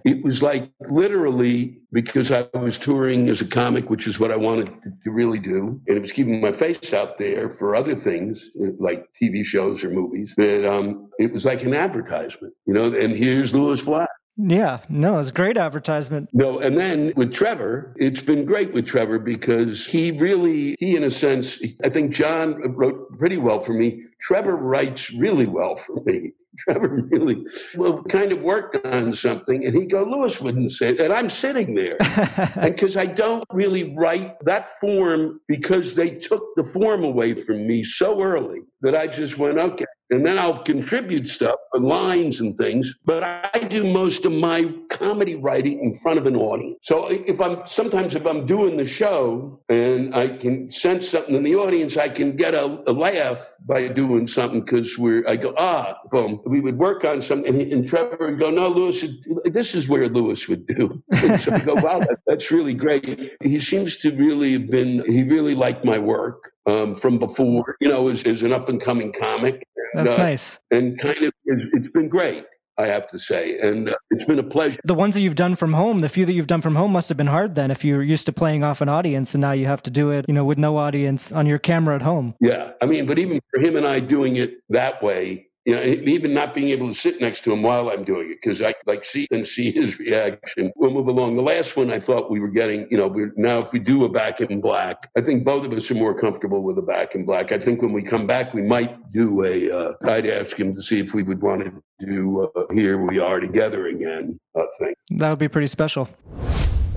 it 0.06 0.24
was 0.24 0.42
like 0.42 0.72
literally 0.90 1.82
because 1.92 2.32
I 2.32 2.48
was 2.54 2.78
touring 2.78 3.30
as 3.30 3.42
a 3.42 3.46
comic, 3.46 3.90
which 3.90 4.08
is 4.08 4.20
what 4.20 4.32
I 4.32 4.36
wanted 4.36 4.72
to 5.04 5.12
really 5.12 5.40
do. 5.40 5.82
And 5.88 5.98
it 5.98 6.02
was 6.02 6.12
keeping 6.12 6.42
my 6.42 6.54
face 6.54 6.94
out 6.94 7.18
there 7.18 7.50
for 7.50 7.76
other 7.76 7.96
things 7.96 8.50
like 8.80 9.06
TV 9.22 9.44
shows 9.44 9.84
or 9.84 9.90
movies 9.90 10.34
that 10.38 10.66
um, 10.66 11.10
it 11.20 11.32
was 11.34 11.46
like 11.46 11.64
an 11.64 11.74
advertisement, 11.74 12.54
you 12.66 12.74
know, 12.74 12.94
and 12.94 13.16
here's 13.16 13.54
Lewis 13.54 13.82
Black. 13.82 14.10
Yeah, 14.36 14.80
no, 14.90 15.20
it's 15.20 15.30
a 15.30 15.34
great 15.34 15.58
advertisement. 15.58 16.30
No, 16.34 16.60
and 16.60 16.76
then 16.76 17.14
with 17.16 17.32
Trevor, 17.32 17.94
it's 17.98 18.22
been 18.22 18.46
great 18.46 18.74
with 18.74 18.88
Trevor 18.88 19.20
because 19.20 19.86
he 19.86 20.12
really, 20.12 20.76
he 20.80 20.96
in 20.96 21.04
a 21.04 21.12
sense, 21.12 21.60
I 21.84 21.90
think 21.90 22.14
Jon 22.14 22.56
wrote 22.76 23.16
pretty 23.20 23.38
well 23.38 23.60
for 23.60 23.74
me. 23.74 24.02
Trevor 24.22 24.56
writes 24.56 25.14
really 25.14 25.46
well 25.46 25.76
for 25.76 26.02
me. 26.06 26.32
Trevor 26.60 27.08
really 27.10 27.46
well 27.76 28.04
kind 28.04 28.32
of 28.32 28.42
worked 28.42 28.86
on 28.86 29.14
something, 29.16 29.66
and 29.66 29.76
he'd 29.76 29.92
go, 29.92 30.04
Lewis 30.04 30.40
wouldn't 30.40 30.72
say. 30.72 30.96
And 30.98 31.12
I'm 31.12 31.30
sitting 31.30 31.76
there. 31.76 31.98
and 32.56 32.76
because 32.76 32.96
I 32.98 33.06
don't 33.06 33.44
really 33.52 33.96
write 33.96 34.40
that 34.46 34.66
form 34.80 35.40
because 35.48 35.96
they 35.96 36.10
took 36.10 36.44
the 36.56 36.64
form 36.64 37.04
away 37.04 37.34
from 37.34 37.68
me 37.68 37.84
so 37.84 38.22
early 38.22 38.62
that 38.82 38.96
I 38.96 39.08
just 39.08 39.38
went, 39.38 39.58
okay, 39.58 39.86
and 40.10 40.26
then 40.26 40.38
I'll 40.38 40.62
contribute 40.62 41.28
stuff 41.28 41.60
and 41.74 41.86
lines 41.86 42.40
and 42.40 42.56
things. 42.58 42.94
But 43.04 43.24
I 43.24 43.68
do 43.68 43.92
most 43.92 44.26
of 44.26 44.32
my 44.32 44.72
comedy 45.00 45.36
writing 45.36 45.78
in 45.84 45.94
front 45.96 46.18
of 46.20 46.26
an 46.32 46.36
audience. 46.36 46.78
So 46.84 47.08
if 47.34 47.42
I'm 47.46 47.56
sometimes 47.68 48.16
if 48.16 48.26
I'm 48.26 48.46
doing 48.46 48.78
the 48.78 48.86
show 48.86 49.60
and 49.70 50.16
I 50.16 50.26
can 50.30 50.72
sense 50.72 51.10
something 51.10 51.36
in 51.36 51.44
the 51.44 51.56
audience, 51.56 51.98
I 51.98 52.10
can 52.10 52.36
get 52.44 52.54
a, 52.54 52.66
a 52.92 52.94
laugh 52.94 53.40
by 53.66 53.88
doing 53.88 54.28
something 54.28 54.62
because 54.62 54.98
we're 54.98 55.28
I 55.28 55.36
go 55.36 55.54
ah 55.58 55.96
boom. 56.12 56.42
We 56.46 56.60
would 56.66 56.78
work 56.78 57.04
on 57.12 57.22
something, 57.22 57.62
and, 57.62 57.74
and 57.74 57.88
Trevor 57.88 58.18
would 58.28 58.40
go, 58.40 58.50
no, 58.50 58.68
Lewis, 58.70 59.04
this 59.46 59.76
is 59.76 59.90
where 59.90 60.08
Lewis 60.08 60.48
would 60.48 60.66
do. 60.68 61.04
And 61.12 61.40
so 61.42 61.54
I 61.54 61.60
go, 61.60 61.76
wow, 61.76 62.00
that, 62.00 62.20
that's 62.28 62.52
really 62.52 62.74
great. 62.74 63.32
He 63.42 63.60
seems 63.60 63.98
to 63.98 64.12
really 64.16 64.54
have 64.54 64.70
been. 64.70 65.04
He 65.06 65.24
really 65.24 65.56
liked 65.56 65.84
my 65.84 66.00
work 66.00 66.52
um, 66.66 66.96
from 66.96 67.18
before, 67.20 67.78
you 67.82 67.90
know, 67.90 68.10
as, 68.10 68.24
as 68.24 68.44
an 68.44 68.54
up 68.54 68.70
and 68.70 68.80
coming 68.82 69.12
comic. 69.12 69.68
That's 69.94 70.18
uh, 70.18 70.24
nice. 70.24 70.60
And 70.72 70.98
kind 71.00 71.22
of, 71.24 71.34
it's 71.46 71.90
been 71.90 72.10
great. 72.10 72.46
I 72.84 72.88
have 72.88 73.08
to 73.08 73.20
say, 73.20 73.58
and 73.60 73.90
uh, 73.90 73.96
it's 74.12 74.26
been 74.26 74.40
a 74.40 74.44
pleasure. 74.44 74.78
The 74.84 74.94
ones 74.94 75.14
that 75.14 75.22
you've 75.22 75.36
done 75.36 75.56
from 75.56 75.74
home, 75.74 76.00
the 76.00 76.10
few 76.10 76.26
that 76.26 76.34
you've 76.34 76.48
done 76.48 76.62
from 76.62 76.76
home, 76.76 76.92
must 76.92 77.08
have 77.10 77.18
been 77.18 77.28
hard. 77.28 77.56
Then, 77.56 77.72
if 77.72 77.86
you're 77.86 78.04
used 78.04 78.26
to 78.26 78.34
playing 78.34 78.64
off 78.64 78.82
an 78.82 78.90
audience, 78.90 79.34
and 79.34 79.42
now 79.42 79.54
you 79.54 79.66
have 79.68 79.82
to 79.84 79.92
do 79.92 80.12
it, 80.12 80.26
you 80.28 80.34
know, 80.34 80.44
with 80.44 80.58
no 80.58 80.78
audience 80.78 81.32
on 81.32 81.46
your 81.46 81.60
camera 81.60 81.96
at 81.96 82.02
home. 82.02 82.36
Yeah, 82.42 82.72
I 82.82 82.86
mean, 82.86 83.06
but 83.06 83.18
even 83.20 83.40
for 83.52 83.62
him 83.62 83.78
and 83.78 83.88
I 83.88 84.02
doing 84.02 84.36
it 84.36 84.58
that 84.70 85.02
way, 85.02 85.48
you 85.66 85.76
know, 85.76 85.82
even 85.82 86.34
not 86.34 86.54
being 86.54 86.70
able 86.70 86.88
to 86.88 86.94
sit 86.94 87.22
next 87.22 87.44
to 87.46 87.54
him 87.54 87.64
while 87.64 87.90
I'm 87.90 88.04
doing 88.04 88.32
it 88.32 88.40
because 88.42 88.62
I 88.62 88.74
like 88.86 89.06
see 89.06 89.28
and 89.32 89.48
see 89.48 89.72
his 89.72 89.98
reaction. 90.00 90.74
We'll 90.76 90.92
move 90.92 91.08
along. 91.08 91.38
The 91.38 91.42
last 91.42 91.78
one, 91.78 91.92
I 91.92 92.00
thought 92.00 92.30
we 92.30 92.40
were 92.40 92.50
getting, 92.50 92.88
you 92.92 92.98
know, 92.98 93.08
we're, 93.08 93.34
now 93.38 93.60
if 93.60 93.72
we 93.72 93.80
do 93.80 94.04
a 94.04 94.10
back 94.10 94.42
in 94.42 94.60
black, 94.60 95.10
I 95.18 95.22
think 95.22 95.46
both 95.46 95.66
of 95.66 95.72
us 95.72 95.90
are 95.90 95.96
more 95.96 96.14
comfortable 96.14 96.64
with 96.64 96.78
a 96.78 96.82
back 96.82 97.16
in 97.16 97.26
black. 97.26 97.52
I 97.54 97.58
think 97.58 97.82
when 97.82 97.94
we 97.94 98.02
come 98.02 98.28
back, 98.28 98.54
we 98.54 98.62
might 98.62 99.12
do 99.12 99.46
a. 99.46 99.72
Uh, 99.72 99.94
I'd 100.04 100.28
ask 100.28 100.58
him 100.60 100.74
to 100.74 100.82
see 100.82 101.00
if 101.00 101.14
we 101.14 101.24
would 101.24 101.42
want 101.42 101.64
to 101.64 102.06
do 102.06 102.52
uh, 102.56 102.74
"Here 102.74 102.98
We 102.98 103.20
Are 103.20 103.40
Together" 103.40 103.88
again. 103.88 104.40
I 104.56 104.66
think 104.80 104.98
that 105.12 105.30
would 105.30 105.40
be 105.40 105.48
pretty 105.48 105.68
special. 105.68 106.10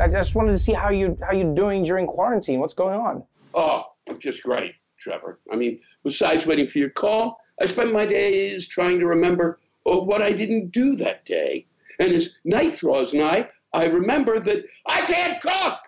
I 0.00 0.08
just 0.08 0.34
wanted 0.34 0.52
to 0.52 0.58
see 0.58 0.72
how 0.72 0.90
you 0.90 1.16
how 1.22 1.32
you're 1.32 1.54
doing 1.54 1.84
during 1.84 2.06
quarantine. 2.06 2.58
What's 2.58 2.74
going 2.74 2.98
on? 2.98 3.22
Oh, 3.54 3.84
just 4.18 4.42
great, 4.42 4.74
Trevor. 4.98 5.38
I 5.52 5.56
mean, 5.56 5.80
besides 6.02 6.46
waiting 6.46 6.66
for 6.66 6.78
your 6.78 6.90
call. 6.90 7.38
I 7.62 7.66
spend 7.66 7.92
my 7.92 8.06
days 8.06 8.66
trying 8.66 8.98
to 8.98 9.06
remember 9.06 9.60
oh, 9.86 10.02
what 10.02 10.22
I 10.22 10.32
didn't 10.32 10.72
do 10.72 10.96
that 10.96 11.24
day. 11.24 11.66
And 11.98 12.12
as 12.12 12.34
night 12.44 12.76
draws 12.76 13.14
nigh, 13.14 13.48
I 13.72 13.84
remember 13.86 14.38
that 14.40 14.64
I 14.86 15.02
can't 15.02 15.40
cook. 15.40 15.78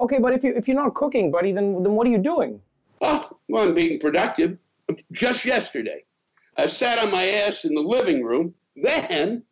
Okay, 0.00 0.18
but 0.18 0.32
if 0.32 0.44
you 0.44 0.54
if 0.54 0.68
you're 0.68 0.76
not 0.76 0.94
cooking, 0.94 1.30
buddy, 1.30 1.52
then 1.52 1.82
then 1.82 1.92
what 1.92 2.06
are 2.06 2.10
you 2.10 2.18
doing? 2.18 2.60
Oh, 3.00 3.28
well, 3.48 3.68
I'm 3.68 3.74
being 3.74 3.98
productive. 3.98 4.58
Just 5.12 5.44
yesterday, 5.44 6.04
I 6.56 6.66
sat 6.66 6.98
on 6.98 7.10
my 7.10 7.28
ass 7.28 7.64
in 7.64 7.74
the 7.74 7.80
living 7.80 8.22
room. 8.24 8.54
Then 8.76 9.42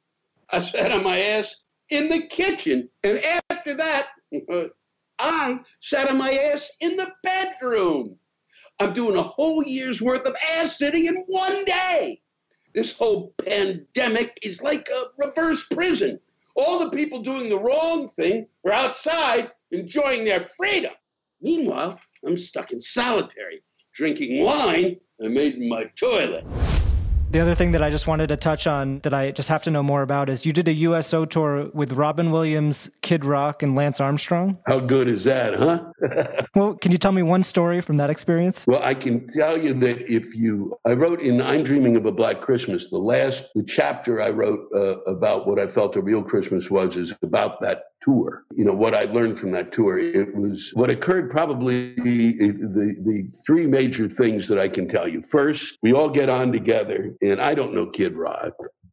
I 0.51 0.61
sat 0.61 0.93
on 0.93 1.03
my 1.03 1.19
ass 1.21 1.57
in 1.91 2.09
the 2.09 2.23
kitchen, 2.27 2.89
and 3.03 3.21
after 3.51 3.75
that, 3.75 4.09
I 5.19 5.61
sat 5.81 6.09
on 6.09 6.19
my 6.19 6.33
ass 6.33 6.71
in 6.81 6.97
the 6.97 7.13
bedroom. 7.23 8.17
I'm 8.79 8.93
doing 8.93 9.17
a 9.17 9.23
whole 9.23 9.63
year's 9.65 10.03
worth 10.03 10.27
of 10.27 10.37
ass 10.59 10.77
sitting 10.77 11.07
in 11.07 11.17
one 11.29 11.65
day. 11.65 12.21
This 12.75 12.93
whole 12.93 13.33
pandemic 13.39 14.39
is 14.43 14.61
like 14.61 14.89
a 14.91 15.25
reverse 15.27 15.65
prison. 15.65 16.21
All 16.57 16.79
the 16.79 16.91
people 16.91 17.23
doing 17.23 17.49
the 17.49 17.59
wrong 17.59 18.09
thing 18.09 18.47
are 18.67 18.73
outside 18.73 19.51
enjoying 19.71 20.27
their 20.27 20.41
freedom. 20.41 20.93
Meanwhile, 21.41 21.99
I'm 22.27 22.37
stuck 22.37 22.73
in 22.73 22.81
solitary, 22.81 23.63
drinking 23.95 24.45
wine 24.45 24.97
I 25.25 25.29
made 25.29 25.55
in 25.55 25.69
my 25.71 25.85
toilet. 25.99 26.45
The 27.29 27.41
other 27.41 27.57
thing 27.57 27.73
that 27.73 27.83
I 27.83 27.91
just 27.91 28.07
wanted 28.07 28.29
to 28.29 28.37
touch 28.37 28.69
on 28.69 29.01
that 29.01 29.13
I 29.13 29.33
just 29.33 29.49
have 29.49 29.65
to 29.65 29.71
know 29.71 29.83
more 29.83 30.03
about 30.03 30.31
is 30.31 30.47
you 30.47 30.53
did 30.53 30.69
a 30.69 30.73
USO 30.73 31.25
tour 31.25 31.69
with 31.75 31.93
Robin 31.93 32.31
Williams, 32.31 32.89
Kid 33.03 33.25
Rock, 33.25 33.65
and 33.65 33.75
Lance 33.75 34.01
Armstrong. 34.01 34.59
How 34.67 34.79
good 34.79 35.09
is 35.09 35.25
that, 35.25 35.55
huh? 35.55 36.45
well, 36.55 36.75
can 36.75 36.93
you 36.93 36.99
tell 36.99 37.13
me 37.13 37.23
one 37.23 37.43
story 37.43 37.81
from 37.81 37.97
that 37.97 38.11
experience? 38.11 38.65
Well, 38.67 38.83
I 38.83 38.95
can 38.95 39.29
tell 39.29 39.59
you 39.59 39.75
that 39.75 40.11
if 40.11 40.37
you, 40.37 40.79
I 40.87 40.93
wrote 40.93 41.21
in 41.21 41.43
I'm 41.43 41.65
Dreaming 41.65 41.97
of 41.97 42.07
a 42.07 42.13
Black 42.13 42.41
Christmas, 42.41 42.91
the 42.91 42.99
last, 42.99 43.49
the 43.55 43.65
chapter 43.65 44.23
I 44.23 44.31
wrote 44.31 44.61
uh, 44.75 45.01
about 45.03 45.49
what 45.49 45.59
I 45.59 45.67
felt 45.67 45.97
a 45.97 46.01
real 46.01 46.23
Christmas 46.23 46.71
was 46.71 46.97
is 46.97 47.13
about 47.23 47.61
that 47.61 47.83
tour. 48.07 48.45
You 48.55 48.65
know, 48.65 48.73
what 48.73 48.95
I 48.95 49.05
learned 49.05 49.39
from 49.39 49.51
that 49.51 49.73
tour, 49.73 49.99
it 49.99 50.35
was 50.35 50.71
what 50.75 50.91
occurred 50.91 51.31
probably 51.31 51.95
the, 51.95 52.33
the, 52.39 52.97
the 53.05 53.29
three 53.45 53.67
major 53.67 54.09
things 54.09 54.49
that 54.49 54.59
I 54.59 54.69
can 54.69 54.89
tell 54.89 55.09
you. 55.09 55.23
First, 55.23 55.77
we 55.83 55.93
all 55.93 56.09
get 56.09 56.31
on 56.31 56.53
together, 56.53 57.15
and 57.23 57.41
I 57.41 57.55
don't 57.55 57.75
know 57.75 57.87
Kid 57.87 58.15
Rock, 58.15 58.53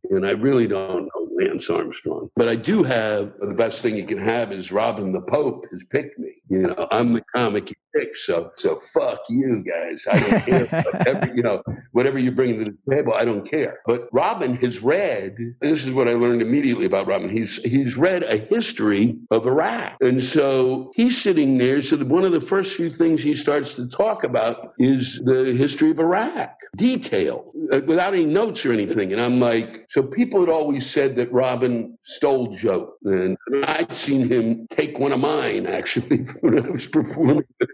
and 0.09 0.25
I 0.25 0.31
really 0.31 0.67
don't 0.67 1.03
know 1.05 1.23
Lance 1.39 1.69
Armstrong. 1.69 2.29
But 2.35 2.47
I 2.47 2.55
do 2.55 2.83
have 2.83 3.33
the 3.39 3.53
best 3.53 3.81
thing 3.81 3.95
you 3.95 4.05
can 4.05 4.17
have 4.17 4.51
is 4.51 4.71
Robin 4.71 5.11
the 5.11 5.21
Pope 5.21 5.65
has 5.71 5.83
picked 5.89 6.19
me. 6.19 6.35
You 6.49 6.67
know, 6.67 6.87
I'm 6.91 7.13
the 7.13 7.21
comic 7.33 7.69
he 7.69 7.75
picked. 7.95 8.17
So, 8.19 8.51
so 8.57 8.79
fuck 8.79 9.21
you 9.29 9.63
guys. 9.63 10.05
I 10.11 10.19
don't 10.19 10.41
care. 10.41 10.85
Every, 11.07 11.37
you 11.37 11.43
know, 11.43 11.63
whatever 11.91 12.19
you 12.19 12.31
bring 12.31 12.59
to 12.59 12.65
the 12.65 12.95
table, 12.95 13.13
I 13.13 13.25
don't 13.25 13.49
care. 13.49 13.79
But 13.85 14.09
Robin 14.11 14.55
has 14.57 14.81
read. 14.83 15.37
This 15.61 15.85
is 15.85 15.93
what 15.93 16.07
I 16.07 16.13
learned 16.13 16.41
immediately 16.41 16.85
about 16.85 17.07
Robin. 17.07 17.29
He's 17.29 17.57
he's 17.63 17.97
read 17.97 18.23
a 18.23 18.37
history 18.37 19.17
of 19.31 19.45
Iraq, 19.45 19.95
and 20.01 20.23
so 20.23 20.91
he's 20.95 21.21
sitting 21.21 21.57
there. 21.57 21.81
So 21.81 21.97
one 21.97 22.23
of 22.23 22.31
the 22.31 22.41
first 22.41 22.75
few 22.75 22.89
things 22.89 23.23
he 23.23 23.35
starts 23.35 23.73
to 23.75 23.87
talk 23.87 24.23
about 24.23 24.73
is 24.77 25.21
the 25.23 25.53
history 25.53 25.91
of 25.91 25.99
Iraq, 25.99 26.59
detail, 26.75 27.51
uh, 27.71 27.81
without 27.85 28.13
any 28.13 28.25
notes 28.25 28.65
or 28.65 28.73
anything. 28.73 29.13
And 29.13 29.21
I'm 29.21 29.39
like, 29.39 29.85
so 29.89 30.03
people 30.03 30.39
had 30.41 30.49
always 30.49 30.89
said 30.89 31.15
that 31.15 31.31
Robin 31.31 31.97
stole 32.03 32.51
Joe, 32.53 32.93
and 33.03 33.37
I'd 33.65 33.95
seen 33.95 34.27
him 34.27 34.67
take 34.69 34.99
one 34.99 35.11
of 35.11 35.19
mine 35.19 35.65
actually 35.83 36.25
when 36.43 36.59
I 36.59 36.69
was 36.69 36.87
performing 36.87 37.45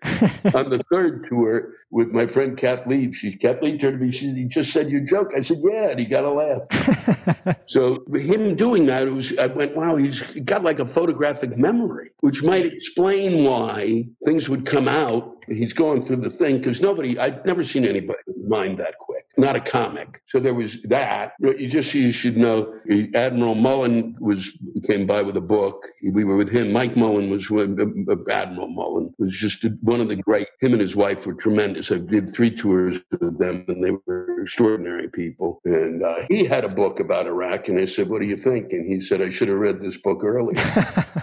on 0.53 0.70
the 0.70 0.84
third 0.91 1.26
tour 1.28 1.74
with 1.89 2.09
my 2.09 2.28
friend 2.28 2.55
Kathleen. 2.55 3.11
She 3.11 3.36
Kathleen 3.36 3.80
turned 3.80 3.99
to 3.99 4.05
me. 4.05 4.11
She 4.11 4.28
said, 4.28 4.38
"He 4.38 4.43
just 4.45 4.72
said 4.72 4.91
your 4.91 5.01
joke." 5.01 5.32
I 5.36 5.41
said, 5.41 5.57
"Yeah," 5.61 5.89
and 5.89 5.99
he 5.99 6.05
got 6.05 6.24
a 6.24 6.30
laugh. 6.30 7.57
so 7.65 8.05
him 8.13 8.55
doing 8.55 8.86
that, 8.86 9.07
it 9.07 9.11
was 9.11 9.36
I 9.39 9.47
went, 9.47 9.76
"Wow, 9.76 9.95
he's 9.95 10.22
got 10.41 10.63
like 10.63 10.78
a 10.78 10.86
photographic 10.86 11.57
memory," 11.57 12.11
which 12.20 12.43
might 12.43 12.65
explain 12.65 13.43
why 13.43 14.07
things 14.24 14.47
would 14.49 14.67
come 14.67 14.88
out. 14.88 15.43
He's 15.47 15.74
going 15.74 16.01
through 16.01 16.17
the 16.17 16.30
thing 16.30 16.59
because 16.59 16.80
nobody, 16.80 17.17
I'd 17.17 17.43
never 17.47 17.63
seen 17.63 17.86
anybody 17.86 18.20
mind 18.47 18.78
that 18.78 18.99
quick 18.99 19.18
not 19.40 19.56
a 19.56 19.62
comic. 19.62 20.22
So 20.26 20.40
there 20.40 20.54
was 20.54 20.82
that. 20.84 21.34
You 21.40 21.68
just 21.68 21.94
you 21.94 22.12
should 22.12 22.38
know 22.38 22.74
Admiral 23.16 23.56
Mullen 23.56 24.16
was 24.20 24.52
came 24.86 25.08
by 25.08 25.22
with 25.22 25.38
a 25.38 25.42
book. 25.42 25.86
We 26.04 26.24
were 26.24 26.38
with 26.38 26.50
him. 26.50 26.72
Mike 26.72 26.96
Mullen 26.96 27.30
was 27.30 27.50
with 27.50 27.80
uh, 27.80 28.16
Admiral 28.32 28.68
Mullen 28.68 29.14
was 29.18 29.36
just 29.38 29.66
one 29.82 30.02
of 30.02 30.10
the 30.10 30.16
great. 30.16 30.48
Him 30.60 30.74
and 30.74 30.82
his 30.82 30.96
wife 30.96 31.26
were 31.26 31.34
tremendous. 31.34 31.92
I 31.92 31.98
did 31.98 32.34
three 32.34 32.56
tours 32.56 33.00
with 33.12 33.40
them, 33.40 33.66
and 33.68 33.84
they 33.84 33.92
were 33.92 34.29
extraordinary 34.42 35.10
people. 35.10 35.62
And 35.66 36.04
uh, 36.04 36.16
he 36.30 36.46
had 36.46 36.64
a 36.66 36.70
book 36.70 37.00
about 37.00 37.26
Iraq, 37.26 37.68
and 37.70 37.80
I 37.80 37.86
said, 37.86 38.10
"What 38.10 38.22
do 38.22 38.28
you 38.28 38.38
think?" 38.38 38.72
And 38.72 38.88
he 38.88 39.02
said, 39.02 39.22
"I 39.22 39.30
should 39.30 39.48
have 39.48 39.58
read 39.58 39.82
this 39.82 39.98
book 39.98 40.24
earlier." 40.24 40.60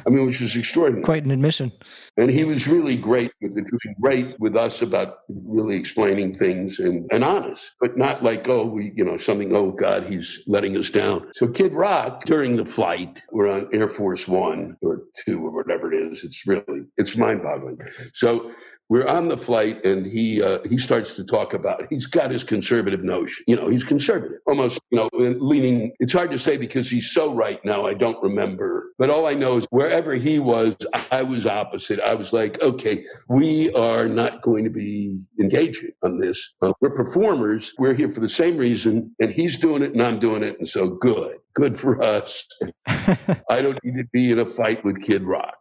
I 0.07 0.11
mean, 0.11 0.27
which 0.27 0.41
is 0.41 0.57
extraordinary. 0.57 1.05
Quite 1.05 1.25
an 1.25 1.31
admission. 1.31 1.73
And 2.17 2.31
he 2.31 2.45
was 2.45 2.67
really 2.67 2.97
great 2.97 3.31
with 3.41 3.57
it. 3.57 3.67
Great 4.01 4.39
with 4.41 4.57
us 4.57 4.83
about 4.83 5.19
really 5.29 5.77
explaining 5.77 6.33
things 6.35 6.79
and, 6.79 7.07
and 7.13 7.25
honest, 7.25 7.73
but 7.81 7.97
not 7.97 8.07
not 8.17 8.23
like, 8.23 8.49
oh, 8.49 8.65
we, 8.65 8.93
you 8.95 9.05
know, 9.05 9.17
something, 9.17 9.55
oh 9.55 9.73
God, 9.73 10.05
he's 10.05 10.43
letting 10.47 10.77
us 10.77 10.91
down. 10.91 11.29
So 11.35 11.49
Kid 11.49 11.73
Rock, 11.73 12.25
during 12.25 12.57
the 12.57 12.65
flight, 12.65 13.19
we're 13.33 13.51
on 13.51 13.69
Air 13.73 13.89
Force 13.89 14.29
One 14.29 14.77
or 14.81 15.03
two 15.25 15.45
or 15.45 15.51
whatever 15.51 15.93
it 15.93 16.13
is. 16.13 16.25
It's 16.25 16.47
really, 16.47 16.85
it's 16.97 17.17
mind 17.17 17.43
boggling. 17.43 17.79
So 18.15 18.53
we're 18.89 19.07
on 19.07 19.29
the 19.29 19.37
flight 19.37 19.85
and 19.85 20.07
he 20.07 20.41
uh, 20.41 20.61
he 20.69 20.79
starts 20.79 21.17
to 21.17 21.25
talk 21.25 21.55
about 21.55 21.87
he's 21.91 22.07
got 22.07 22.31
his 22.31 22.45
conservative 22.45 23.03
notion. 23.07 23.45
You 23.47 23.57
know 23.57 23.69
he's 23.69 23.85
conservative 23.85 24.39
almost 24.47 24.79
you 24.91 24.99
know 24.99 25.09
leaning 25.13 25.93
it's 25.99 26.13
hard 26.13 26.31
to 26.31 26.39
say 26.39 26.57
because 26.57 26.91
he's 26.91 27.11
so 27.11 27.35
right 27.35 27.65
now 27.65 27.87
i 27.87 27.95
don't 27.95 28.23
remember. 28.23 28.93
But 28.99 29.11
all 29.11 29.27
i 29.27 29.35
know 29.35 29.59
is 29.59 29.67
wherever 29.71 30.15
he 30.15 30.39
was 30.39 30.77
i 31.11 31.23
was 31.23 31.47
opposite. 31.47 32.01
I 32.01 32.15
was 32.15 32.33
like 32.33 32.61
okay 32.63 33.05
we 33.29 33.73
are 33.75 34.09
not 34.09 34.43
going 34.43 34.65
to 34.65 34.71
be 34.71 35.21
engaging 35.41 35.91
on 36.03 36.19
this. 36.19 36.55
Uh, 36.63 36.73
we're 36.81 36.95
performers. 36.95 37.73
We're 37.79 37.95
here 37.95 38.11
for 38.11 38.21
the 38.21 38.29
same 38.29 38.57
reason 38.57 39.15
and 39.21 39.33
he's 39.33 39.59
doing 39.59 39.83
it 39.83 39.93
and 39.93 40.03
i'm 40.03 40.19
doing 40.19 40.43
it 40.43 40.59
and 40.59 40.69
so 40.69 40.89
good. 40.89 41.37
Good 41.55 41.79
for 41.79 42.03
us. 42.03 42.47
I 42.87 43.63
don't 43.63 43.83
need 43.83 43.97
to 43.97 44.07
be 44.13 44.31
in 44.31 44.39
a 44.39 44.45
fight 44.45 44.85
with 44.85 45.03
kid 45.03 45.23
rock. 45.23 45.57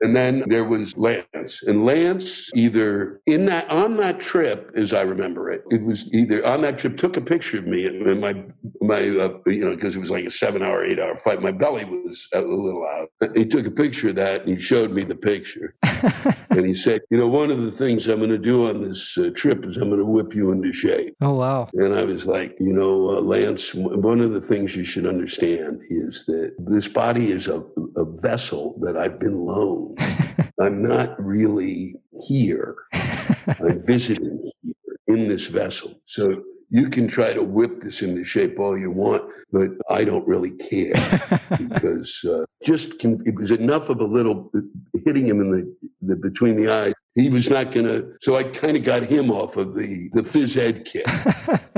And 0.00 0.14
then 0.14 0.44
there 0.46 0.64
was 0.64 0.96
Lance. 0.96 1.62
And 1.62 1.84
Lance 1.84 2.50
either 2.54 3.20
in 3.26 3.46
that 3.46 3.68
on 3.70 3.96
that 3.96 4.20
trip, 4.20 4.70
as 4.76 4.92
I 4.92 5.02
remember 5.02 5.50
it, 5.50 5.62
it 5.70 5.82
was 5.82 6.12
either 6.14 6.44
on 6.46 6.60
that 6.60 6.73
trip 6.78 6.96
took 6.96 7.16
a 7.16 7.20
picture 7.20 7.58
of 7.58 7.66
me 7.66 7.86
and 7.86 8.20
my 8.20 8.44
my 8.80 9.00
uh, 9.00 9.38
you 9.46 9.64
know 9.64 9.74
because 9.74 9.96
it 9.96 10.00
was 10.00 10.10
like 10.10 10.24
a 10.24 10.30
seven 10.30 10.62
hour 10.62 10.84
eight 10.84 10.98
hour 10.98 11.16
flight. 11.16 11.42
My 11.42 11.52
belly 11.52 11.84
was 11.84 12.28
a 12.32 12.40
little 12.40 12.86
out. 12.86 13.10
He 13.34 13.44
took 13.46 13.66
a 13.66 13.70
picture 13.70 14.10
of 14.10 14.16
that 14.16 14.42
and 14.42 14.56
he 14.56 14.60
showed 14.60 14.90
me 14.92 15.04
the 15.04 15.14
picture. 15.14 15.74
and 16.50 16.66
he 16.66 16.74
said, 16.74 17.02
you 17.10 17.18
know, 17.18 17.26
one 17.26 17.50
of 17.50 17.62
the 17.62 17.70
things 17.70 18.08
I'm 18.08 18.18
going 18.18 18.30
to 18.30 18.38
do 18.38 18.68
on 18.68 18.80
this 18.80 19.16
uh, 19.16 19.30
trip 19.34 19.64
is 19.64 19.76
I'm 19.76 19.88
going 19.88 19.98
to 20.00 20.04
whip 20.04 20.34
you 20.34 20.50
into 20.50 20.72
shape. 20.72 21.14
Oh 21.20 21.34
wow! 21.34 21.68
And 21.74 21.94
I 21.94 22.04
was 22.04 22.26
like, 22.26 22.56
you 22.60 22.72
know, 22.72 23.16
uh, 23.16 23.20
Lance, 23.20 23.74
one 23.74 24.20
of 24.20 24.32
the 24.32 24.40
things 24.40 24.76
you 24.76 24.84
should 24.84 25.06
understand 25.06 25.80
is 25.88 26.24
that 26.26 26.54
this 26.58 26.88
body 26.88 27.30
is 27.30 27.48
a, 27.48 27.62
a 27.96 28.04
vessel 28.04 28.76
that 28.80 28.96
I've 28.96 29.18
been 29.18 29.44
loaned. 29.44 29.98
I'm 30.60 30.82
not 30.82 31.20
really 31.22 31.96
here. 32.26 32.76
I'm 32.92 33.82
visiting 33.84 34.50
here 34.62 34.74
in 35.06 35.28
this 35.28 35.46
vessel. 35.46 36.00
So 36.06 36.42
you 36.74 36.90
can 36.90 37.06
try 37.06 37.32
to 37.32 37.44
whip 37.44 37.82
this 37.82 38.02
into 38.02 38.24
shape 38.24 38.58
all 38.58 38.76
you 38.76 38.90
want, 38.90 39.22
but 39.52 39.70
I 39.88 40.02
don't 40.02 40.26
really 40.26 40.50
care 40.50 40.92
because 41.56 42.24
uh, 42.24 42.44
just 42.64 42.98
can, 42.98 43.20
it 43.24 43.36
was 43.36 43.52
enough 43.52 43.90
of 43.90 44.00
a 44.00 44.04
little 44.04 44.50
hitting 45.04 45.24
him 45.24 45.40
in 45.40 45.52
the, 45.52 45.76
the 46.02 46.16
between 46.16 46.56
the 46.56 46.68
eyes. 46.68 46.92
He 47.14 47.30
was 47.30 47.48
not 47.48 47.70
going 47.70 47.86
to. 47.86 48.14
So 48.22 48.36
I 48.36 48.42
kind 48.42 48.76
of 48.76 48.82
got 48.82 49.04
him 49.04 49.30
off 49.30 49.56
of 49.56 49.76
the 49.76 50.10
the 50.14 50.22
phys 50.22 50.56
ed 50.56 50.84
kit. 50.84 51.08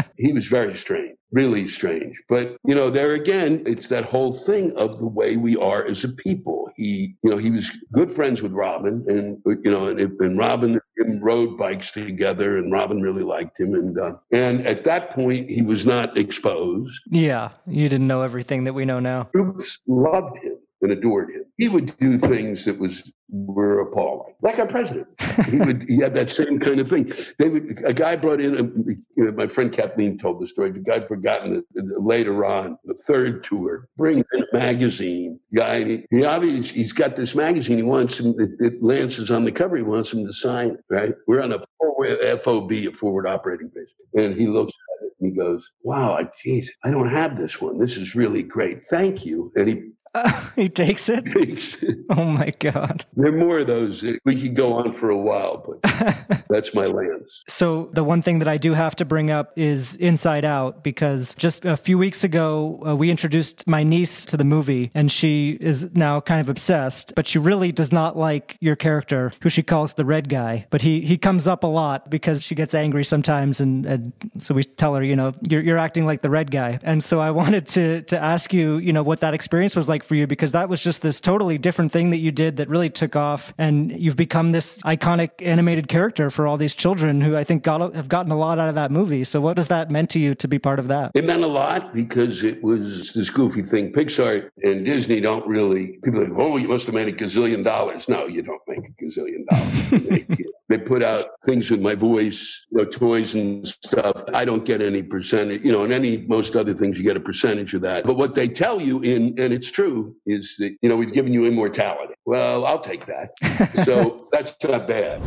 he 0.17 0.33
was 0.33 0.47
very 0.47 0.75
strange 0.75 1.17
really 1.33 1.67
strange. 1.69 2.17
But, 2.29 2.57
you 2.65 2.75
know, 2.75 2.89
there 2.89 3.13
again, 3.13 3.63
it's 3.67 3.89
that 3.89 4.05
whole 4.05 4.33
thing 4.33 4.75
of 4.77 4.99
the 4.99 5.07
way 5.07 5.37
we 5.37 5.57
are 5.57 5.85
as 5.85 6.05
a 6.05 6.09
people. 6.09 6.71
He, 6.77 7.17
you 7.23 7.31
know, 7.31 7.37
he 7.37 7.51
was 7.51 7.71
good 7.93 8.11
friends 8.11 8.43
with 8.43 8.53
Robin 8.53 9.05
and, 9.09 9.43
you 9.65 9.71
know, 9.71 9.87
and, 9.89 10.01
and 10.01 10.39
Robin 10.39 10.81
and 10.99 11.23
rode 11.23 11.57
bikes 11.57 11.93
together 11.93 12.59
and 12.59 12.73
Robin 12.73 13.01
really 13.01 13.23
liked 13.23 13.59
him. 13.61 13.75
And, 13.75 13.99
uh, 13.99 14.15
and 14.33 14.67
at 14.67 14.85
that 14.85 15.11
point, 15.11 15.51
he 15.51 15.63
was 15.63 15.87
not 15.87 16.17
exposed. 16.17 17.01
Yeah. 17.11 17.51
You 17.67 17.89
didn't 17.89 18.07
know 18.07 18.23
everything 18.23 18.65
that 18.65 18.73
we 18.73 18.85
know 18.85 19.01
now. 19.01 19.29
Groups 19.33 19.81
loved 19.87 20.39
him 20.39 20.59
and 20.83 20.93
adored 20.93 21.31
him. 21.31 21.45
He 21.57 21.69
would 21.69 21.97
do 21.99 22.19
things 22.19 22.65
that 22.65 22.79
was 22.79 23.13
were 23.29 23.81
appalling, 23.81 24.35
like 24.41 24.59
our 24.59 24.67
president. 24.67 25.09
he 25.47 25.59
would 25.59 25.83
he 25.89 25.99
had 25.99 26.15
that 26.15 26.31
same 26.31 26.61
kind 26.61 26.79
of 26.79 26.89
thing. 26.89 27.13
They 27.39 27.49
would 27.49 27.85
a 27.85 27.93
guy 27.93 28.17
brought 28.17 28.41
in 28.41 28.55
a, 28.55 28.63
you 28.63 29.25
know, 29.25 29.33
my 29.33 29.49
friend 29.49 29.73
Kathleen 29.73 30.19
told 30.19 30.41
the 30.41 30.47
story. 30.47 30.71
The 30.71 30.79
guy 30.79 31.01
forgotten 31.01 31.65
that 31.75 32.03
later 32.03 32.45
on 32.45 32.79
the 32.85 32.95
third 32.95 33.43
tour 33.43 33.89
brings 33.97 34.25
in 34.33 34.43
a 34.43 34.57
magazine 34.57 35.41
guy. 35.55 35.85
He, 35.85 36.07
he, 36.11 36.25
obviously 36.25 36.79
he's 36.79 36.93
got 36.93 37.17
this 37.17 37.35
magazine. 37.35 37.79
He 37.79 37.83
wants 37.83 38.21
him. 38.21 38.35
It, 38.39 38.51
it 38.61 38.83
Lance 38.83 39.19
is 39.19 39.31
on 39.31 39.45
the 39.45 39.53
cover. 39.53 39.77
He 39.77 39.83
wants 39.83 40.13
him 40.13 40.27
to 40.27 40.33
sign 40.33 40.73
it. 40.73 40.85
Right. 40.89 41.15
We're 41.27 41.43
on 41.43 41.53
a 41.53 41.65
forward 41.79 42.19
FOB, 42.41 42.73
a 42.73 42.93
forward 42.93 43.27
operating 43.27 43.71
base, 43.75 43.89
and 44.15 44.39
he 44.39 44.47
looks 44.47 44.73
at 45.01 45.07
it 45.07 45.13
and 45.21 45.31
he 45.31 45.37
goes, 45.37 45.69
"Wow, 45.83 46.19
geez, 46.45 46.73
I 46.85 46.91
don't 46.91 47.11
have 47.11 47.37
this 47.37 47.61
one. 47.61 47.79
This 47.79 47.97
is 47.97 48.15
really 48.15 48.43
great. 48.43 48.83
Thank 48.83 49.27
you." 49.27 49.53
And 49.57 49.69
he 49.69 49.91
he 50.57 50.69
takes 50.69 51.09
it. 51.09 51.27
Takes 51.27 51.83
it. 51.83 51.99
Oh 52.11 52.25
my 52.25 52.53
god! 52.59 53.05
There 53.15 53.33
are 53.33 53.37
more 53.37 53.61
of 53.61 53.67
those. 53.67 54.05
We 54.25 54.41
could 54.41 54.55
go 54.55 54.75
on 54.75 54.93
for 54.93 55.11
a 55.11 55.17
while, 55.17 55.65
but 55.67 56.45
that's 56.49 56.75
my 56.75 56.87
lens. 56.87 57.43
So 57.49 57.91
the 57.93 58.05
one 58.05 58.23
thing 58.23 58.39
that 58.39 58.49
I 58.49 58.57
do 58.57 58.75
have 58.75 58.97
to 58.97 59.05
bring 59.05 59.31
up 59.31 59.53
is 59.57 59.97
Inside 59.97 60.45
Out 60.45 60.83
because 60.83 61.35
just 61.35 61.65
a 61.65 61.77
few 61.77 61.99
weeks 61.99 62.25
ago 62.25 62.83
uh, 62.87 62.97
we 62.97 63.11
introduced 63.11 63.67
my 63.67 63.83
niece 63.83 64.25
to 64.27 64.37
the 64.37 64.45
movie, 64.45 64.91
and 64.95 65.11
she 65.11 65.59
is 65.61 65.95
now 65.95 66.21
kind 66.21 66.41
of 66.41 66.49
obsessed. 66.49 67.15
But 67.15 67.27
she 67.27 67.39
really 67.39 67.73
does 67.73 67.93
not 67.93 68.17
like 68.17 68.57
your 68.61 68.77
character, 68.77 69.33
who 69.43 69.49
she 69.49 69.63
calls 69.63 69.95
the 69.95 70.05
red 70.05 70.29
guy. 70.29 70.67
But 70.71 70.83
he 70.83 71.01
he 71.01 71.19
comes 71.19 71.47
up 71.47 71.65
a 71.65 71.69
lot 71.69 72.11
because 72.11 72.43
she 72.43 72.55
gets 72.55 72.75
angry 72.75 73.05
sometimes, 73.05 73.61
and, 73.61 73.87
and 73.87 74.13
so 74.39 74.55
we 74.55 74.63
tell 74.63 74.95
her, 74.95 75.03
you 75.03 75.17
know, 75.17 75.35
you're 75.49 75.63
you're 75.63 75.79
acting 75.79 76.07
like 76.07 76.23
the 76.23 76.31
red 76.31 76.51
guy. 76.51 76.79
And 76.83 77.03
so 77.03 77.21
I 77.21 77.31
wanted 77.43 77.67
to 77.69 78.03
to 78.03 78.19
ask 78.19 78.53
you, 78.53 78.79
you 78.79 78.93
know, 78.93 79.03
what 79.03 79.21
that 79.21 79.35
experience 79.35 79.77
was 79.77 79.89
like 79.89 80.06
for 80.07 80.15
you 80.15 80.27
because 80.27 80.53
that 80.53 80.69
was 80.69 80.81
just 80.83 81.03
this 81.03 81.21
totally 81.21 81.59
different 81.59 81.93
thing 81.93 82.11
that 82.11 82.19
you 82.19 82.31
did 82.31 82.57
that 82.57 82.69
really 82.69 82.89
took 82.89 83.17
off 83.17 83.53
and 83.59 83.93
you've 83.99 84.17
become 84.17 84.53
this 84.53 84.81
iconic 84.83 85.47
animated 85.47 85.89
character 85.89 86.31
for 86.31 86.47
all 86.47 86.57
these 86.57 86.75
children 86.75 87.21
who 87.21 87.37
I 87.37 87.45
think 87.45 87.63
got, 87.63 87.95
have 87.95 88.09
gotten 88.09 88.33
a 88.33 88.37
lot 88.37 88.59
out 88.59 88.69
of 88.69 88.75
that 88.77 88.91
movie. 88.91 89.25
So 89.25 89.41
what 89.41 89.57
does 89.57 89.69
that 89.69 89.91
meant 89.91 90.11
to 90.11 90.19
you 90.19 90.35
to 90.35 90.49
be 90.49 90.59
part 90.59 90.79
of 90.79 90.89
that? 90.89 91.13
It 91.15 91.25
meant 91.25 91.43
a 91.43 91.49
lot 91.49 91.93
because 91.93 92.45
it 92.45 92.63
was 92.63 93.13
this 93.15 93.31
goofy 93.31 93.63
thing. 93.63 93.93
Pixar 93.93 94.51
and 94.63 94.85
Disney 94.85 95.21
don't 95.21 95.47
really, 95.47 95.99
people 96.05 96.21
think, 96.21 96.35
oh, 96.37 96.57
you 96.57 96.69
must 96.69 96.87
have 96.87 96.95
made 96.95 97.09
a 97.09 97.13
gazillion 97.13 97.65
dollars. 97.65 98.09
No, 98.09 98.27
you 98.27 98.43
don't 98.43 98.63
make 98.67 98.87
a 98.87 99.05
gazillion 99.05 99.45
dollars. 99.47 100.39
they 100.69 100.79
put 100.79 101.03
out 101.03 101.27
things 101.45 101.71
with 101.71 101.81
my 101.81 101.95
voice, 101.95 102.67
you 102.71 102.79
know, 102.79 102.85
toys 102.85 103.35
and 103.35 103.67
stuff. 103.67 104.25
I 104.35 104.45
don't 104.45 104.65
get 104.65 104.81
any 104.81 105.03
percentage, 105.03 105.63
you 105.63 105.73
know, 105.73 105.85
and 105.85 105.93
any 105.93 106.19
most 106.27 106.57
other 106.57 106.75
things 106.75 106.99
you 106.99 107.05
get 107.05 107.17
a 107.17 107.21
percentage 107.21 107.75
of 107.75 107.83
that. 107.83 108.05
But 108.05 108.17
what 108.17 108.35
they 108.35 108.49
tell 108.49 108.81
you 108.81 109.01
in 109.01 109.39
and 109.39 109.53
it's 109.53 109.71
true 109.71 110.17
is 110.27 110.57
that 110.59 110.77
you 110.83 110.89
know 110.89 110.97
we've 110.97 111.13
given 111.13 111.33
you 111.33 111.47
immortality. 111.47 112.15
Well, 112.25 112.67
I'll 112.67 112.81
take 112.81 113.07
that. 113.07 113.31
so 113.85 114.29
that's 114.33 114.57
not 114.65 114.89
bad. 114.89 115.23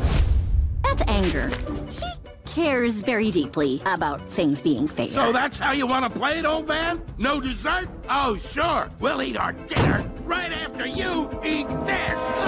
That's 0.83 1.03
anger. 1.07 1.49
He 1.89 2.05
cares 2.45 2.99
very 2.99 3.31
deeply 3.31 3.81
about 3.85 4.27
things 4.29 4.59
being 4.59 4.87
fair. 4.87 5.07
So 5.07 5.31
that's 5.31 5.57
how 5.57 5.71
you 5.71 5.87
want 5.87 6.11
to 6.11 6.19
play 6.19 6.39
it, 6.39 6.45
old 6.45 6.67
man? 6.67 7.01
No 7.17 7.39
dessert? 7.39 7.87
Oh, 8.09 8.35
sure. 8.37 8.89
We'll 8.99 9.21
eat 9.21 9.37
our 9.37 9.53
dinner 9.53 10.09
right 10.23 10.51
after 10.51 10.87
you 10.87 11.29
eat 11.43 11.67
this 11.85 12.38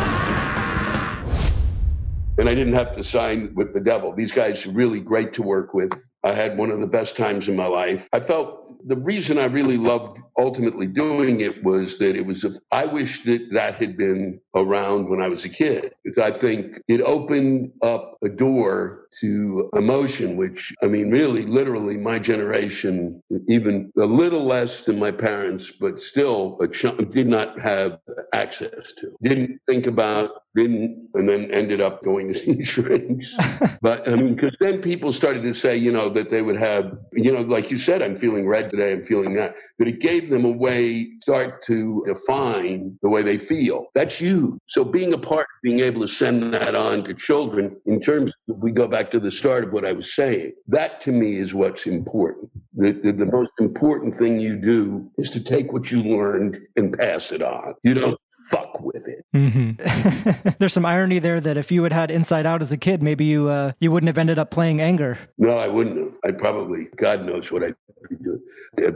and 2.41 2.49
I 2.49 2.55
didn't 2.55 2.73
have 2.73 2.91
to 2.93 3.03
sign 3.03 3.53
with 3.53 3.71
the 3.71 3.79
devil. 3.79 4.15
These 4.15 4.31
guys 4.31 4.65
are 4.65 4.71
really 4.71 4.99
great 4.99 5.31
to 5.33 5.43
work 5.43 5.75
with. 5.75 6.09
I 6.23 6.33
had 6.33 6.57
one 6.57 6.71
of 6.71 6.79
the 6.79 6.87
best 6.87 7.15
times 7.15 7.47
in 7.47 7.55
my 7.55 7.67
life. 7.67 8.09
I 8.13 8.19
felt 8.19 8.87
the 8.87 8.97
reason 8.97 9.37
I 9.37 9.45
really 9.45 9.77
loved 9.77 10.17
ultimately 10.39 10.87
doing 10.87 11.41
it 11.41 11.63
was 11.63 11.99
that 11.99 12.15
it 12.15 12.25
was, 12.25 12.43
a, 12.43 12.53
I 12.71 12.85
wish 12.87 13.23
that 13.25 13.49
that 13.51 13.75
had 13.75 13.95
been 13.95 14.41
around 14.55 15.07
when 15.07 15.21
I 15.21 15.27
was 15.27 15.45
a 15.45 15.49
kid. 15.49 15.93
Because 16.03 16.23
I 16.23 16.31
think 16.31 16.79
it 16.87 17.01
opened 17.01 17.73
up 17.83 18.17
a 18.23 18.29
door 18.29 19.05
to 19.19 19.69
emotion, 19.73 20.35
which, 20.35 20.73
I 20.81 20.87
mean, 20.87 21.11
really, 21.11 21.45
literally, 21.45 21.99
my 21.99 22.17
generation, 22.17 23.21
even 23.47 23.91
a 23.99 24.05
little 24.05 24.43
less 24.43 24.81
than 24.81 24.97
my 24.97 25.11
parents, 25.11 25.71
but 25.71 26.01
still 26.01 26.57
a 26.59 26.67
ch- 26.67 26.97
did 27.11 27.27
not 27.27 27.59
have 27.59 27.99
access 28.33 28.93
to. 28.93 29.15
Didn't 29.21 29.59
think 29.67 29.85
about, 29.85 30.40
didn't, 30.55 31.09
and 31.13 31.27
then 31.27 31.49
ended 31.51 31.81
up 31.81 32.03
going 32.03 32.27
to 32.27 32.33
see 32.39 32.61
shrinks. 32.61 33.35
but 33.81 34.07
I 34.07 34.15
mean, 34.15 34.35
because 34.35 34.55
then 34.59 34.81
people 34.81 35.11
started 35.11 35.43
to 35.43 35.53
say, 35.53 35.77
you 35.77 35.91
know, 35.91 36.09
that 36.09 36.29
they 36.29 36.41
would 36.41 36.57
have, 36.57 36.97
you 37.13 37.31
know, 37.31 37.41
like 37.41 37.71
you 37.71 37.77
said, 37.77 38.01
I'm 38.01 38.15
feeling 38.15 38.47
red 38.47 38.69
today, 38.69 38.93
I'm 38.93 39.03
feeling 39.03 39.33
that. 39.35 39.55
But 39.77 39.87
it 39.87 39.99
gave 39.99 40.29
them 40.29 40.45
a 40.45 40.51
way 40.51 41.11
start 41.21 41.63
to 41.65 42.03
define 42.07 42.97
the 43.01 43.09
way 43.09 43.21
they 43.21 43.37
feel. 43.37 43.87
That's 43.95 44.19
you. 44.19 44.57
So 44.67 44.83
being 44.83 45.13
a 45.13 45.17
part, 45.17 45.47
being 45.63 45.79
able 45.79 46.01
to 46.01 46.07
send 46.07 46.53
that 46.53 46.75
on 46.75 47.03
to 47.05 47.13
children 47.13 47.77
in 47.85 47.99
terms 47.99 48.31
of, 48.49 48.57
we 48.57 48.71
go 48.71 48.87
back 48.87 49.11
to 49.11 49.19
the 49.19 49.31
start 49.31 49.63
of 49.63 49.73
what 49.73 49.85
I 49.85 49.93
was 49.93 50.13
saying, 50.13 50.53
that 50.67 51.01
to 51.01 51.11
me 51.11 51.37
is 51.37 51.53
what's 51.53 51.85
important. 51.87 52.49
The, 52.73 52.91
the, 52.91 53.11
the 53.11 53.25
most 53.25 53.53
important 53.59 54.15
thing 54.15 54.39
you 54.39 54.55
do 54.55 55.09
is 55.17 55.29
to 55.31 55.39
take 55.39 55.71
what 55.71 55.91
you 55.91 56.03
learned 56.03 56.57
and 56.75 56.97
pass 56.97 57.31
it 57.31 57.41
on. 57.41 57.75
You 57.83 57.93
don't 57.93 58.19
fuck 58.51 58.81
with 58.81 59.07
it. 59.07 59.25
Mm-hmm. 59.33 60.49
There's 60.59 60.73
some 60.73 60.85
irony 60.85 61.19
there 61.19 61.39
that 61.41 61.57
if 61.57 61.71
you 61.71 61.83
had 61.83 61.93
had 61.93 62.11
Inside 62.11 62.45
Out 62.45 62.61
as 62.61 62.71
a 62.71 62.77
kid, 62.77 63.01
maybe 63.01 63.25
you 63.25 63.49
uh, 63.49 63.71
you 63.79 63.91
wouldn't 63.91 64.07
have 64.07 64.17
ended 64.17 64.37
up 64.37 64.51
playing 64.51 64.81
anger. 64.81 65.17
No, 65.37 65.57
I 65.57 65.67
wouldn't 65.67 65.97
have. 65.97 66.17
I 66.23 66.31
probably, 66.31 66.87
God 66.97 67.25
knows 67.25 67.51
what 67.51 67.63
I'd 67.63 67.75
be 68.09 68.15
doing. 68.17 68.30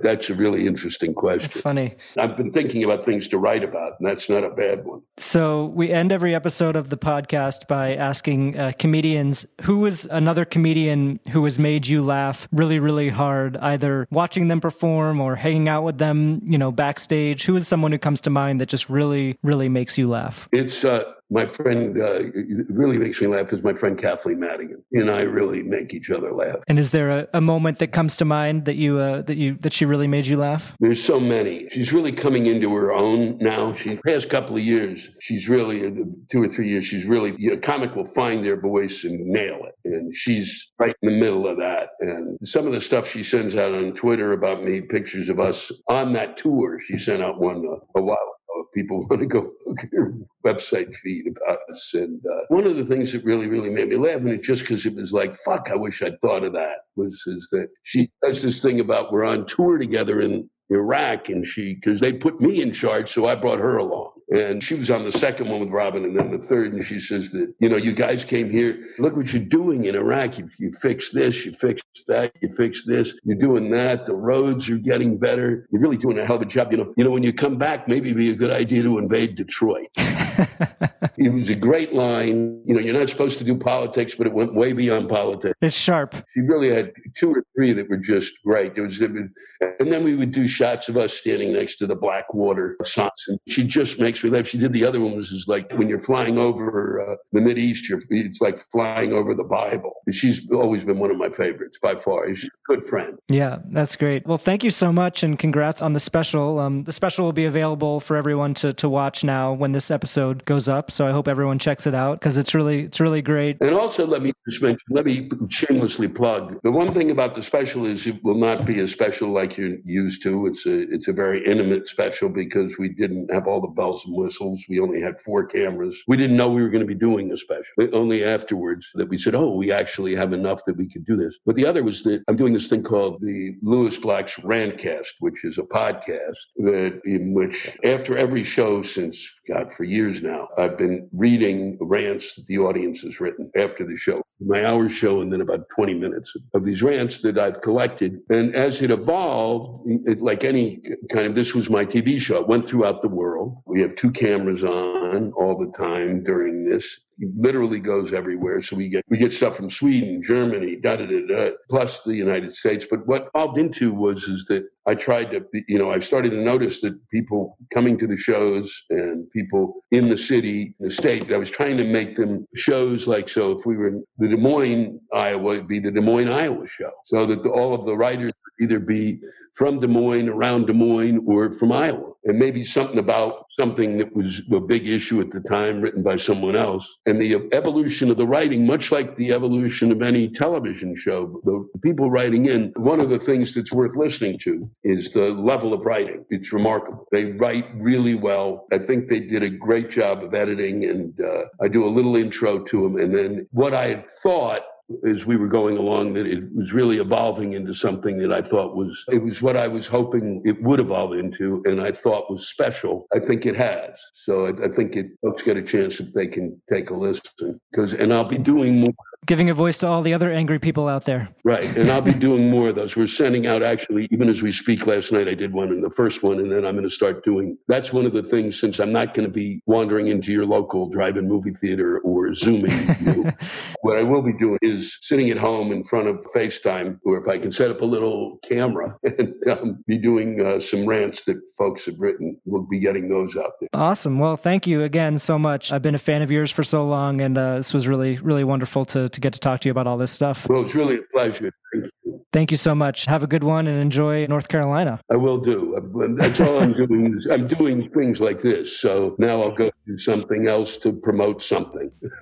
That's 0.01 0.29
a 0.29 0.35
really 0.35 0.67
interesting 0.67 1.13
question. 1.13 1.45
It's 1.45 1.59
funny. 1.59 1.95
I've 2.17 2.37
been 2.37 2.51
thinking 2.51 2.83
about 2.83 3.03
things 3.03 3.27
to 3.29 3.37
write 3.37 3.63
about, 3.63 3.99
and 3.99 4.07
that's 4.07 4.29
not 4.29 4.43
a 4.43 4.49
bad 4.49 4.85
one. 4.85 5.01
So 5.17 5.65
we 5.65 5.91
end 5.91 6.11
every 6.11 6.33
episode 6.33 6.75
of 6.75 6.89
the 6.89 6.97
podcast 6.97 7.67
by 7.67 7.95
asking 7.95 8.57
uh, 8.57 8.71
comedians 8.79 9.45
was 9.85 10.05
another 10.07 10.45
comedian 10.45 11.19
who 11.31 11.45
has 11.45 11.59
made 11.59 11.87
you 11.87 12.01
laugh 12.01 12.47
really, 12.51 12.79
really 12.79 13.09
hard, 13.09 13.55
either 13.57 14.07
watching 14.11 14.47
them 14.47 14.59
perform 14.59 15.21
or 15.21 15.35
hanging 15.35 15.69
out 15.69 15.83
with 15.83 15.99
them, 15.99 16.41
you 16.43 16.57
know, 16.57 16.71
backstage. 16.71 17.45
Who 17.45 17.55
is 17.55 17.67
someone 17.67 17.91
who 17.91 17.97
comes 17.97 18.21
to 18.21 18.29
mind 18.29 18.59
that 18.61 18.67
just 18.67 18.89
really, 18.89 19.37
really 19.43 19.69
makes 19.69 19.97
you 19.97 20.09
laugh? 20.09 20.49
It's 20.51 20.83
uh, 20.83 21.03
my 21.29 21.45
friend 21.47 21.97
uh, 21.97 22.23
really 22.69 22.97
makes 22.97 23.19
me 23.21 23.27
laugh 23.27 23.51
is 23.51 23.63
my 23.63 23.73
friend 23.73 23.97
Kathleen 23.97 24.39
Madigan 24.39 24.83
and 24.91 25.09
I 25.09 25.21
really 25.21 25.63
make 25.63 25.93
each 25.93 26.09
other 26.09 26.33
laugh. 26.33 26.57
And 26.67 26.77
is 26.79 26.91
there 26.91 27.09
a, 27.09 27.27
a 27.33 27.41
moment 27.41 27.79
that 27.79 27.87
comes 27.87 28.15
to 28.17 28.25
mind 28.25 28.65
that 28.65 28.75
you 28.75 28.99
uh, 28.99 29.21
that 29.23 29.37
you 29.37 29.57
that 29.61 29.73
she 29.73 29.85
really 29.85 30.07
made 30.07 30.27
you 30.27 30.37
laugh? 30.37 30.75
There's 30.79 31.03
so 31.03 31.19
many. 31.19 31.67
She's 31.69 31.91
really 31.91 32.11
coming 32.11 32.45
into 32.45 32.73
her 32.75 32.91
own 32.91 33.37
now. 33.39 33.73
She 33.75 33.97
past 34.05 34.29
couple 34.29 34.55
of 34.55 34.63
years, 34.63 35.09
she's 35.21 35.49
really 35.49 35.85
uh, 35.85 35.91
two 36.31 36.43
or 36.43 36.47
three 36.47 36.69
years. 36.69 36.85
She's 36.85 37.05
really 37.05 37.33
a 37.47 37.57
comic 37.57 37.95
will 37.95 38.05
find 38.05 38.43
their 38.43 38.59
voice 38.59 39.03
and 39.03 39.25
nail 39.25 39.61
it, 39.65 39.75
and 39.83 40.15
she's 40.15 40.71
right 40.79 40.95
in 41.01 41.13
the 41.13 41.19
middle 41.19 41.47
of 41.47 41.57
that. 41.57 41.89
And 41.99 42.37
some 42.43 42.67
of 42.67 42.73
the 42.73 42.81
stuff 42.81 43.09
she 43.09 43.23
sends 43.23 43.55
out 43.55 43.73
on 43.73 43.93
Twitter 43.93 44.31
about 44.33 44.63
me, 44.63 44.81
pictures 44.81 45.29
of 45.29 45.39
us 45.39 45.71
on 45.89 46.13
that 46.13 46.37
tour. 46.37 46.79
She 46.79 46.97
sent 46.97 47.23
out 47.23 47.39
one 47.39 47.65
uh, 47.65 47.99
a 47.99 48.03
while 48.03 48.34
people 48.73 49.05
want 49.09 49.21
to 49.21 49.27
go 49.27 49.51
look 49.65 49.83
at 49.83 49.89
her 49.93 50.13
website 50.45 50.95
feed 50.95 51.27
about 51.27 51.59
us. 51.71 51.93
And 51.93 52.21
uh, 52.25 52.41
one 52.49 52.65
of 52.65 52.75
the 52.75 52.85
things 52.85 53.13
that 53.13 53.23
really, 53.23 53.47
really 53.47 53.69
made 53.69 53.89
me 53.89 53.97
laugh, 53.97 54.17
and 54.17 54.29
it's 54.29 54.47
just 54.47 54.61
because 54.61 54.85
it 54.85 54.95
was 54.95 55.13
like, 55.13 55.35
fuck, 55.35 55.69
I 55.71 55.75
wish 55.75 56.01
I'd 56.01 56.21
thought 56.21 56.43
of 56.43 56.53
that, 56.53 56.79
was 56.95 57.23
is 57.27 57.49
that 57.51 57.69
she 57.83 58.11
does 58.23 58.41
this 58.41 58.61
thing 58.61 58.79
about 58.79 59.11
we're 59.11 59.25
on 59.25 59.45
tour 59.45 59.77
together 59.77 60.21
in 60.21 60.49
Iraq, 60.69 61.29
and 61.29 61.45
she, 61.45 61.75
because 61.75 61.99
they 61.99 62.13
put 62.13 62.41
me 62.41 62.61
in 62.61 62.71
charge, 62.71 63.11
so 63.11 63.27
I 63.27 63.35
brought 63.35 63.59
her 63.59 63.77
along. 63.77 64.11
And 64.31 64.63
she 64.63 64.73
was 64.73 64.89
on 64.89 65.03
the 65.03 65.11
second 65.11 65.49
one 65.49 65.59
with 65.59 65.69
Robin 65.69 66.03
and 66.03 66.17
then 66.17 66.31
the 66.31 66.39
third. 66.39 66.73
And 66.73 66.83
she 66.83 66.99
says 66.99 67.31
that, 67.31 67.53
you 67.59 67.69
know, 67.69 67.77
you 67.77 67.93
guys 67.93 68.23
came 68.23 68.49
here. 68.49 68.87
Look 68.97 69.15
what 69.15 69.31
you're 69.31 69.43
doing 69.43 69.85
in 69.85 69.95
Iraq. 69.95 70.39
You, 70.39 70.49
you 70.57 70.71
fix 70.73 71.11
this, 71.11 71.45
you 71.45 71.53
fix 71.53 71.81
that, 72.07 72.33
you 72.41 72.51
fix 72.51 72.85
this. 72.85 73.13
You're 73.23 73.37
doing 73.37 73.69
that. 73.71 74.05
The 74.05 74.15
roads 74.15 74.69
are 74.69 74.77
getting 74.77 75.17
better. 75.17 75.67
You're 75.71 75.81
really 75.81 75.97
doing 75.97 76.17
a 76.17 76.25
hell 76.25 76.37
of 76.37 76.41
a 76.41 76.45
job. 76.45 76.71
You 76.71 76.79
know, 76.79 76.93
you 76.97 77.03
know, 77.03 77.11
when 77.11 77.23
you 77.23 77.33
come 77.33 77.57
back, 77.57 77.87
maybe 77.87 78.09
it'd 78.09 78.17
be 78.17 78.31
a 78.31 78.35
good 78.35 78.51
idea 78.51 78.83
to 78.83 78.97
invade 78.97 79.35
Detroit. 79.35 79.89
it 81.17 81.33
was 81.33 81.49
a 81.49 81.55
great 81.55 81.93
line. 81.93 82.61
You 82.65 82.75
know, 82.75 82.81
you're 82.81 82.97
not 82.97 83.09
supposed 83.09 83.37
to 83.39 83.43
do 83.43 83.55
politics, 83.55 84.15
but 84.15 84.27
it 84.27 84.33
went 84.33 84.53
way 84.53 84.73
beyond 84.73 85.09
politics. 85.09 85.57
It's 85.61 85.75
sharp. 85.75 86.15
She 86.33 86.41
really 86.41 86.69
had 86.69 86.91
two 87.15 87.31
or 87.31 87.43
three 87.55 87.73
that 87.73 87.89
were 87.89 87.97
just 87.97 88.33
great. 88.43 88.75
There 88.75 88.83
was, 88.83 88.99
and 88.99 89.31
then 89.79 90.03
we 90.03 90.15
would 90.15 90.31
do 90.31 90.47
shots 90.47 90.89
of 90.89 90.97
us 90.97 91.13
standing 91.13 91.53
next 91.53 91.75
to 91.77 91.87
the 91.87 91.95
Blackwater 91.95 92.75
signs, 92.83 93.25
and 93.27 93.39
she 93.47 93.63
just 93.63 93.99
makes 93.99 94.23
me 94.23 94.29
laugh. 94.29 94.47
She 94.47 94.57
did 94.57 94.73
the 94.73 94.85
other 94.85 94.99
one 94.99 95.15
was 95.15 95.31
is 95.31 95.47
like 95.47 95.71
when 95.73 95.87
you're 95.87 95.99
flying 95.99 96.37
over 96.37 97.01
uh, 97.01 97.15
the 97.31 97.41
Mid 97.41 97.57
East, 97.57 97.91
it's 98.09 98.41
like 98.41 98.57
flying 98.71 99.13
over 99.13 99.33
the 99.33 99.43
Bible. 99.43 99.93
She's 100.11 100.49
always 100.51 100.85
been 100.85 100.99
one 100.99 101.11
of 101.11 101.17
my 101.17 101.29
favorites 101.29 101.79
by 101.81 101.95
far. 101.95 102.27
She's 102.33 102.45
a 102.45 102.73
good 102.73 102.85
friend. 102.85 103.17
Yeah, 103.29 103.59
that's 103.69 103.95
great. 103.95 104.25
Well, 104.27 104.37
thank 104.37 104.63
you 104.63 104.71
so 104.71 104.91
much, 104.91 105.23
and 105.23 105.37
congrats 105.37 105.81
on 105.81 105.93
the 105.93 105.99
special. 105.99 106.59
Um, 106.59 106.83
the 106.83 106.93
special 106.93 107.25
will 107.25 107.33
be 107.33 107.45
available 107.45 107.99
for 107.99 108.17
everyone 108.17 108.53
to 108.55 108.73
to 108.73 108.89
watch 108.89 109.23
now 109.23 109.53
when 109.53 109.71
this 109.71 109.91
episode 109.91 110.24
goes 110.33 110.67
up. 110.67 110.91
So 110.91 111.07
I 111.07 111.11
hope 111.11 111.27
everyone 111.27 111.59
checks 111.59 111.87
it 111.87 111.93
out 111.93 112.19
because 112.19 112.37
it's 112.37 112.53
really 112.53 112.83
it's 112.83 112.99
really 112.99 113.21
great. 113.21 113.57
And 113.61 113.73
also, 113.73 114.05
let 114.05 114.21
me 114.21 114.33
just 114.49 114.61
mention, 114.61 114.83
let 114.89 115.05
me 115.05 115.29
shamelessly 115.49 116.07
plug 116.07 116.59
the 116.63 116.71
one 116.71 116.87
thing 116.91 117.11
about 117.11 117.35
the 117.35 117.43
special 117.43 117.85
is 117.85 118.07
it 118.07 118.23
will 118.23 118.39
not 118.39 118.65
be 118.65 118.79
a 118.79 118.87
special 118.87 119.29
like 119.29 119.57
you're 119.57 119.77
used 119.85 120.23
to. 120.23 120.47
It's 120.47 120.65
a 120.65 120.91
it's 120.91 121.07
a 121.07 121.13
very 121.13 121.45
intimate 121.45 121.87
special 121.87 122.29
because 122.29 122.77
we 122.79 122.89
didn't 122.89 123.31
have 123.31 123.47
all 123.47 123.61
the 123.61 123.67
bells 123.67 124.05
and 124.05 124.15
whistles. 124.15 124.65
We 124.69 124.79
only 124.79 125.01
had 125.01 125.19
four 125.19 125.45
cameras. 125.45 126.03
We 126.07 126.17
didn't 126.17 126.37
know 126.37 126.49
we 126.49 126.63
were 126.63 126.69
going 126.69 126.87
to 126.87 126.87
be 126.87 126.95
doing 126.95 127.31
a 127.31 127.37
special. 127.37 127.73
Only 127.93 128.23
afterwards 128.23 128.89
that 128.95 129.09
we 129.09 129.17
said, 129.17 129.35
"Oh, 129.35 129.51
we 129.55 129.71
actually 129.71 130.15
have 130.15 130.33
enough 130.33 130.61
that 130.65 130.77
we 130.77 130.87
could 130.87 131.05
do 131.05 131.15
this." 131.15 131.37
But 131.45 131.55
the 131.55 131.65
other 131.65 131.83
was 131.83 132.01
that 132.03 132.23
I'm 132.27 132.35
doing 132.35 132.53
this 132.53 132.67
thing 132.67 132.81
called 132.81 133.21
the 133.21 133.55
Lewis 133.61 133.97
Black's 133.97 134.37
Rantcast, 134.37 135.15
which 135.19 135.45
is 135.45 135.57
a 135.57 135.63
podcast 135.63 136.37
that 136.57 136.99
in 137.05 137.33
which 137.33 137.77
after 137.83 138.17
every 138.17 138.43
show 138.43 138.81
since 138.81 139.34
God 139.47 139.71
for 139.71 139.83
years 139.83 140.21
now, 140.23 140.49
I've 140.57 140.77
been 140.77 141.09
reading 141.13 141.77
rants 141.79 142.35
that 142.35 142.47
the 142.47 142.57
audience 142.57 143.01
has 143.01 143.19
written 143.19 143.51
after 143.55 143.85
the 143.85 143.95
show 143.95 144.21
my 144.39 144.65
hour 144.65 144.89
show 144.89 145.21
and 145.21 145.31
then 145.31 145.41
about 145.41 145.69
20 145.69 145.93
minutes 145.93 146.35
of 146.53 146.65
these 146.65 146.83
rants 146.83 147.21
that 147.21 147.37
I've 147.37 147.61
collected. 147.61 148.19
And 148.29 148.53
as 148.55 148.81
it 148.81 148.91
evolved, 148.91 149.89
it, 150.05 150.21
like 150.21 150.43
any 150.43 150.81
kind 151.11 151.27
of, 151.27 151.35
this 151.35 151.55
was 151.55 151.69
my 151.69 151.85
TV 151.85 152.19
show. 152.19 152.41
It 152.41 152.47
went 152.47 152.65
throughout 152.65 153.01
the 153.01 153.07
world. 153.07 153.57
We 153.65 153.81
have 153.81 153.95
two 153.95 154.11
cameras 154.11 154.63
on 154.63 155.31
all 155.33 155.57
the 155.57 155.71
time 155.77 156.23
during 156.23 156.65
this. 156.65 156.99
It 157.17 157.29
literally 157.37 157.79
goes 157.79 158.11
everywhere. 158.11 158.61
So 158.61 158.75
we 158.75 158.89
get 158.89 159.03
we 159.09 159.17
get 159.17 159.31
stuff 159.31 159.55
from 159.55 159.69
Sweden, 159.69 160.21
Germany, 160.21 160.75
da 160.75 160.97
da 160.97 161.05
da 161.05 161.25
da, 161.27 161.51
plus 161.69 162.01
the 162.01 162.15
United 162.15 162.55
States. 162.55 162.85
But 162.89 163.07
what 163.07 163.29
evolved 163.33 163.57
into 163.57 163.93
was 163.93 164.23
is 164.23 164.45
that 164.47 164.65
I 164.87 164.95
tried 164.95 165.31
to, 165.31 165.43
you 165.67 165.79
know, 165.79 165.91
I 165.91 165.99
started 165.99 166.31
to 166.31 166.41
notice 166.41 166.81
that 166.81 166.95
people 167.09 167.57
coming 167.73 167.97
to 167.97 168.07
the 168.07 168.17
shows 168.17 168.83
and 168.89 169.29
people 169.31 169.83
in 169.91 170.09
the 170.09 170.17
city, 170.17 170.75
the 170.79 170.91
state, 170.91 171.31
I 171.31 171.37
was 171.37 171.49
trying 171.49 171.77
to 171.77 171.85
make 171.85 172.15
them 172.15 172.45
shows 172.55 173.07
like 173.07 173.27
so. 173.29 173.51
If 173.57 173.65
we 173.65 173.77
were 173.77 173.87
in 173.87 174.03
the 174.17 174.27
Des 174.27 174.37
Moines, 174.37 174.99
Iowa, 175.11 175.55
it'd 175.55 175.67
be 175.67 175.79
the 175.79 175.91
Des 175.91 176.01
Moines, 176.01 176.29
Iowa 176.29 176.67
show, 176.67 176.91
so 177.05 177.25
that 177.25 177.43
the, 177.43 177.49
all 177.49 177.73
of 177.73 177.85
the 177.85 177.97
writers 177.97 178.33
would 178.59 178.69
either 178.69 178.79
be 178.79 179.19
from 179.55 179.79
Des 179.79 179.87
Moines, 179.87 180.29
around 180.29 180.67
Des 180.67 180.73
Moines, 180.73 181.23
or 181.25 181.51
from 181.53 181.71
Iowa. 181.71 182.11
And 182.25 182.39
maybe 182.39 182.63
something 182.63 182.97
about 182.97 183.45
something 183.59 183.97
that 183.99 184.15
was 184.15 184.41
a 184.51 184.59
big 184.59 184.87
issue 184.87 185.21
at 185.21 185.31
the 185.31 185.41
time 185.41 185.81
written 185.81 186.03
by 186.03 186.17
someone 186.17 186.55
else. 186.55 186.97
And 187.05 187.21
the 187.21 187.35
evolution 187.53 188.09
of 188.11 188.17
the 188.17 188.27
writing, 188.27 188.65
much 188.65 188.91
like 188.91 189.15
the 189.15 189.31
evolution 189.31 189.91
of 189.91 190.01
any 190.01 190.27
television 190.29 190.95
show, 190.95 191.41
the 191.43 191.67
people 191.81 192.09
writing 192.09 192.47
in, 192.47 192.73
one 192.75 192.99
of 192.99 193.09
the 193.09 193.19
things 193.19 193.53
that's 193.53 193.71
worth 193.71 193.95
listening 193.95 194.37
to 194.39 194.69
is 194.83 195.13
the 195.13 195.31
level 195.31 195.73
of 195.73 195.85
writing. 195.85 196.25
It's 196.29 196.51
remarkable. 196.51 197.07
They 197.11 197.25
write 197.25 197.67
really 197.75 198.15
well. 198.15 198.65
I 198.71 198.79
think 198.79 199.07
they 199.07 199.19
did 199.19 199.43
a 199.43 199.49
great 199.49 199.89
job 199.89 200.23
of 200.23 200.33
editing, 200.33 200.85
and 200.85 201.19
uh, 201.21 201.43
I 201.61 201.67
do 201.67 201.85
a 201.85 201.89
little 201.89 202.15
intro 202.15 202.63
to 202.63 202.81
them. 202.83 202.97
And 202.97 203.13
then 203.13 203.47
what 203.51 203.73
I 203.73 203.87
had 203.87 204.09
thought 204.09 204.63
as 205.07 205.25
we 205.25 205.35
were 205.35 205.47
going 205.47 205.77
along 205.77 206.13
that 206.13 206.27
it 206.27 206.43
was 206.53 206.73
really 206.73 206.97
evolving 206.97 207.53
into 207.53 207.73
something 207.73 208.17
that 208.17 208.31
I 208.31 208.41
thought 208.41 208.75
was 208.75 209.03
it 209.11 209.23
was 209.23 209.41
what 209.41 209.57
I 209.57 209.67
was 209.67 209.87
hoping 209.87 210.41
it 210.45 210.61
would 210.61 210.79
evolve 210.79 211.13
into 211.13 211.63
and 211.65 211.81
I 211.81 211.91
thought 211.91 212.29
was 212.29 212.47
special. 212.47 213.07
I 213.13 213.19
think 213.19 213.45
it 213.45 213.55
has. 213.55 213.99
So 214.13 214.47
I, 214.47 214.65
I 214.65 214.69
think 214.69 214.95
it 214.95 215.07
folks 215.21 215.41
get 215.41 215.57
a 215.57 215.63
chance 215.63 215.99
if 215.99 216.13
they 216.13 216.27
can 216.27 216.61
take 216.71 216.91
a 216.91 216.93
listen 216.93 217.59
because 217.71 217.93
and 217.93 218.13
I'll 218.13 218.25
be 218.25 218.37
doing 218.37 218.79
more 218.79 218.93
giving 219.25 219.49
a 219.49 219.53
voice 219.53 219.77
to 219.79 219.87
all 219.87 220.01
the 220.01 220.13
other 220.13 220.31
angry 220.31 220.59
people 220.59 220.87
out 220.87 221.05
there. 221.05 221.29
Right. 221.43 221.63
And 221.77 221.89
I'll 221.91 222.01
be 222.01 222.13
doing 222.13 222.49
more 222.49 222.69
of 222.69 222.75
those. 222.75 222.95
We're 222.95 223.07
sending 223.07 223.47
out 223.47 223.63
actually, 223.63 224.07
even 224.11 224.29
as 224.29 224.41
we 224.41 224.51
speak 224.51 224.85
last 224.87 225.11
night, 225.11 225.27
I 225.27 225.33
did 225.33 225.53
one 225.53 225.69
in 225.69 225.81
the 225.81 225.89
first 225.91 226.23
one, 226.23 226.39
and 226.39 226.51
then 226.51 226.65
I'm 226.65 226.75
going 226.75 226.83
to 226.83 226.89
start 226.89 227.23
doing 227.23 227.57
that's 227.67 227.91
one 227.91 228.05
of 228.05 228.13
the 228.13 228.23
things 228.23 228.59
since 228.59 228.79
I'm 228.79 228.91
not 228.91 229.13
going 229.13 229.27
to 229.27 229.33
be 229.33 229.61
wandering 229.65 230.07
into 230.07 230.31
your 230.31 230.45
local 230.45 230.89
drive 230.89 231.17
in 231.17 231.27
movie 231.27 231.51
theater 231.51 231.99
or 231.99 232.33
Zooming. 232.33 232.71
you, 233.01 233.25
what 233.81 233.97
I 233.97 234.03
will 234.03 234.21
be 234.21 234.33
doing 234.33 234.59
is 234.61 234.97
sitting 235.01 235.29
at 235.29 235.37
home 235.37 235.71
in 235.71 235.83
front 235.83 236.07
of 236.07 236.23
FaceTime, 236.35 236.99
or 237.03 237.21
if 237.21 237.27
I 237.27 237.37
can 237.37 237.51
set 237.51 237.71
up 237.71 237.81
a 237.81 237.85
little 237.85 238.37
camera 238.47 238.97
and 239.03 239.33
um, 239.49 239.83
be 239.87 239.97
doing 239.97 240.41
uh, 240.41 240.59
some 240.59 240.85
rants 240.85 241.23
that 241.25 241.37
folks 241.57 241.85
have 241.85 241.99
written. 241.99 242.39
We'll 242.45 242.63
be 242.63 242.79
getting 242.79 243.09
those 243.09 243.35
out 243.35 243.51
there. 243.59 243.69
Awesome. 243.73 244.19
Well, 244.19 244.37
thank 244.37 244.67
you 244.67 244.83
again 244.83 245.17
so 245.17 245.39
much. 245.39 245.71
I've 245.71 245.81
been 245.81 245.95
a 245.95 245.99
fan 245.99 246.21
of 246.21 246.31
yours 246.31 246.51
for 246.51 246.63
so 246.63 246.85
long, 246.85 247.21
and 247.21 247.37
uh, 247.37 247.57
this 247.57 247.73
was 247.73 247.87
really, 247.87 248.17
really 248.17 248.43
wonderful 248.43 248.85
to 248.85 249.09
to 249.15 249.21
get 249.21 249.33
to 249.33 249.39
talk 249.39 249.61
to 249.61 249.67
you 249.67 249.71
about 249.71 249.87
all 249.87 249.97
this 249.97 250.11
stuff. 250.11 250.47
Well, 250.47 250.63
it's 250.63 250.75
really 250.75 250.97
a 250.97 251.03
pleasure. 251.13 251.51
Thank 251.73 251.85
you. 252.03 252.25
Thank 252.31 252.51
you 252.51 252.57
so 252.57 252.75
much. 252.75 253.05
Have 253.05 253.23
a 253.23 253.27
good 253.27 253.43
one 253.43 253.65
and 253.65 253.79
enjoy 253.79 254.25
North 254.27 254.49
Carolina. 254.49 254.99
I 255.09 255.15
will 255.15 255.37
do. 255.37 255.79
That's 256.17 256.39
all 256.39 256.61
I'm 256.61 256.73
doing. 256.73 257.21
I'm 257.31 257.47
doing 257.47 257.89
things 257.89 258.19
like 258.19 258.41
this. 258.41 258.79
So 258.79 259.15
now 259.17 259.41
I'll 259.41 259.53
go 259.53 259.71
do 259.87 259.97
something 259.97 260.47
else 260.47 260.77
to 260.79 260.91
promote 260.91 261.41
something. 261.41 261.91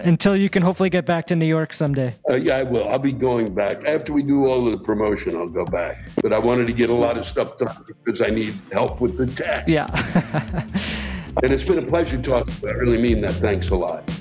Until 0.00 0.36
you 0.36 0.50
can 0.50 0.62
hopefully 0.62 0.90
get 0.90 1.06
back 1.06 1.26
to 1.28 1.36
New 1.36 1.46
York 1.46 1.72
someday. 1.72 2.14
Uh, 2.28 2.34
yeah, 2.34 2.56
I 2.56 2.62
will. 2.64 2.88
I'll 2.88 2.98
be 2.98 3.12
going 3.12 3.54
back. 3.54 3.84
After 3.84 4.12
we 4.12 4.22
do 4.22 4.46
all 4.46 4.66
of 4.66 4.72
the 4.72 4.84
promotion, 4.84 5.36
I'll 5.36 5.48
go 5.48 5.64
back. 5.64 6.08
But 6.22 6.32
I 6.32 6.38
wanted 6.38 6.66
to 6.66 6.72
get 6.72 6.90
a 6.90 6.94
lot 6.94 7.16
of 7.16 7.24
stuff 7.24 7.56
done 7.56 7.84
because 8.04 8.20
I 8.20 8.30
need 8.30 8.54
help 8.72 9.00
with 9.00 9.16
the 9.16 9.26
tech. 9.26 9.68
Yeah. 9.68 9.86
and 11.42 11.52
it's 11.52 11.64
been 11.64 11.78
a 11.78 11.86
pleasure 11.86 12.20
talking. 12.20 12.52
I 12.68 12.72
really 12.72 13.00
mean 13.00 13.20
that. 13.20 13.32
Thanks 13.32 13.70
a 13.70 13.76
lot. 13.76 14.19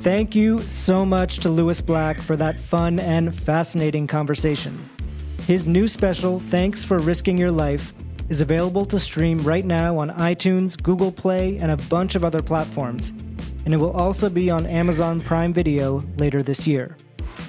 Thank 0.00 0.34
you 0.34 0.60
so 0.60 1.04
much 1.04 1.40
to 1.40 1.50
Lewis 1.50 1.82
Black 1.82 2.20
for 2.20 2.34
that 2.36 2.58
fun 2.58 2.98
and 2.98 3.34
fascinating 3.34 4.06
conversation. 4.06 4.88
His 5.42 5.66
new 5.66 5.86
special, 5.86 6.40
Thanks 6.40 6.82
for 6.82 6.96
Risking 6.96 7.36
Your 7.36 7.50
Life, 7.50 7.92
is 8.30 8.40
available 8.40 8.86
to 8.86 8.98
stream 8.98 9.36
right 9.40 9.66
now 9.66 9.98
on 9.98 10.08
iTunes, 10.12 10.82
Google 10.82 11.12
Play, 11.12 11.58
and 11.58 11.70
a 11.70 11.76
bunch 11.90 12.14
of 12.14 12.24
other 12.24 12.40
platforms, 12.40 13.12
and 13.66 13.74
it 13.74 13.76
will 13.76 13.92
also 13.92 14.30
be 14.30 14.50
on 14.50 14.64
Amazon 14.64 15.20
Prime 15.20 15.52
Video 15.52 16.02
later 16.16 16.42
this 16.42 16.66
year. 16.66 16.96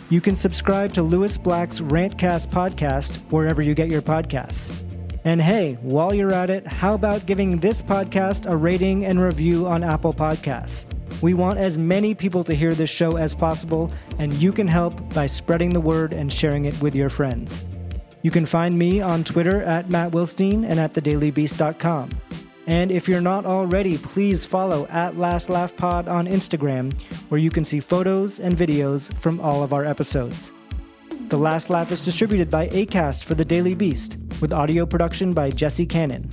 You 0.09 0.19
can 0.19 0.35
subscribe 0.35 0.91
to 0.95 1.03
Lewis 1.03 1.37
Black's 1.37 1.79
Rantcast 1.79 2.47
podcast 2.47 3.31
wherever 3.31 3.61
you 3.61 3.73
get 3.73 3.89
your 3.89 4.01
podcasts. 4.01 4.85
And 5.23 5.41
hey, 5.41 5.77
while 5.81 6.13
you're 6.13 6.33
at 6.33 6.49
it, 6.49 6.67
how 6.67 6.95
about 6.95 7.25
giving 7.25 7.61
this 7.61 7.81
podcast 7.81 8.51
a 8.51 8.57
rating 8.57 9.05
and 9.05 9.21
review 9.21 9.67
on 9.67 9.85
Apple 9.85 10.11
Podcasts? 10.11 10.90
We 11.21 11.33
want 11.35 11.59
as 11.59 11.77
many 11.77 12.15
people 12.15 12.43
to 12.45 12.55
hear 12.55 12.73
this 12.73 12.89
show 12.89 13.17
as 13.17 13.35
possible, 13.35 13.91
and 14.17 14.33
you 14.33 14.51
can 14.51 14.67
help 14.67 15.13
by 15.13 15.27
spreading 15.27 15.69
the 15.69 15.79
word 15.79 16.13
and 16.13 16.33
sharing 16.33 16.65
it 16.65 16.81
with 16.81 16.95
your 16.95 17.09
friends. 17.09 17.67
You 18.23 18.31
can 18.31 18.45
find 18.45 18.77
me 18.77 19.01
on 19.01 19.23
Twitter 19.23 19.61
at 19.63 19.89
Matt 19.89 20.11
Wilstein 20.11 20.65
and 20.65 20.79
at 20.79 20.93
thedailybeast.com. 20.93 22.09
And 22.67 22.91
if 22.91 23.07
you're 23.07 23.21
not 23.21 23.45
already, 23.45 23.97
please 23.97 24.45
follow 24.45 24.87
at 24.87 25.17
Last 25.17 25.49
Laugh 25.49 25.75
Pod 25.75 26.07
on 26.07 26.27
Instagram, 26.27 26.93
where 27.29 27.39
you 27.39 27.49
can 27.49 27.63
see 27.63 27.79
photos 27.79 28.39
and 28.39 28.55
videos 28.55 29.15
from 29.17 29.39
all 29.41 29.63
of 29.63 29.73
our 29.73 29.85
episodes. 29.85 30.51
The 31.29 31.37
Last 31.37 31.69
Laugh 31.69 31.91
is 31.91 32.01
distributed 32.01 32.49
by 32.49 32.67
ACAST 32.69 33.23
for 33.23 33.35
The 33.35 33.45
Daily 33.45 33.73
Beast, 33.73 34.17
with 34.41 34.53
audio 34.53 34.85
production 34.85 35.33
by 35.33 35.49
Jesse 35.49 35.85
Cannon. 35.85 36.29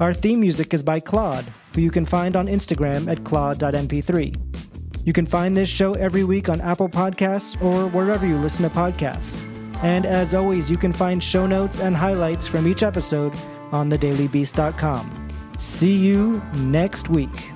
Our 0.00 0.12
theme 0.12 0.40
music 0.40 0.74
is 0.74 0.82
by 0.82 0.98
Claude, 1.00 1.44
who 1.74 1.80
you 1.80 1.90
can 1.90 2.04
find 2.04 2.36
on 2.36 2.46
Instagram 2.46 3.08
at 3.08 3.24
claude.mp3. 3.24 5.06
You 5.06 5.12
can 5.12 5.26
find 5.26 5.56
this 5.56 5.68
show 5.68 5.92
every 5.92 6.24
week 6.24 6.48
on 6.48 6.60
Apple 6.60 6.88
Podcasts 6.88 7.62
or 7.62 7.88
wherever 7.88 8.26
you 8.26 8.36
listen 8.36 8.68
to 8.68 8.74
podcasts. 8.74 9.48
And 9.82 10.06
as 10.06 10.34
always, 10.34 10.70
you 10.70 10.76
can 10.76 10.92
find 10.92 11.22
show 11.22 11.46
notes 11.46 11.78
and 11.78 11.94
highlights 11.94 12.46
from 12.46 12.66
each 12.66 12.82
episode 12.82 13.36
on 13.70 13.90
thedailybeast.com. 13.90 15.28
See 15.58 15.94
you 15.94 16.42
next 16.54 17.08
week. 17.10 17.53